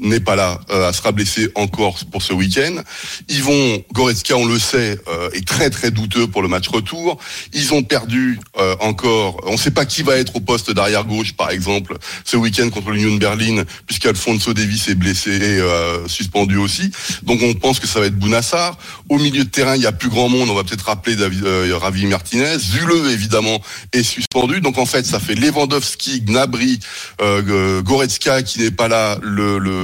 n'est 0.00 0.20
pas 0.20 0.36
là, 0.36 0.60
euh, 0.70 0.92
sera 0.92 1.12
blessé 1.12 1.48
encore 1.54 1.98
pour 2.10 2.22
ce 2.22 2.32
week-end. 2.32 2.82
Ils 3.28 3.42
vont, 3.42 3.82
Goretzka, 3.92 4.36
on 4.36 4.46
le 4.46 4.58
sait, 4.58 4.98
euh, 5.08 5.30
est 5.32 5.46
très 5.46 5.70
très 5.70 5.90
douteux 5.90 6.26
pour 6.26 6.42
le 6.42 6.48
match 6.48 6.68
retour. 6.68 7.18
Ils 7.52 7.74
ont 7.74 7.82
perdu 7.82 8.38
euh, 8.58 8.76
encore, 8.80 9.40
on 9.46 9.52
ne 9.52 9.56
sait 9.56 9.70
pas 9.70 9.86
qui 9.86 10.02
va 10.02 10.16
être 10.16 10.36
au 10.36 10.40
poste 10.40 10.70
d'arrière 10.70 11.04
gauche, 11.04 11.32
par 11.32 11.50
exemple, 11.50 11.96
ce 12.24 12.36
week-end 12.36 12.70
contre 12.70 12.90
l'Union 12.90 13.14
de 13.14 13.18
Berlin, 13.18 13.64
puisqu'Alfonso 13.86 14.54
Davis 14.54 14.88
est 14.88 14.94
blessé 14.94 15.30
et 15.30 15.60
euh, 15.60 16.06
suspendu 16.06 16.56
aussi. 16.56 16.90
Donc 17.22 17.40
on 17.42 17.54
pense 17.54 17.80
que 17.80 17.86
ça 17.86 18.00
va 18.00 18.06
être 18.06 18.18
Bounassar. 18.18 18.76
Au 19.08 19.18
milieu 19.18 19.44
de 19.44 19.50
terrain, 19.50 19.76
il 19.76 19.82
y 19.82 19.86
a 19.86 19.92
plus 19.92 20.10
grand 20.10 20.28
monde. 20.28 20.48
On 20.50 20.54
va 20.54 20.64
peut-être 20.64 20.86
rappeler 20.86 21.16
David, 21.16 21.44
euh, 21.44 21.76
Ravi 21.76 22.06
Martinez. 22.06 22.58
Zule, 22.58 23.10
évidemment, 23.10 23.60
est 23.92 24.02
suspendu. 24.02 24.60
Donc 24.60 24.78
en 24.78 24.86
fait, 24.86 25.06
ça 25.06 25.18
fait 25.18 25.34
Lewandowski, 25.34 26.22
Gnabry, 26.22 26.78
euh, 27.20 27.82
Goretzka 27.82 28.42
qui 28.42 28.60
n'est 28.60 28.70
pas 28.70 28.88
là. 28.88 29.18
Le, 29.22 29.58
le 29.58 29.77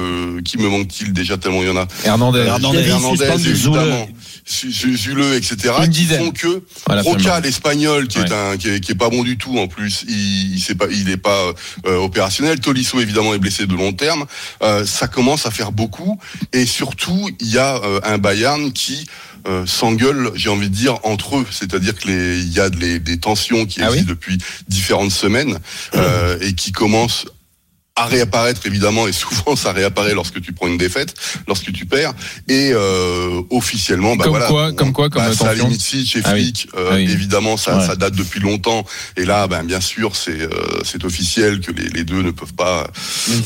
qui 0.45 0.59
me 0.59 0.69
manque-t-il 0.69 1.13
déjà 1.13 1.37
tellement 1.37 1.63
il 1.63 1.69
y 1.69 1.71
en 1.71 1.77
a. 1.77 1.87
Hernandez. 2.05 2.41
Hernandez, 2.41 2.79
Hernandez, 2.87 3.17
suspendu, 3.19 3.51
évidemment. 3.51 4.09
Su- 4.47 4.71
Su- 4.73 4.97
Zule, 4.97 5.25
etc. 5.35 5.73
Une 5.85 5.91
qui 5.91 6.05
font 6.05 6.31
que 6.31 6.63
Voilà, 6.87 7.01
Roca, 7.03 7.41
l'espagnol, 7.41 8.09
qui 8.09 8.19
est 8.19 8.23
Ouais. 8.31 8.33
un, 8.53 8.57
qui 8.59 8.69
est, 8.69 8.81
qui 8.81 8.93
est 8.93 8.97
pas 8.97 9.09
bon 9.09 9.23
du 9.23 9.39
tout 9.39 9.59
en 9.59 9.69
plus, 9.69 10.05
il, 10.07 10.55
il 10.55 10.61
sait 10.61 10.75
pas, 10.75 10.85
il 10.91 11.09
est 11.09 11.17
pas 11.17 11.53
euh, 11.87 11.97
opérationnel. 11.97 12.61
Tolisso 12.61 13.01
évidemment 13.01 13.33
est 13.33 13.39
blessé 13.39 13.67
de 13.67 13.75
long 13.75 13.93
terme. 13.95 14.27
Euh, 14.63 14.85
ça 14.85 15.09
commence 15.09 15.47
à 15.47 15.51
faire 15.51 15.73
beaucoup 15.73 16.19
et 16.53 16.67
surtout 16.67 17.31
il 17.41 17.49
y 17.51 17.57
a 17.59 17.77
euh, 17.77 18.01
un 18.05 18.19
Bayern 18.19 18.73
qui 18.73 19.07
euh, 19.47 19.65
s'engueule, 19.67 20.31
j'ai 20.35 20.51
envie 20.51 20.69
de 20.69 20.75
dire 20.75 20.99
entre 21.05 21.37
eux, 21.39 21.47
c'est-à-dire 21.51 21.95
que 21.95 22.09
les, 22.09 22.39
il 22.41 22.53
y 22.53 22.61
a 22.61 22.69
des, 22.71 22.99
des 22.99 23.19
tensions 23.19 23.65
qui 23.67 23.81
Ah 23.81 23.85
oui 23.91 23.99
existent 23.99 24.11
depuis 24.13 24.39
différentes 24.69 25.11
semaines 25.11 25.59
euh, 25.95 26.39
et 26.43 26.55
qui 26.55 26.73
commencent 26.73 27.27
à 27.97 28.07
réapparaître 28.07 28.67
évidemment 28.67 29.07
et 29.07 29.13
souvent 29.13 29.55
ça 29.55 29.71
réapparaît 29.73 30.15
lorsque 30.15 30.41
tu 30.41 30.53
prends 30.53 30.67
une 30.67 30.79
défaite, 30.79 31.15
lorsque 31.47 31.73
tu 31.73 31.87
perds. 31.87 32.13
Et 32.49 32.73
euh, 32.73 33.41
officiellement 33.51 34.17
bah 34.17 34.25
Comme 34.25 34.33
voilà, 34.33 34.49
quoi- 34.49 34.73
comme 34.73 34.93
quoi, 34.93 35.09
comme 35.09 35.23
bah, 35.23 35.33
ça 35.33 35.51
attention. 35.51 35.67
Limite 35.69 35.81
si 35.81 36.05
chez 36.05 36.21
Ah 36.25 36.33
oui. 36.35 36.53
Euh, 36.77 36.89
Ah 36.91 36.95
oui. 36.97 37.03
évidemment 37.09 37.57
ça, 37.57 37.79
Ouais. 37.79 37.87
ça 37.87 37.95
date 37.95 38.15
depuis 38.17 38.41
longtemps. 38.41 38.85
Et 39.17 39.25
là 39.25 39.47
ben 39.47 39.63
bien 39.63 39.81
sûr 39.81 40.17
c'est 40.17 40.41
euh, 40.43 40.51
c'est 40.85 41.05
officiel 41.05 41.61
que 41.61 41.71
les, 41.71 41.89
les 41.89 42.03
deux 42.05 42.23
ne 42.23 42.33
peuvent 42.33 42.55
pas 42.55 42.89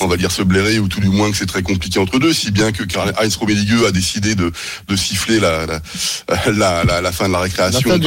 on 0.01 0.07
va 0.07 0.17
dire 0.17 0.31
se 0.33 0.43
blairer 0.43 0.79
ou 0.79 0.89
tout 0.89 1.01
du 1.01 1.09
moins 1.11 1.31
que 1.31 1.37
c'est 1.37 1.47
très 1.47 1.63
compliqué 1.63 1.99
entre 1.99 2.19
deux 2.19 2.33
si 2.33 2.51
bien 2.51 2.73
que 2.73 2.85
Heinz 3.21 3.37
Rummenigge 3.37 3.85
a 3.87 3.91
décidé 3.93 4.35
de 4.35 4.51
de 4.89 4.97
siffler 4.97 5.41
la 5.41 5.67
la, 5.67 5.83
la, 6.53 6.85
la- 6.85 7.01
la 7.03 7.13
fin 7.13 7.29
de 7.29 7.35
la 7.35 7.41
récréation 7.41 7.81
c'est- 7.81 7.99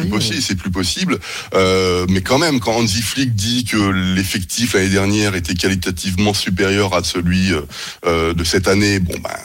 plus 0.00 0.08
possible 0.08 0.42
c'est 0.42 0.56
plus 0.56 0.70
possible. 0.72 1.18
Euh, 1.54 2.04
mais 2.08 2.20
quand 2.22 2.38
même 2.38 2.58
quand 2.58 2.72
Hansi 2.72 3.00
Flick 3.00 3.36
dit 3.36 3.64
que 3.64 3.76
l'effectif 3.76 4.74
l'année 4.74 4.88
dernière 4.88 5.36
était 5.36 5.54
qualitativement 5.68 6.32
supérieur 6.32 6.94
à 6.94 7.04
celui 7.04 7.52
euh, 7.52 7.60
euh, 8.06 8.32
de 8.32 8.42
cette 8.42 8.68
année 8.68 9.00
bon 9.00 9.12
ben 9.22 9.36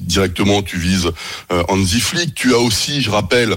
directement 0.00 0.60
tu 0.62 0.76
vises 0.76 1.10
euh, 1.52 1.62
Hansi 1.68 2.00
Flick. 2.00 2.34
Tu 2.34 2.52
as 2.52 2.58
aussi 2.58 3.00
je 3.00 3.10
rappelle 3.10 3.54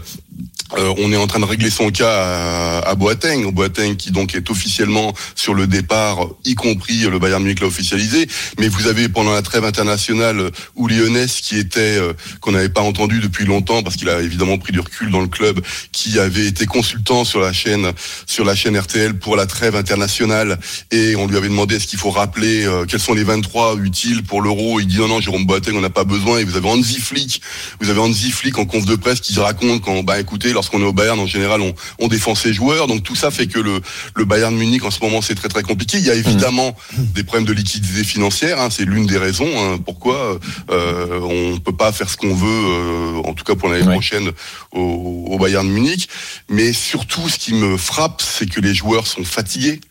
euh, 0.78 0.94
on 0.98 1.12
est 1.12 1.18
en 1.18 1.28
train 1.28 1.40
de 1.40 1.46
régler 1.46 1.70
son 1.70 1.90
cas 1.90 2.12
à, 2.12 2.90
à 2.90 2.96
Boateng, 2.96 3.52
Boateng 3.52 3.96
qui 3.96 4.12
donc 4.12 4.36
est 4.36 4.50
officiellement 4.50 5.14
sur 5.36 5.54
le 5.54 5.68
départ, 5.68 6.28
y 6.46 6.56
compris 6.56 7.00
le 7.00 7.20
Bayern 7.20 7.44
Munich 7.44 7.60
l'a 7.60 7.68
officialisé. 7.68 8.28
Mais 8.60 8.68
vous 8.68 8.88
avez 8.88 9.10
pendant 9.10 9.34
la 9.34 9.42
trêve 9.42 9.66
internationale 9.66 10.52
Uli 10.78 11.02
Hoeneß 11.02 11.42
qui 11.42 11.58
était 11.58 11.98
euh, 11.98 12.14
qu'on 12.40 12.52
n'avait 12.52 12.70
pas 12.70 12.82
entendu 12.82 13.20
depuis 13.20 13.46
longtemps 13.46 13.84
parce 13.84 13.96
qu'il 13.96 14.10
a 14.10 14.22
évidemment 14.22 14.58
pris 14.58 14.72
du 14.72 14.80
recul 14.80 15.12
dans 15.12 15.22
le 15.22 15.28
club, 15.28 15.62
qui 15.92 16.20
avait 16.20 16.46
été 16.46 16.66
consultant 16.66 17.26
sur 17.26 17.40
la 17.40 17.54
chaîne 17.54 17.92
sur 18.26 18.46
la 18.46 18.56
chaîne 18.56 18.78
RTL 18.78 19.18
pour 19.18 19.36
la 19.36 19.46
trêve 19.46 19.76
internationale 19.76 20.60
et 20.92 21.16
on 21.16 21.28
lui 21.28 21.38
avait 21.38 21.50
demandé 21.50 21.76
est-ce 21.76 21.88
qu'il 21.88 22.00
faut 22.00 22.12
rappeler 22.12 22.66
euh, 22.66 22.86
quels 22.86 23.00
sont 23.00 23.14
les 23.14 23.24
23 23.24 23.78
utiles 23.78 24.24
pour 24.24 24.42
l'Euro? 24.42 24.80
Il 24.80 24.88
dit 24.88 24.98
non 24.98 25.08
non 25.08 25.20
Jérôme 25.22 25.46
Boateng 25.46 25.76
on 25.76 25.82
n'a 25.82 25.90
pas 25.90 26.04
besoin 26.04 26.40
et 26.40 26.44
vous 26.44 26.56
avez 26.56 26.70
Hansi 26.70 27.00
Flick, 27.00 27.42
vous 27.80 27.90
avez 27.90 28.00
Hansi 28.00 28.32
Flick 28.32 28.58
en 28.58 28.66
conf 28.66 28.86
de 28.86 28.96
presse 28.96 29.20
qui 29.20 29.38
raconte 29.40 29.82
quand 29.82 30.04
bah 30.04 30.20
écoutez 30.20 30.54
lorsqu'on 30.62 30.82
est 30.82 30.86
au 30.86 30.94
Bayern 30.94 31.20
en 31.20 31.26
général 31.26 31.60
on, 31.62 31.74
on 31.98 32.08
défend 32.08 32.36
ses 32.36 32.54
joueurs 32.54 32.86
donc 32.86 33.02
tout 33.02 33.16
ça 33.16 33.32
fait 33.32 33.48
que 33.48 33.60
le 33.60 33.82
le 34.16 34.26
Bayern 34.26 34.56
Munich 34.56 34.84
en 34.86 34.92
ce 34.92 35.00
moment 35.02 35.20
c'est 35.22 35.34
très 35.34 35.50
très 35.50 35.64
compliqué. 35.64 35.98
Il 35.98 36.06
y 36.06 36.12
a 36.12 36.14
évidemment 36.14 36.76
des 36.98 37.24
problèmes 37.24 37.48
de 37.48 37.54
liquidité 37.54 38.04
financière, 38.04 38.60
hein, 38.62 38.70
c'est 38.70 38.86
l'une 38.86 39.08
des 39.08 39.18
raisons 39.18 39.50
hein, 39.58 39.80
pourquoi 39.84 40.40
euh, 40.70 41.20
on 41.24 41.58
peut 41.60 41.76
pas 41.76 41.92
faire 41.92 42.10
ce 42.10 42.18
qu'on 42.18 42.36
veut 42.36 42.48
euh, 42.48 43.22
en 43.30 43.34
tout 43.34 43.44
cas 43.44 43.56
pour 43.56 43.70
l'année 43.70 43.82
Ouais. 43.88 43.94
prochaine 43.94 44.30
au, 44.72 45.26
au 45.32 45.40
Bayern 45.40 45.68
Munich. 45.68 46.08
Mais 46.50 46.72
surtout 46.74 47.28
ce 47.28 47.40
qui 47.40 47.54
me 47.56 47.76
frappe 47.78 48.22
c'est 48.22 48.48
que 48.48 48.60
les 48.62 48.76
joueurs 48.76 49.08
sont 49.08 49.24
fatigués. 49.24 49.82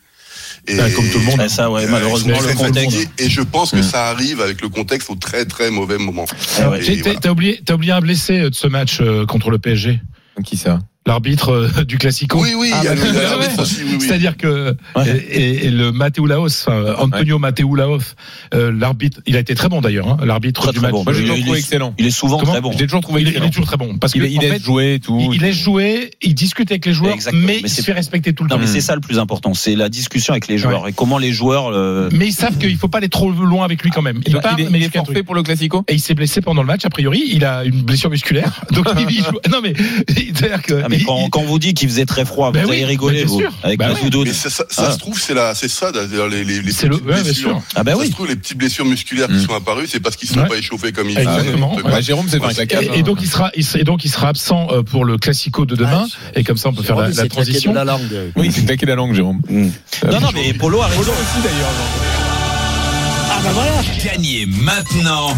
Et 0.67 0.75
Bah, 0.75 0.89
comme 0.91 1.09
tout 1.09 1.17
le 1.19 1.25
monde. 1.25 1.47
Ça, 1.49 1.71
ouais, 1.71 1.85
euh, 1.85 1.87
malheureusement, 1.89 2.37
le 2.39 2.53
contexte. 2.53 3.07
Et 3.17 3.29
je 3.29 3.41
pense 3.41 3.71
que 3.71 3.77
Mm. 3.77 3.83
ça 3.83 4.05
arrive 4.09 4.39
avec 4.41 4.61
le 4.61 4.69
contexte 4.69 5.09
au 5.09 5.15
très 5.15 5.43
très 5.45 5.71
mauvais 5.71 5.97
moment. 5.97 6.25
Ah 6.59 6.69
ouais. 6.69 6.79
T'as 6.83 7.01
voilà. 7.13 7.31
oublié, 7.31 7.59
t'as 7.65 7.73
oublié 7.73 7.91
un 7.93 7.99
blessé 8.01 8.33
euh, 8.41 8.49
de 8.51 8.55
ce 8.55 8.67
match 8.67 8.99
euh, 9.01 9.25
contre 9.25 9.49
le 9.49 9.57
PSG. 9.57 9.99
Qui 10.43 10.57
ça? 10.57 10.79
L'arbitre 11.11 11.49
euh, 11.51 11.83
du 11.87 11.97
Classico. 11.97 12.39
Oui, 12.41 12.53
oui, 12.57 12.71
il 12.73 12.83
y 12.85 12.87
a 12.87 12.95
le- 12.95 13.01
bah, 13.01 13.37
ouais. 13.37 13.47
oui, 13.59 13.65
oui. 13.91 13.97
C'est-à-dire 13.99 14.37
que 14.37 14.75
Ouais. 14.95 15.25
et, 15.29 15.69
le 15.69 15.91
Matteo 15.91 16.25
Laos, 16.25 16.65
enfin, 16.67 16.95
Antonio 16.99 17.37
Matteo 17.37 17.75
Laos, 17.75 18.15
euh, 18.53 18.71
l'arbitre, 18.71 19.19
il 19.25 19.35
a 19.35 19.39
été 19.39 19.53
très 19.55 19.67
bon 19.67 19.81
d'ailleurs, 19.81 20.07
hein, 20.07 20.17
l'arbitre 20.23 20.71
du 20.71 20.79
match. 20.79 20.91
bon. 20.91 21.03
Moi 21.03 21.11
j'ai 21.13 21.19
Il- 21.23 21.27
toujours 21.27 21.41
trouvé 21.43 21.57
est- 21.57 21.61
excellent. 21.61 21.93
Il 21.97 22.05
est 22.05 22.11
souvent 22.11 22.37
Comment 22.39 22.51
très 22.53 22.61
bon. 22.61 22.71
Je 22.71 22.77
l'ai 22.77 22.85
toujours 22.87 23.01
trouvé 23.01 23.21
Il, 23.21 23.27
est- 23.27 23.31
il 23.31 23.33
excellent. 23.33 23.47
est 23.47 23.49
toujours 23.51 23.65
très 23.67 23.75
bon 23.77 23.97
parce 23.97 24.13
que 24.13 24.19
Il, 24.19 24.25
il 24.31 24.37
en 24.37 24.41
laisse 24.41 24.51
fait, 24.53 24.63
jouer 24.63 24.93
et 24.93 24.99
tout. 25.01 25.19
il, 25.21 25.35
il 25.35 25.41
laisse 25.41 25.55
jouer, 25.57 26.11
il 26.21 26.33
discute 26.33 26.71
avec 26.71 26.85
les 26.85 26.93
joueurs, 26.93 27.13
Exactement. 27.13 27.41
mais, 27.45 27.53
Mais 27.55 27.59
il 27.65 27.69
se 27.69 27.81
fait 27.81 27.91
respecter 27.91 28.31
tout 28.33 28.43
le 28.45 28.49
Non, 28.49 28.55
temps. 28.55 28.61
mais 28.61 28.67
c'est 28.67 28.79
ça 28.81 28.95
le 28.95 29.01
plus 29.01 29.19
important, 29.19 29.53
c'est 29.53 29.75
la 29.75 29.89
discussion 29.89 30.31
avec 30.33 30.47
les 30.47 30.57
joueurs 30.57 30.87
et 30.87 30.93
comment 30.93 31.17
les 31.17 31.33
joueurs. 31.33 31.71
euh, 31.73 32.09
Mais 32.13 32.27
ils 32.27 32.31
savent 32.33 32.57
qu'il 32.57 32.77
faut 32.77 32.87
pas 32.87 32.99
aller 32.99 33.09
trop 33.09 33.31
loin 33.31 33.65
avec 33.65 33.83
lui 33.83 33.89
quand 33.91 34.01
même. 34.01 34.21
Il, 34.25 34.37
part, 34.37 34.55
il 34.57 34.65
est, 34.65 34.69
mais 34.69 34.77
il 34.77 34.81
est 34.83 34.85
jusqu'à 34.85 35.01
un 35.01 35.03
forfait 35.05 35.23
pour 35.23 35.35
le 35.35 35.43
Classico 35.43 35.83
Et 35.89 35.95
il 35.95 35.99
s'est 35.99 36.13
blessé 36.13 36.39
pendant 36.39 36.61
le 36.61 36.67
match. 36.67 36.85
A 36.85 36.89
priori, 36.89 37.21
il 37.33 37.43
a 37.43 37.65
une 37.65 37.81
blessure 37.81 38.09
musculaire. 38.09 38.61
Donc 38.71 38.85
il 39.09 39.17
joue. 39.17 39.39
Non 39.51 39.59
mais 39.61 39.73
c'est-à-dire 40.07 40.61
que 40.61 40.81
Ah, 40.83 40.87
quand, 41.05 41.29
quand 41.29 41.43
vous 41.43 41.59
dit 41.59 41.73
qu'il 41.73 41.89
faisait 41.89 42.05
très 42.05 42.25
froid, 42.25 42.51
Ben 42.51 42.63
vous 42.63 42.69
oui, 42.69 42.77
avez 42.77 42.85
rigolé, 42.85 43.19
ben 43.19 43.25
bien 43.25 43.33
vous, 43.33 43.39
sûr. 43.41 43.51
avec 43.63 43.79
Ben 43.79 43.87
la 43.89 43.93
ouais. 43.95 44.01
doudoune. 44.03 44.27
Mais 44.27 44.33
ça, 44.33 44.49
ça, 44.49 44.65
ça 44.69 44.85
Ah. 44.87 44.91
se 44.91 44.97
trouve, 44.97 45.19
c'est 45.19 45.33
la, 45.33 45.53
c'est 45.55 45.67
ça, 45.69 45.91
les, 45.91 46.43
les, 46.43 46.61
les 46.61 46.71
C'est 46.71 46.87
le- 46.87 46.97
petites 46.97 47.07
ouais, 47.07 47.21
blessures. 47.23 47.61
Ah 47.75 47.83
ben 47.83 47.93
ça 47.93 47.97
oui. 47.99 48.07
se 48.07 48.11
trouve, 48.11 48.27
les 48.27 48.35
petites 48.35 48.57
blessures 48.57 48.85
musculaires 48.85 49.27
qui 49.27 49.33
Mm. 49.33 49.45
sont 49.47 49.53
apparues, 49.55 49.87
c'est 49.87 49.99
parce 49.99 50.15
qu'ils 50.15 50.29
ne 50.29 50.33
sont 50.35 50.41
Ouais. 50.41 50.47
pas 50.49 50.57
échauffés 50.57 50.91
comme 50.91 51.09
il 51.09 51.17
Exactement, 51.17 51.71
fallait. 51.75 51.83
ouais. 51.85 51.91
Bah, 51.91 52.01
Jérôme, 52.01 52.27
c'est 52.29 52.43
un 52.43 52.49
claquage. 52.53 52.85
Et, 52.93 52.99
et 52.99 53.03
donc 53.03 53.19
il 53.21 53.27
sera, 53.27 53.51
et 53.53 53.83
donc 53.83 54.05
il 54.05 54.09
sera 54.09 54.27
absent 54.29 54.67
euh, 54.71 54.83
pour 54.83 55.05
le 55.05 55.17
classico 55.17 55.65
de 55.65 55.75
demain. 55.75 56.07
et 56.35 56.43
comme 56.43 56.57
ça, 56.57 56.69
on 56.69 56.73
peut 56.73 56.83
faire 56.83 56.95
la, 56.97 57.09
la 57.09 57.27
transition. 57.27 57.73
la 57.73 57.83
langue. 57.83 58.01
Oui, 58.35 58.51
c'est 58.53 58.65
claqué 58.65 58.85
la 58.85 58.95
langue, 58.95 59.13
Jérôme. 59.13 59.41
Mm. 59.49 59.69
Non, 60.11 60.19
non, 60.21 60.29
mais 60.33 60.53
Polo 60.53 60.81
a 60.81 60.87
raison. 60.87 61.01
aussi 61.01 61.41
d'ailleurs. 61.43 62.20
Gagnez 64.03 64.45
maintenant 64.45 65.35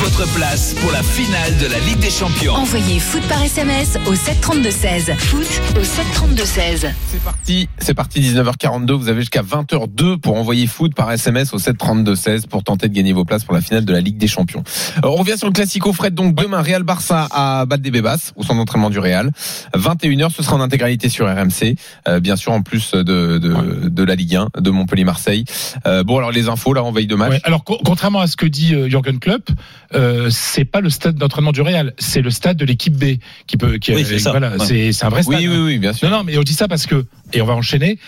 votre 0.00 0.30
place 0.34 0.74
pour 0.74 0.92
la 0.92 1.02
finale 1.02 1.56
de 1.58 1.66
la 1.66 1.78
Ligue 1.80 1.98
des 1.98 2.10
Champions. 2.10 2.52
Envoyez 2.52 3.00
foot 3.00 3.22
par 3.28 3.42
SMS 3.42 3.98
au 4.06 4.14
732-16. 4.14 5.16
Foot 5.16 5.46
au 5.76 5.80
732-16. 5.80 6.90
C'est 7.10 7.22
parti, 7.22 7.68
c'est 7.78 7.94
parti 7.94 8.20
19h42. 8.20 8.92
Vous 8.92 9.08
avez 9.08 9.20
jusqu'à 9.20 9.42
20h02 9.42 10.18
pour 10.18 10.36
envoyer 10.36 10.66
foot 10.66 10.94
par 10.94 11.10
SMS 11.10 11.54
au 11.54 11.58
732-16 11.58 12.46
pour 12.46 12.62
tenter 12.62 12.88
de 12.88 12.94
gagner 12.94 13.12
vos 13.12 13.24
places 13.24 13.44
pour 13.44 13.54
la 13.54 13.60
finale 13.60 13.84
de 13.84 13.92
la 13.92 14.00
Ligue 14.00 14.18
des 14.18 14.28
Champions. 14.28 14.62
Euh, 14.98 15.08
on 15.08 15.16
revient 15.16 15.38
sur 15.38 15.46
le 15.46 15.52
Classico 15.52 15.92
Fred. 15.92 16.14
Donc 16.14 16.34
demain, 16.34 16.60
Real 16.60 16.82
Barça 16.82 17.26
à 17.30 17.64
Bad 17.66 17.80
des 17.80 17.90
Bébas, 17.90 18.32
au 18.36 18.42
centre 18.42 18.56
d'entraînement 18.56 18.90
du 18.90 18.98
Real. 18.98 19.30
21h, 19.74 20.30
ce 20.30 20.42
sera 20.42 20.56
en 20.56 20.60
intégralité 20.60 21.08
sur 21.08 21.26
RMC. 21.26 21.76
Euh, 22.08 22.20
bien 22.20 22.36
sûr, 22.36 22.52
en 22.52 22.62
plus 22.62 22.92
de, 22.92 23.02
de, 23.02 23.88
de 23.88 24.04
la 24.04 24.14
Ligue 24.14 24.36
1, 24.36 24.48
de 24.60 24.70
Montpellier-Marseille. 24.70 25.44
Euh, 25.86 26.04
bon, 26.04 26.18
alors 26.18 26.30
les 26.30 26.48
infos, 26.48 26.74
là, 26.74 26.84
en 26.84 26.92
veille 26.92 27.06
de 27.06 27.14
match. 27.28 27.32
Ouais, 27.38 27.40
alors 27.44 27.64
co- 27.64 27.78
contrairement 27.84 28.20
à 28.20 28.26
ce 28.26 28.36
que 28.36 28.46
dit 28.46 28.74
euh, 28.74 28.88
Jürgen 28.88 29.18
Klopp, 29.18 29.50
euh, 29.94 30.28
c'est 30.30 30.64
pas 30.64 30.80
le 30.80 30.90
stade 30.90 31.16
d'entraînement 31.16 31.52
du 31.52 31.60
Real, 31.62 31.92
c'est 31.98 32.20
le 32.22 32.30
stade 32.30 32.56
de 32.56 32.64
l'équipe 32.64 32.94
B 32.96 33.18
qui 33.46 33.56
peut. 33.56 33.78
Qui, 33.78 33.92
Oui, 33.94 34.04
c'est 34.06 34.18
ça. 34.18 34.30
Voilà, 34.30 34.56
Ouais. 34.56 34.66
c'est 34.66 34.92
c'est 34.92 35.04
un 35.04 35.08
vrai 35.08 35.22
stade. 35.22 35.34
Oui, 35.38 35.48
oui, 35.48 35.58
oui, 35.58 35.78
bien 35.78 35.92
sûr. 35.92 36.08
Non, 36.10 36.18
non, 36.18 36.24
mais 36.24 36.36
on 36.38 36.42
dit 36.42 36.54
ça 36.54 36.68
parce 36.68 36.86
que, 36.86 37.06
et 37.32 37.40
on 37.42 37.46
va 37.46 37.54
enchaîner, 37.54 37.98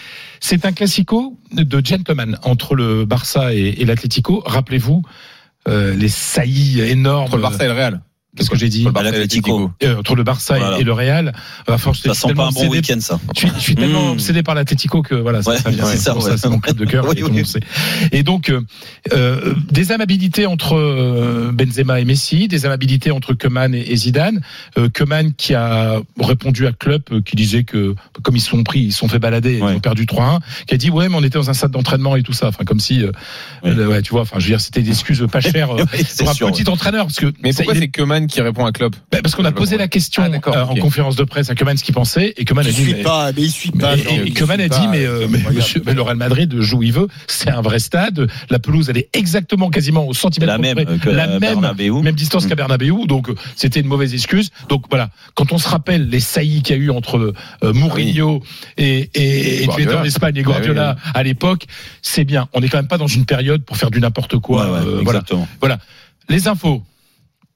c'est 0.41 0.65
un 0.67 0.73
classico 0.73 1.39
de 1.53 1.81
gentleman 1.85 2.39
entre 2.43 2.75
le 2.75 3.05
Barça 3.05 3.55
et, 3.55 3.75
et 3.81 3.85
l'Atlético. 3.85 4.43
Rappelez-vous 4.47 5.03
euh, 5.69 5.95
les 5.97 6.09
saillies 6.09 6.81
énormes. 6.81 7.25
Entre 7.25 7.37
le 7.37 7.43
Barça 7.43 7.65
et 7.65 7.69
le 7.69 7.73
Real. 7.75 8.01
Qu'est-ce 8.37 8.51
que 8.51 8.57
j'ai 8.57 8.69
dit 8.69 8.81
Entre 8.87 8.89
le 8.89 8.93
Barça 8.93 9.09
et 9.09 9.13
l'Atlético. 9.13 9.51
l'Atlético. 9.59 9.73
Euh, 9.85 10.01
Entre 10.01 10.15
le 10.15 10.23
Barça 10.25 10.57
et- 10.57 10.61
Voilà. 10.61 10.79
et, 10.79 10.85
le 10.85 10.93
Real. 10.93 11.33
À 11.67 11.79
force, 11.79 11.99
je 11.99 12.03
Ça 12.09 12.15
suis 12.15 12.21
sent 12.23 12.27
tellement 12.29 12.43
pas 12.45 12.49
un 12.49 12.53
bon 12.53 12.61
obsédé- 12.69 12.71
week-end, 12.71 13.01
ça. 13.01 13.19
je 13.35 13.41
suis, 13.41 13.49
je 13.57 13.61
suis 13.61 13.75
tellement 13.75 14.09
Mmh. 14.09 14.13
obsédé 14.13 14.43
par 14.43 14.55
l'Atlético 14.55 15.03
que 15.03 15.15
voilà, 15.15 15.43
ça, 15.43 15.51
Ouais, 15.53 15.59
ça 15.59 15.71
vient. 15.71 15.85
c'est 15.87 15.97
C'est 15.97 16.03
ça, 16.05 16.17
ouais. 16.17 16.37
c'est 16.37 16.49
mon 16.49 16.59
club 16.61 16.77
de 16.77 16.85
cœur. 16.85 17.05
Oui, 17.09 17.13
et 17.17 17.21
tout 17.21 17.27
le 17.27 17.31
oui. 17.33 17.37
monde 17.39 17.47
sait. 17.47 17.61
Et 18.13 18.23
donc, 18.23 18.51
euh, 18.51 18.61
euh, 19.13 19.55
des 19.71 19.93
amabilités 19.93 20.47
entre 20.47 20.75
euh, 20.77 21.51
Benzema 21.53 22.01
et 22.01 22.05
Messi, 22.05 22.49
des 22.49 22.67
amabilités 22.67 23.11
entre 23.11 23.35
Keman 23.35 23.75
et, 23.75 23.91
et 23.93 23.97
Zidane. 23.97 24.41
Euh, 24.79 24.89
Keman 24.89 25.33
qui 25.35 25.55
a 25.55 26.01
répondu 26.21 26.67
à 26.67 26.73
Klopp, 26.73 27.11
euh, 27.13 27.21
qui 27.23 27.37
disait 27.37 27.65
que 27.65 27.95
comme 28.23 28.37
ils 28.37 28.41
se 28.41 28.51
sont 28.51 28.63
pris, 28.65 28.81
ils 28.81 28.93
se 28.93 28.99
sont 28.99 29.09
fait 29.09 29.19
balader, 29.19 29.61
Ouais. 29.61 29.73
ils 29.73 29.77
ont 29.77 29.81
perdu 29.81 30.05
3-1, 30.07 30.41
qui 30.67 30.75
a 30.75 30.77
dit 30.77 30.91
ouais, 30.91 31.09
mais 31.09 31.15
on 31.17 31.21
était 31.23 31.39
dans 31.39 31.51
un 31.51 31.55
stade 31.55 31.71
d'entraînement 31.71 32.17
et 32.17 32.23
tout 32.23 32.33
ça. 32.33 32.49
Enfin, 32.49 32.65
comme 32.65 32.81
si, 32.81 33.03
euh, 33.03 33.13
euh, 33.65 33.87
ouais, 33.87 34.03
tu 34.03 34.11
vois, 34.11 34.23
enfin, 34.23 34.39
je 34.39 34.45
veux 34.45 34.51
dire, 34.51 34.61
c'était 34.61 34.83
des 34.83 34.91
excuses 34.91 35.25
pas 35.31 35.41
chères 35.41 35.71
euh, 35.73 35.85
pour 36.19 36.29
un 36.29 36.35
sûr, 36.35 36.51
petit 36.53 36.69
entraîneur, 36.69 37.07
parce 37.07 37.19
que 37.19 37.33
Mais 37.43 37.53
pourquoi 37.53 37.75
c'est 37.75 37.89
Keman 37.89 38.26
qui 38.27 38.41
répond 38.41 38.65
à 38.67 38.73
Klopp 38.73 38.95
Ben, 39.13 39.23
parce 39.23 39.35
qu'on 39.35 39.45
a 39.45 39.53
posé 39.53 39.77
la 39.77 39.89
question 39.89 40.23
Ah, 40.25 40.29
d'accord, 40.29 40.57
euh, 40.57 40.65
en 40.65 40.75
conférence 40.77 41.17
de 41.17 41.25
presse 41.25 41.51
à 41.51 41.55
Keman 41.55 41.77
ce 41.77 41.85
qu'il 41.85 41.95
pensait, 41.95 42.35
et 42.37 42.45
Keman 42.45 42.65
a 42.67 42.69
Il 42.69 42.75
dit 42.75 42.83
suit 42.83 42.95
mais- 42.95 43.03
pas, 43.03 43.33
mais 43.33 43.43
il 43.43 43.51
suit 43.51 43.71
pas. 43.71 43.97
mais- 43.97 44.03
et, 44.03 44.21
a 44.21 44.25
dit, 44.25 44.33
pas, 44.33 44.57
mais, 44.57 44.99
c'est 44.99 45.07
euh, 45.07 45.19
mais, 45.29 45.39
incroyable. 45.39 45.55
monsieur, 45.57 45.83
mais 45.87 45.95
le 45.95 46.03
Real 46.03 46.17
Madrid 46.17 46.61
joue 46.61 46.79
où 46.79 46.83
il 46.83 46.93
veut. 46.93 47.09
C'est 47.27 47.51
un 47.51 47.61
vrai 47.63 47.79
stade. 47.79 48.29
La 48.51 48.59
pelouse, 48.59 48.89
elle 48.91 48.99
est 48.99 49.09
exactement, 49.13 49.71
quasiment 49.71 50.07
au 50.07 50.15
centimètre 50.15 50.53
la 50.53 50.59
même 50.59 50.75
près. 50.85 50.99
que 50.99 51.11
la 51.11 51.39
même, 51.39 52.15
distance 52.15 52.47
qu'à 52.47 52.55
Bernabéu. 52.55 53.07
Donc, 53.07 53.29
euh, 53.29 53.35
c'était 53.57 53.81
une 53.81 53.87
mauvaise 53.87 54.15
excuse. 54.15 54.51
Donc, 54.69 54.85
voilà. 54.91 55.11
Quand 55.35 55.53
on 55.53 55.59
se 55.59 55.69
rappelle 55.69 56.09
les 56.09 56.21
saillies 56.21 56.63
qu'il 56.63 56.77
y 56.77 56.79
a 56.79 56.83
eu 56.83 56.91
entre 56.91 57.35
euh, 57.63 57.73
Mourinho 57.73 58.43
et, 58.77 59.11
et, 59.15 59.65
et 59.65 59.69
en 59.69 60.05
Espagne 60.05 60.37
et 60.37 60.43
Bah 60.43 60.51
oui, 60.51 60.55
Guardiola 60.55 60.97
à 61.15 61.23
l'époque, 61.23 61.67
c'est 62.03 62.25
bien. 62.25 62.49
On 62.53 62.61
n'est 62.61 62.69
quand 62.69 62.79
même 62.79 62.89
pas 62.89 62.99
dans 62.99 63.07
une 63.07 63.25
période 63.27 63.63
pour 63.65 63.77
faire 63.77 63.91
du 63.91 64.01
n'importe 64.01 64.39
quoi. 64.39 64.65
Ouais, 64.67 64.71
ouais, 64.71 64.87
Euh, 64.87 65.01
voilà. 65.03 65.21
exactement. 65.21 65.49
Les 66.29 66.49
infos. 66.49 66.83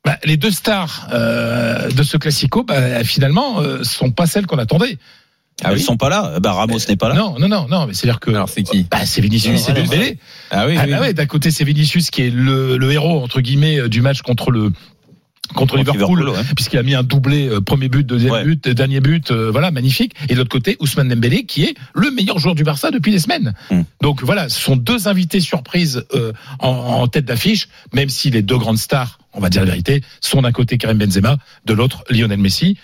Bah, 0.05 0.17
les 0.25 0.37
deux 0.37 0.51
stars 0.51 1.09
euh, 1.13 1.91
de 1.91 2.03
ce 2.03 2.17
classico, 2.17 2.65
bah, 2.65 3.05
finalement, 3.05 3.61
euh, 3.61 3.83
sont 3.85 4.11
pas 4.11 4.27
celles 4.27 4.47
qu'on 4.47 4.59
attendait. 4.59 4.99
Ah 5.63 5.73
Ils 5.73 5.75
oui 5.77 5.83
sont 5.83 5.99
pas 5.99 6.09
là. 6.09 6.41
Bah, 6.41 6.53
Ramos 6.55 6.79
n'est 6.89 6.97
pas 6.97 7.11
là. 7.11 7.15
Non, 7.15 7.39
non, 7.39 7.49
non, 7.49 7.67
non. 7.69 7.87
Mais 7.87 7.93
c'est 7.93 8.07
à 8.09 8.13
dire 8.13 8.21
que 8.21 8.31
Alors 8.31 8.49
c'est 8.49 8.63
qui 8.63 8.87
bah, 8.91 9.05
c'est 9.05 9.21
Vinicius 9.21 9.69
et 9.69 9.73
Dembélé. 9.75 10.19
Ah 10.51 10.65
oui, 10.67 10.77
Ah 10.79 10.85
oui. 10.87 10.91
bah 10.93 11.01
ouais, 11.01 11.13
d'un 11.13 11.27
côté 11.27 11.51
c'est 11.51 11.65
Vinicius 11.65 12.11
qui 12.11 12.23
est 12.23 12.31
le, 12.31 12.79
le 12.79 12.93
héros 12.93 13.23
entre 13.23 13.43
guillemets 13.43 13.79
euh, 13.79 13.89
du 13.91 14.01
match 14.01 14.23
contre 14.23 14.51
le 14.51 14.71
contre, 15.53 15.75
Contre 15.75 15.77
Liverpool, 15.79 16.21
Liverpool, 16.21 16.29
ouais. 16.39 16.55
puisqu'il 16.55 16.79
a 16.79 16.83
mis 16.83 16.95
un 16.95 17.03
doublé 17.03 17.49
euh, 17.49 17.61
premier 17.61 17.89
but, 17.89 18.07
deuxième 18.07 18.33
Ouais. 18.33 18.45
but, 18.45 18.69
euh, 18.69 18.73
dernier 18.75 19.01
but, 19.01 19.31
euh, 19.33 19.51
voilà 19.51 19.71
magnifique. 19.71 20.15
Et 20.29 20.35
de 20.35 20.39
l'autre 20.39 20.49
côté 20.51 20.77
Ousmane 20.81 21.09
Dembélé 21.09 21.45
qui 21.45 21.65
est 21.65 21.75
le 21.93 22.11
meilleur 22.11 22.39
joueur 22.39 22.55
du 22.55 22.63
Barça 22.65 22.91
depuis 22.91 23.13
des 23.13 23.19
semaines. 23.19 23.53
Mm. 23.71 23.81
Donc 24.01 24.23
voilà, 24.23 24.49
ce 24.49 24.59
sont 24.61 24.77
deux 24.77 25.09
invités 25.09 25.41
surprises 25.41 26.05
euh, 26.15 26.33
en, 26.61 26.69
en 26.71 27.07
tête 27.09 27.27
d'affiche, 27.27 27.69
même 27.93 28.09
si 28.09 28.31
les 28.31 28.41
deux 28.43 28.57
grandes 28.59 28.79
stars, 28.79 29.19
on 29.33 29.41
va 29.41 29.49
dire 29.49 29.63
la 29.63 29.67
vérité, 29.67 30.03
sont 30.21 30.43
d'un 30.43 30.53
côté 30.53 30.79
Karim 30.79 30.99
Benzema, 30.99 31.37
de 31.65 31.73
l'autre 31.73 32.05
Lionel 32.11 32.39
Messi. 32.39 32.77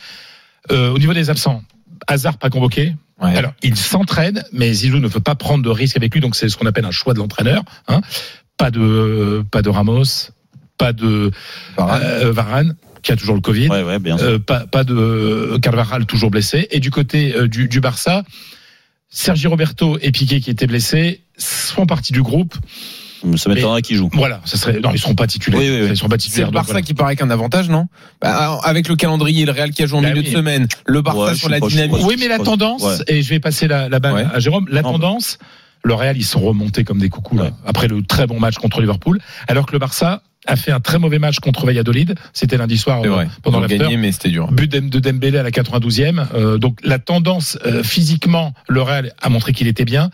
Euh, 0.71 0.91
au 0.91 0.99
niveau 0.99 1.15
des 1.15 1.31
absents, 1.31 1.63
Hazard 2.07 2.39
pas 2.39 2.51
convoqué 2.51 2.95
Ouais. 3.21 3.35
Alors, 3.35 3.55
il 3.63 3.77
s'entraîne, 3.77 4.45
mais 4.53 4.71
Zizou 4.75 4.99
ne 4.99 5.09
veut 5.09 5.21
pas 5.21 5.35
prendre 5.35 5.65
de 5.65 5.71
risque 5.71 5.97
avec 5.97 6.13
lui, 6.13 6.21
donc 6.21 6.37
c'est 6.37 6.51
ce 6.51 6.57
qu'on 6.59 6.67
appelle 6.67 6.85
un 6.85 6.91
choix 6.91 7.15
de 7.15 7.19
l'entraîneur. 7.19 7.63
Hein. 7.89 8.03
Pas 8.59 8.71
de, 8.71 9.43
pas 9.51 9.63
de 9.63 9.71
Ramos, 9.71 10.33
pas 10.77 10.93
de 10.93 11.31
Varane. 11.79 12.03
euh, 12.05 12.33
Varane, 12.33 12.77
qui 13.03 13.13
a 13.13 13.17
toujours 13.17 13.35
le 13.35 13.41
Covid. 13.41 13.69
Ouais, 13.69 13.83
ouais, 13.83 13.99
bien 13.99 14.19
sûr. 14.19 14.27
Euh, 14.27 14.39
pas, 14.39 14.67
pas 14.67 14.85
de 14.85 15.59
Carvajal 15.63 16.05
toujours 16.05 16.31
blessé. 16.31 16.69
Et 16.71 16.79
du 16.79 16.91
côté 16.91 17.35
euh, 17.35 17.49
du, 17.49 17.69
du 17.69 17.81
Barça, 17.81 18.23
Sergi 19.09 19.47
Roberto 19.47 19.97
et 20.03 20.13
Piqué 20.13 20.41
qui 20.43 20.51
étaient 20.51 20.67
blessés 20.67 21.23
font 21.39 21.87
partie 21.87 22.13
du 22.13 22.23
groupe. 22.23 22.55
Ça 23.37 23.49
m'étonnerait 23.51 23.83
qu'il 23.83 23.97
joue. 23.97 24.11
Voilà, 24.13 24.41
ça 24.45 24.57
serait 24.57 24.81
non, 24.81 24.91
ils 24.93 24.99
seront 24.99 25.15
pas 25.15 25.27
titulaires. 25.27 25.61
Oui, 25.61 25.69
oui, 25.71 25.81
oui. 25.83 25.89
Ils 25.91 25.97
seront 25.97 26.09
pas 26.09 26.17
C'est 26.19 26.25
titulaires. 26.29 26.47
le 26.49 26.53
donc 26.53 26.55
Barça 26.55 26.73
voilà. 26.73 26.87
qui 26.87 26.95
paraît 26.95 27.17
qu'un 27.17 27.31
avantage, 27.31 27.69
non? 27.69 27.87
Bah, 28.21 28.61
Avec 28.65 28.89
le 28.89 28.97
calendrier, 28.97 29.45
le 29.45 29.53
Real 29.53 29.71
qui 29.71 29.83
a 29.83 29.87
joué 29.87 29.99
en 29.99 30.03
Bah 30.03 30.09
milieu 30.11 30.21
oui. 30.23 30.29
de 30.31 30.33
semaine, 30.37 30.69
le 30.87 31.03
Barça 31.03 31.21
Ouais, 31.21 31.35
sur 31.35 31.49
la 31.49 31.61
pas- 31.61 31.67
dynamique. 31.69 32.05
Oui, 32.07 32.17
mais 32.19 32.29
la 32.29 32.39
tendance, 32.39 32.83
Ouais. 32.83 32.97
et 33.09 33.23
je 33.23 33.29
vais 33.31 33.41
passer 33.41 33.67
la, 33.69 33.89
la 33.89 33.99
balle 33.99 34.15
Ouais. 34.15 34.27
à 34.33 34.39
Jérôme, 34.39 34.67
la 34.71 34.83
Non, 34.83 34.93
tendance, 34.93 35.39
le 35.83 35.95
Real, 35.95 36.17
ils 36.17 36.25
sont 36.25 36.41
remontés 36.41 36.85
comme 36.85 36.99
des 36.99 37.09
coucous, 37.09 37.37
là, 37.39 37.51
après 37.67 37.89
le 37.89 38.03
très 38.03 38.27
bon 38.27 38.39
match 38.41 38.57
contre 38.57 38.81
Liverpool, 38.81 39.19
alors 39.49 39.67
que 39.67 39.73
le 39.73 39.79
Barça 39.79 40.23
a 40.49 40.55
fait 40.55 40.71
un 40.71 40.79
très 40.81 40.99
mauvais 41.01 41.19
match 41.19 41.41
contre 41.41 41.67
Valladolid. 41.67 42.15
C'était 42.33 42.57
lundi 42.57 42.79
soir 42.79 43.01
C'est 43.03 43.09
euh, 43.09 43.25
pendant 43.43 43.59
l'after. 43.59 43.79
gagné, 43.79 43.97
mais 43.97 44.13
c'était 44.13 44.29
dur. 44.29 44.47
But 44.53 44.71
de 44.71 44.99
Dembélé 45.01 45.39
à 45.39 45.43
la 45.43 45.51
92e. 45.51 46.25
Euh, 46.35 46.57
donc 46.59 46.79
la 46.85 47.01
tendance 47.01 47.59
euh, 47.67 47.83
physiquement, 47.83 48.53
le 48.69 48.81
Real 48.83 49.13
a 49.21 49.29
montré 49.29 49.53
qu'il 49.53 49.67
était 49.67 49.85
bien. 49.85 50.11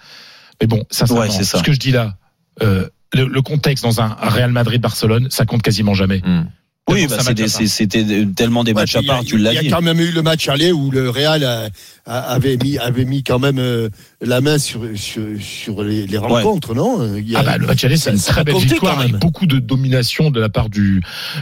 Mais 0.60 0.66
bon, 0.66 0.84
sincèrement, 0.90 1.22
Ouais, 1.22 1.30
c'est 1.30 1.44
ça. 1.44 1.58
ce 1.58 1.62
que 1.62 1.72
je 1.74 1.78
dis 1.78 1.90
là, 1.90 2.14
euh, 2.62 2.88
le, 3.14 3.26
le 3.26 3.42
contexte 3.42 3.84
dans 3.84 4.00
un 4.00 4.16
Real 4.20 4.50
Madrid-Barcelone, 4.52 5.28
ça 5.30 5.44
compte 5.44 5.62
quasiment 5.62 5.94
jamais. 5.94 6.20
Hmm. 6.24 6.44
Oui, 6.90 7.06
bah, 7.06 7.18
c'était 7.20 8.04
tellement 8.34 8.64
des 8.64 8.72
Ouais, 8.72 8.82
matchs 8.82 8.96
à 8.96 9.02
part, 9.02 9.22
tu 9.24 9.38
l'as 9.38 9.52
Il 9.52 9.56
y 9.58 9.60
dit. 9.60 9.68
a 9.68 9.70
quand 9.76 9.82
même 9.82 10.00
eu 10.00 10.10
le 10.10 10.20
match 10.22 10.48
aller 10.48 10.72
où 10.72 10.90
le 10.90 11.10
Real 11.10 11.44
a- 11.44 11.68
avait 12.04 12.56
mis, 12.56 12.78
avait 12.78 13.04
mis 13.04 13.22
quand 13.22 13.38
même 13.38 13.58
euh, 13.58 13.88
la 14.20 14.40
main 14.40 14.58
sur, 14.58 14.80
sur, 14.96 15.22
sur 15.40 15.84
les, 15.84 16.06
les 16.06 16.18
rencontres, 16.18 16.74
non? 16.74 17.16
Il 17.16 17.28
y 17.28 17.36
a- 17.36 17.40
Ah 17.40 17.42
bah, 17.44 17.58
le 17.58 17.66
match 17.66 17.84
aller, 17.84 17.96
c'est 17.96 18.10
une 18.10 18.18
très 18.18 18.40
a 18.40 18.44
belle 18.44 18.56
victoire 18.56 18.96
quand 18.96 19.00
avec 19.02 19.16
beaucoup 19.18 19.46
de 19.46 19.58
domination 19.60 20.30
de 20.30 20.40
la 20.40 20.48
part 20.48 20.68
du 20.68 21.00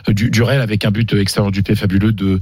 du, 0.09 0.31
du 0.31 0.43
Real 0.43 0.61
avec 0.61 0.85
un 0.85 0.91
but 0.91 1.13
extérieur 1.15 1.51
du 1.51 1.63
pied 1.63 1.75
fabuleux 1.75 2.13
de 2.13 2.41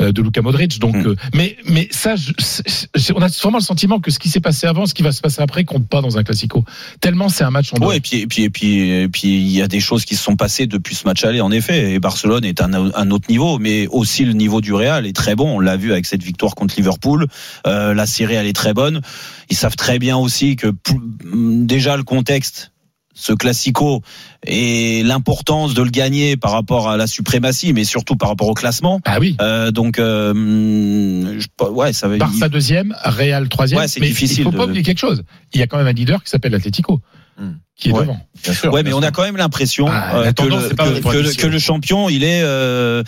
euh, 0.00 0.12
de 0.12 0.22
Luka 0.22 0.40
Modric. 0.42 0.78
Donc, 0.78 0.96
Mm. 0.96 1.06
euh, 1.08 1.14
mais 1.34 1.56
mais 1.68 1.88
ça, 1.90 2.14
je- 2.16 3.12
on 3.14 3.20
a 3.20 3.28
vraiment 3.28 3.58
le 3.58 3.62
sentiment 3.64 4.00
que 4.00 4.10
ce 4.10 4.18
qui 4.18 4.28
s'est 4.30 4.40
passé 4.40 4.66
avant, 4.66 4.86
ce 4.86 4.94
qui 4.94 5.02
va 5.02 5.12
se 5.12 5.20
passer 5.20 5.42
après, 5.42 5.64
compte 5.64 5.86
pas 5.88 6.00
dans 6.00 6.16
un 6.18 6.22
classico. 6.24 6.64
Tellement 7.00 7.28
c'est 7.28 7.44
un 7.44 7.50
match 7.50 7.72
en. 7.74 7.84
Ouais, 7.84 7.98
et 7.98 8.00
puis 8.00 8.20
et 8.20 8.26
puis 8.26 8.42
et 8.44 8.50
puis 8.50 8.90
et 8.90 9.08
puis 9.08 9.28
il 9.28 9.48
y 9.50 9.60
a 9.62 9.68
des 9.68 9.80
choses 9.80 10.04
qui 10.06 10.16
se 10.16 10.22
sont 10.24 10.36
passées 10.36 10.66
depuis 10.66 10.94
ce 10.94 11.06
match 11.06 11.22
aller 11.24 11.40
en 11.42 11.50
effet. 11.50 11.92
Et 11.92 11.98
Barcelone 11.98 12.44
est 12.44 12.60
un, 12.62 12.72
un 12.94 13.10
autre 13.10 13.26
niveau, 13.28 13.58
mais 13.58 13.86
aussi 13.88 14.24
le 14.24 14.32
niveau 14.32 14.60
du 14.62 14.72
Real 14.72 15.06
est 15.06 15.14
très 15.14 15.34
bon. 15.34 15.56
On 15.56 15.60
l'a 15.60 15.76
vu 15.76 15.92
avec 15.92 16.06
cette 16.06 16.22
victoire 16.22 16.54
contre 16.54 16.74
Liverpool. 16.76 17.26
Euh, 17.66 17.94
la 17.94 18.06
série 18.06 18.34
elle 18.34 18.46
est 18.46 18.52
très 18.56 18.74
bonne. 18.74 19.00
Ils 19.50 19.56
savent 19.56 19.76
très 19.76 19.98
bien 19.98 20.16
aussi 20.16 20.56
que 20.56 20.68
déjà 21.64 21.96
le 21.96 22.02
contexte. 22.04 22.72
Ce 23.20 23.32
classico 23.32 24.00
et 24.46 25.02
l'importance 25.02 25.74
de 25.74 25.82
le 25.82 25.90
gagner 25.90 26.36
par 26.36 26.52
rapport 26.52 26.88
à 26.88 26.96
la 26.96 27.08
suprématie, 27.08 27.72
mais 27.72 27.82
surtout 27.82 28.14
par 28.14 28.28
rapport 28.28 28.46
au 28.46 28.54
classement. 28.54 29.00
Ah 29.04 29.18
oui. 29.18 29.36
Euh, 29.40 29.72
donc, 29.72 29.98
euh, 29.98 31.40
je- 31.40 31.64
ouais, 31.64 31.92
ça 31.92 32.06
va. 32.06 32.16
Barça 32.16 32.48
deuxième, 32.48 32.94
Real 33.04 33.48
troisième. 33.48 33.80
Ouais, 33.80 33.88
c'est 33.88 33.98
difficile 34.00 34.38
Il 34.40 34.44
faut 34.44 34.50
de- 34.52 34.56
pas 34.56 34.64
oublier 34.66 34.82
quelque 34.84 35.00
chose. 35.00 35.24
Il 35.52 35.58
y 35.58 35.62
a 35.64 35.66
quand 35.66 35.78
même 35.78 35.88
un 35.88 35.92
leader 35.92 36.22
qui 36.22 36.30
s'appelle 36.30 36.54
Atletico, 36.54 36.96
Hmm. 36.96 37.17
Qui 37.76 37.90
est 37.90 37.92
Ouais. 37.92 38.00
devant. 38.00 38.18
Bien 38.42 38.52
sûr. 38.52 38.72
Ouais, 38.72 38.82
mais 38.82 38.92
on 38.92 39.02
a 39.02 39.10
quand 39.12 39.22
même 39.22 39.36
l'impression 39.36 39.86
Ah, 39.88 40.16
euh, 40.16 40.32
que, 40.32 40.42
le, 40.42 40.56
c'est 40.68 40.74
pas 40.74 40.84
que- 40.84 40.90
la 40.90 41.00
que 41.00 41.06
le- 41.06 41.22
tradition. 41.22 41.42
que 41.42 41.52
le 41.52 41.58
champion, 41.60 42.08
il 42.08 42.24
est 42.24 42.42
euh, 42.42 43.04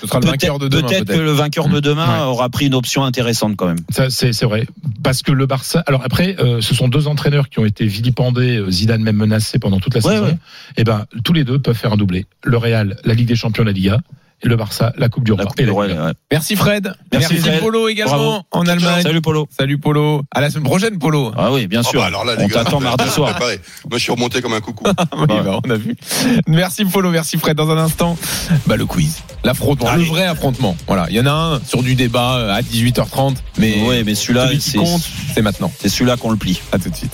Ce 0.00 0.06
sera 0.06 0.20
le 0.20 0.26
vainqueur 0.26 0.58
de 0.60 0.68
peut-être 0.68 0.76
demain, 0.82 0.88
peut-être 0.88 1.00
que 1.00 1.06
peut-être. 1.12 1.20
le 1.22 1.32
vainqueur 1.32 1.68
de 1.68 1.80
demain 1.80 2.18
Ouais. 2.20 2.24
aura 2.26 2.48
pris 2.48 2.66
une 2.66 2.74
option 2.74 3.04
intéressante 3.04 3.56
quand 3.56 3.66
même. 3.66 3.78
Ça, 3.90 4.10
c'est 4.10 4.32
c'est 4.32 4.46
vrai. 4.46 4.66
Parce 5.02 5.22
que 5.22 5.32
le 5.32 5.46
Barça. 5.46 5.82
Alors 5.86 6.02
après, 6.04 6.36
euh, 6.38 6.60
ce 6.60 6.74
sont 6.74 6.86
deux 6.88 7.08
entraîneurs 7.08 7.48
qui 7.48 7.58
ont 7.58 7.64
été 7.66 7.84
vilipendés, 7.86 8.58
euh, 8.58 8.70
Zidane 8.70 9.02
même 9.02 9.16
menacé 9.16 9.58
pendant 9.58 9.80
toute 9.80 9.94
la 9.94 10.00
Ouais, 10.06 10.12
saison. 10.14 10.24
ouais. 10.26 10.36
Et 10.76 10.84
ben, 10.84 11.06
tous 11.24 11.32
les 11.32 11.42
deux 11.44 11.58
peuvent 11.58 11.76
faire 11.76 11.92
un 11.92 11.96
doublé. 11.96 12.26
Le 12.44 12.56
Real, 12.58 12.96
la 13.04 13.14
Ligue 13.14 13.26
des 13.28 13.36
Champions, 13.36 13.64
la 13.64 13.72
Liga. 13.72 13.98
Et 14.44 14.48
le 14.48 14.56
Barça, 14.56 14.92
la 14.96 15.08
Coupe 15.08 15.22
du 15.24 15.30
La 15.30 15.36
Roi. 15.36 15.46
Coupe 15.46 15.60
et 15.60 15.62
du 15.62 15.68
la 15.68 15.72
Roi, 15.72 15.86
Liga. 15.86 16.04
ouais. 16.06 16.12
Merci 16.32 16.56
Fred. 16.56 16.92
Merci, 17.12 17.36
Fred. 17.36 17.60
Polo 17.60 17.88
également 17.88 18.16
Bravo. 18.16 18.42
en 18.50 18.66
Allemagne. 18.66 19.02
Salut 19.02 19.20
Polo. 19.20 19.48
Salut 19.56 19.78
Polo. 19.78 20.22
À 20.32 20.40
la 20.40 20.50
semaine 20.50 20.64
prochaine 20.64 20.98
Polo. 20.98 21.32
Ah 21.36 21.52
oui, 21.52 21.68
bien 21.68 21.80
Ah 21.84 21.88
sûr. 21.88 22.00
bah 22.00 22.06
alors 22.06 22.24
là, 22.24 22.34
les 22.34 22.44
On 22.44 22.48
gars, 22.48 22.64
t'attend 22.64 22.80
mardi 22.80 23.08
soir. 23.08 23.38
Moi, 23.38 23.50
je 23.92 23.98
suis 23.98 24.10
remonté 24.12 24.42
comme 24.42 24.54
un 24.54 24.60
coucou. 24.60 24.84
Oui, 25.16 25.26
bah, 25.44 25.60
on 25.64 25.70
a 25.70 25.76
vu. 25.76 25.94
Merci 26.48 26.84
Polo, 26.84 27.10
merci 27.10 27.38
Fred. 27.38 27.56
Dans 27.56 27.70
un 27.70 27.78
instant, 27.78 28.18
bah, 28.66 28.76
le 28.76 28.84
quiz. 28.86 29.22
L'affrontement, 29.44 29.92
le 29.94 30.02
vrai 30.02 30.24
affrontement. 30.24 30.76
Voilà. 30.88 31.06
Il 31.10 31.16
y 31.16 31.20
en 31.20 31.26
a 31.26 31.30
un 31.32 31.60
sur 31.64 31.82
du 31.82 31.94
débat 31.94 32.36
euh, 32.38 32.52
à 32.54 32.62
18h30. 32.62 33.36
Mais 33.58 33.82
Ouais, 33.86 34.02
mais 34.04 34.14
celui-là, 34.14 34.48
celui 34.48 34.60
c'est 34.60 35.42
maintenant. 35.42 35.70
c'est 35.80 35.88
celui-là 35.88 36.16
qu'on 36.16 36.30
le 36.30 36.36
plie. 36.36 36.60
À 36.72 36.78
tout 36.78 36.90
de 36.90 36.96
suite. 36.96 37.12